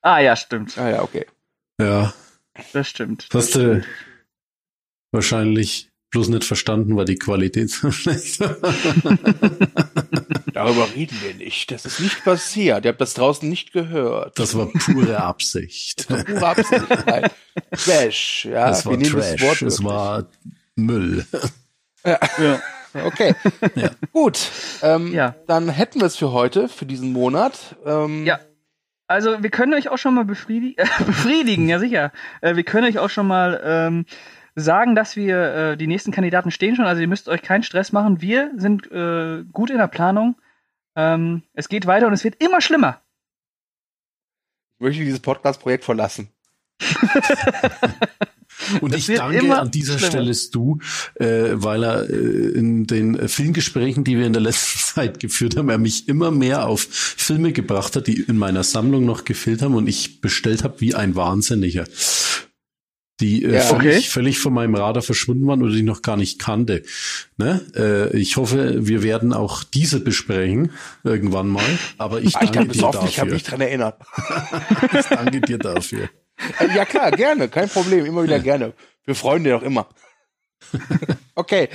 Ah 0.01 0.19
ja, 0.19 0.35
stimmt. 0.35 0.77
ah 0.79 0.89
ja, 0.89 1.01
okay. 1.03 1.27
Ja, 1.79 2.13
Das 2.73 2.89
stimmt. 2.89 3.27
hast 3.31 3.53
du 3.55 3.83
wahrscheinlich 5.11 5.89
bloß 6.09 6.29
nicht 6.29 6.45
verstanden, 6.45 6.95
war 6.97 7.05
die 7.05 7.17
Qualität 7.19 7.69
so 7.69 7.91
schlecht. 7.91 8.41
Darüber 10.63 10.87
reden 10.95 11.17
wir 11.21 11.33
nicht. 11.35 11.71
Das 11.71 11.85
ist 11.85 11.99
nicht 11.99 12.23
passiert. 12.23 12.85
Ihr 12.85 12.89
habt 12.89 13.01
das 13.01 13.13
draußen 13.13 13.47
nicht 13.47 13.73
gehört. 13.73 14.37
Das 14.39 14.55
war 14.57 14.67
pure 14.67 15.21
Absicht. 15.21 16.09
Das 16.09 16.17
war 16.17 16.23
pure 16.25 16.47
Absicht. 16.47 17.05
Nein. 17.05 17.29
Trash, 17.71 18.45
ja. 18.45 18.67
Das 18.67 18.85
war 18.85 18.91
wir 18.93 18.97
nehmen 18.97 19.11
Trash. 19.11 19.39
das 19.39 19.41
Wort 19.41 19.61
Es 19.61 19.83
war 19.83 20.25
Müll. 20.75 21.25
Ja. 22.05 22.19
Okay. 23.05 23.35
Ja. 23.75 23.91
Gut. 24.11 24.49
Ähm, 24.81 25.13
Ja. 25.13 25.35
Dann 25.47 25.69
hätten 25.69 25.99
wir 26.01 26.07
es 26.07 26.17
für 26.17 26.31
heute, 26.33 26.67
für 26.67 26.85
diesen 26.85 27.13
Monat. 27.13 27.75
Ähm, 27.85 28.25
Ja. 28.25 28.39
Also 29.07 29.43
wir 29.43 29.49
können 29.49 29.73
euch 29.73 29.89
auch 29.89 29.97
schon 29.97 30.13
mal 30.15 30.23
befriedigen, 30.23 30.75
äh, 30.77 31.03
befriedigen, 31.03 31.67
ja 31.67 31.79
sicher. 31.79 32.11
Äh, 32.39 32.55
wir 32.55 32.63
können 32.63 32.87
euch 32.87 32.97
auch 32.97 33.09
schon 33.09 33.27
mal 33.27 33.61
ähm, 33.63 34.05
sagen, 34.55 34.95
dass 34.95 35.15
wir 35.15 35.53
äh, 35.53 35.77
die 35.77 35.87
nächsten 35.87 36.11
Kandidaten 36.11 36.49
stehen 36.51 36.75
schon. 36.75 36.85
Also 36.85 37.01
ihr 37.01 37.07
müsst 37.07 37.27
euch 37.29 37.41
keinen 37.41 37.63
Stress 37.63 37.91
machen. 37.91 38.21
Wir 38.21 38.51
sind 38.57 38.89
äh, 38.91 39.43
gut 39.51 39.69
in 39.69 39.77
der 39.77 39.87
Planung. 39.87 40.35
Ähm, 40.95 41.43
es 41.53 41.69
geht 41.69 41.85
weiter 41.85 42.07
und 42.07 42.13
es 42.13 42.23
wird 42.23 42.41
immer 42.41 42.61
schlimmer. 42.61 43.01
Ich 44.75 44.81
möchte 44.81 45.03
dieses 45.03 45.19
Podcast-Projekt 45.19 45.83
verlassen. 45.83 46.29
Und 48.81 48.93
Es 48.93 49.09
ich 49.09 49.17
danke 49.17 49.39
immer 49.39 49.59
an 49.59 49.71
dieser 49.71 49.97
schlimmer. 49.97 50.11
Stelle 50.11 50.33
Stu, 50.33 50.77
äh, 51.15 51.49
weil 51.53 51.83
er 51.83 52.09
äh, 52.09 52.13
in 52.13 52.85
den 52.85 53.17
äh, 53.17 53.27
Filmgesprächen, 53.27 54.03
die 54.03 54.17
wir 54.17 54.25
in 54.25 54.33
der 54.33 54.41
letzten 54.41 54.79
Zeit 54.95 55.19
geführt 55.19 55.57
haben, 55.57 55.69
er 55.69 55.77
mich 55.77 56.07
immer 56.07 56.31
mehr 56.31 56.67
auf 56.67 56.81
Filme 56.81 57.53
gebracht 57.53 57.95
hat, 57.95 58.07
die 58.07 58.21
in 58.21 58.37
meiner 58.37 58.63
Sammlung 58.63 59.05
noch 59.05 59.25
gefehlt 59.25 59.61
haben 59.61 59.75
und 59.75 59.87
ich 59.87 60.21
bestellt 60.21 60.63
habe 60.63 60.79
wie 60.81 60.95
ein 60.95 61.15
Wahnsinniger. 61.15 61.85
Die 63.21 63.43
äh, 63.45 63.53
Ja. 63.55 63.61
völlig, 63.61 63.97
Okay. 63.97 64.01
völlig 64.01 64.39
von 64.39 64.53
meinem 64.53 64.75
Radar 64.75 65.01
verschwunden 65.03 65.47
waren 65.47 65.61
oder 65.61 65.71
die 65.71 65.77
ich 65.79 65.83
noch 65.83 66.01
gar 66.01 66.17
nicht 66.17 66.39
kannte. 66.39 66.83
Ne? 67.37 67.61
Äh, 67.75 68.17
ich 68.17 68.35
hoffe, 68.37 68.85
wir 68.87 69.03
werden 69.03 69.31
auch 69.31 69.63
diese 69.63 69.99
besprechen 70.01 70.71
irgendwann 71.03 71.47
mal. 71.47 71.63
Aber 71.97 72.19
ich 72.21 72.35
Ah, 72.35 72.41
ich 72.43 72.49
danke 72.51 72.57
bin 72.59 72.67
dir 72.67 72.73
besoffen, 72.73 73.07
ich 73.07 73.19
habe 73.19 73.29
dafür. 73.29 73.33
mich 73.33 73.43
dran 73.43 73.61
erinnert. 73.61 73.95
Ich 74.99 75.05
danke 75.05 75.41
dir 75.41 75.57
dafür. 75.57 76.09
Äh, 76.59 76.75
Ja 76.75 76.85
klar, 76.85 77.11
gerne, 77.11 77.47
kein 77.47 77.69
Problem, 77.69 78.05
immer 78.05 78.23
wieder 78.23 78.39
gerne. 78.39 78.73
Wir 79.05 79.15
freuen 79.15 79.43
dich 79.43 79.53
auch 79.53 79.63
immer. 79.63 79.87
Okay, 81.33 81.69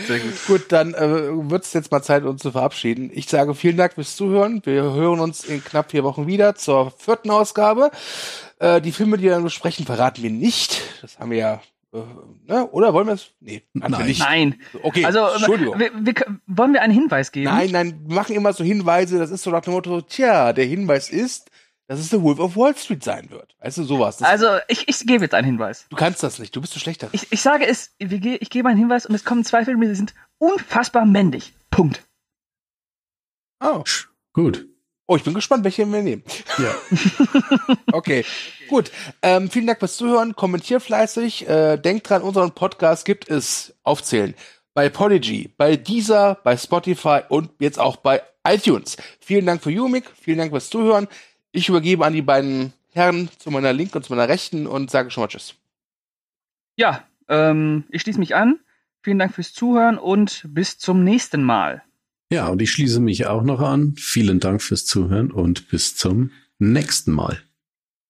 gut. 0.47 0.67
dann 0.69 0.93
äh, 0.95 1.51
wird 1.51 1.65
es 1.65 1.73
jetzt 1.73 1.91
mal 1.91 2.03
Zeit, 2.03 2.25
uns 2.25 2.43
zu 2.43 2.53
verabschieden. 2.53 3.11
Ich 3.13 3.27
sage 3.27 3.55
vielen 3.55 3.77
Dank 3.79 3.95
fürs 3.95 4.15
Zuhören. 4.15 4.61
Wir 4.65 4.83
hören 4.83 5.19
uns 5.19 5.45
in 5.45 5.65
knapp 5.65 5.91
vier 5.91 6.05
Wochen 6.05 6.27
wieder 6.27 6.55
zur 6.55 6.93
vierten 6.99 7.31
Ausgabe. 7.31 7.91
Äh, 8.59 8.81
die 8.81 8.93
Filme, 8.93 9.17
die 9.19 9.25
wir 9.25 9.33
dann 9.33 9.43
besprechen, 9.45 9.85
verraten 9.87 10.23
wir 10.23 10.31
nicht. 10.31 10.83
Das 11.03 11.19
haben 11.19 11.31
wir 11.31 11.39
ja, 11.39 11.63
äh, 11.93 11.99
ne? 12.47 12.67
oder 12.71 12.95
wollen 12.95 13.07
wir 13.07 13.15
es? 13.15 13.33
Nee, 13.41 13.63
Nein. 13.75 14.07
nicht. 14.07 14.21
Nein. 14.21 14.61
Okay, 14.83 15.05
Also 15.05 15.27
Entschuldigung. 15.27 15.79
wir, 15.79 15.91
wir, 15.95 16.15
wollen 16.47 16.73
wir 16.73 16.81
einen 16.83 16.93
Hinweis 16.95 17.33
geben? 17.33 17.47
Nein, 17.53 17.71
nein, 17.71 18.01
wir 18.07 18.15
machen 18.15 18.35
immer 18.35 18.53
so 18.53 18.65
Hinweise, 18.65 19.19
das 19.19 19.31
ist 19.31 19.43
so 19.43 19.51
nach 19.51 19.61
dem 19.63 19.75
Motto, 19.75 20.01
tja, 20.01 20.53
der 20.55 20.65
Hinweis 20.65 21.11
ist, 21.11 21.51
dass 21.89 22.01
es 22.01 22.11
The 22.11 22.21
Wolf 22.23 22.41
of 22.41 22.57
Wall 22.57 22.75
Street 22.77 23.05
sein 23.05 23.31
wird. 23.31 23.55
Weißt 23.61 23.79
du, 23.79 23.85
sowas. 23.85 24.17
Das, 24.17 24.29
Also, 24.29 24.47
ich, 24.69 24.89
ich 24.89 25.07
gebe 25.07 25.25
jetzt 25.25 25.35
einen 25.35 25.47
Hinweis. 25.47 25.87
du 25.91 25.97
kannst 25.97 26.23
das 26.23 26.39
nicht, 26.39 26.57
du 26.57 26.61
bist 26.61 26.73
so 26.73 26.81
schlechter. 26.81 27.09
Ich, 27.13 27.31
ich 27.31 27.43
sage 27.43 27.67
es, 27.67 27.95
ich 27.99 28.51
gebe 28.51 28.69
einen 28.69 28.79
Hinweis 28.79 29.07
und 29.07 29.15
es 29.15 29.25
kommen 29.25 29.45
zwei 29.45 29.65
Filme, 29.65 29.87
die 29.87 29.95
sind 29.95 30.15
unfassbar 30.39 31.05
männlich. 31.05 31.53
Punkt. 31.71 32.03
Oh. 33.61 33.85
Gut. 34.33 34.67
Oh, 35.07 35.17
ich 35.17 35.23
bin 35.23 35.35
gespannt, 35.35 35.65
welche 35.65 35.87
wir 35.87 36.03
nehmen. 36.03 36.23
Ja. 36.59 36.75
Okay, 37.93 38.27
gut. 38.69 38.91
Ähm, 39.23 39.49
vielen 39.49 39.67
Dank 39.67 39.79
fürs 39.79 39.97
Zuhören. 39.97 40.37
Kommentier 40.37 40.81
fleißig. 40.81 41.49
Äh, 41.49 41.79
denkt 41.79 42.11
dran, 42.11 42.21
unseren 42.21 42.53
Podcast 42.53 43.07
gibt 43.07 43.31
es 43.31 43.75
aufzählen 43.85 44.35
bei 44.77 44.91
Podigy, 44.91 45.51
bei 45.57 45.77
Deezer, 45.77 46.39
bei 46.45 46.55
Spotify 46.55 47.21
und 47.31 47.51
jetzt 47.61 47.79
auch 47.79 47.97
bei 47.97 48.23
iTunes. 48.47 48.99
Vielen 49.21 49.47
Dank 49.47 49.63
für 49.63 49.71
Jumik. 49.71 50.05
Vielen 50.21 50.37
Dank 50.37 50.51
fürs 50.51 50.69
Zuhören. 50.69 51.09
Ich 51.51 51.71
übergebe 51.71 52.05
an 52.05 52.13
die 52.13 52.21
beiden 52.21 52.75
Herren 52.93 53.31
zu 53.39 53.51
meiner 53.51 53.73
Linken 53.73 53.97
und 53.97 54.05
zu 54.05 54.13
meiner 54.13 54.29
Rechten 54.29 54.67
und 54.67 54.91
sage 54.91 55.11
schon 55.11 55.23
mal 55.23 55.29
Tschüss. 55.29 55.55
Ja, 56.77 57.05
ähm, 57.29 57.85
ich 57.89 58.03
schließe 58.03 58.19
mich 58.19 58.35
an. 58.35 58.61
Vielen 59.03 59.19
Dank 59.19 59.35
fürs 59.35 59.55
Zuhören 59.55 59.97
und 59.97 60.45
bis 60.49 60.77
zum 60.77 61.05
nächsten 61.05 61.43
Mal. 61.43 61.83
Ja, 62.33 62.49
und 62.49 62.61
ich 62.61 62.73
schließe 62.73 63.01
mich 63.01 63.27
auch 63.27 63.43
noch 63.43 63.61
an. 63.61 63.95
Vielen 63.97 64.41
Dank 64.41 64.63
fürs 64.63 64.85
Zuhören 64.85 65.31
und 65.31 65.69
bis 65.69 65.97
zum 65.97 66.33
nächsten 66.59 67.13
Mal. 67.13 67.46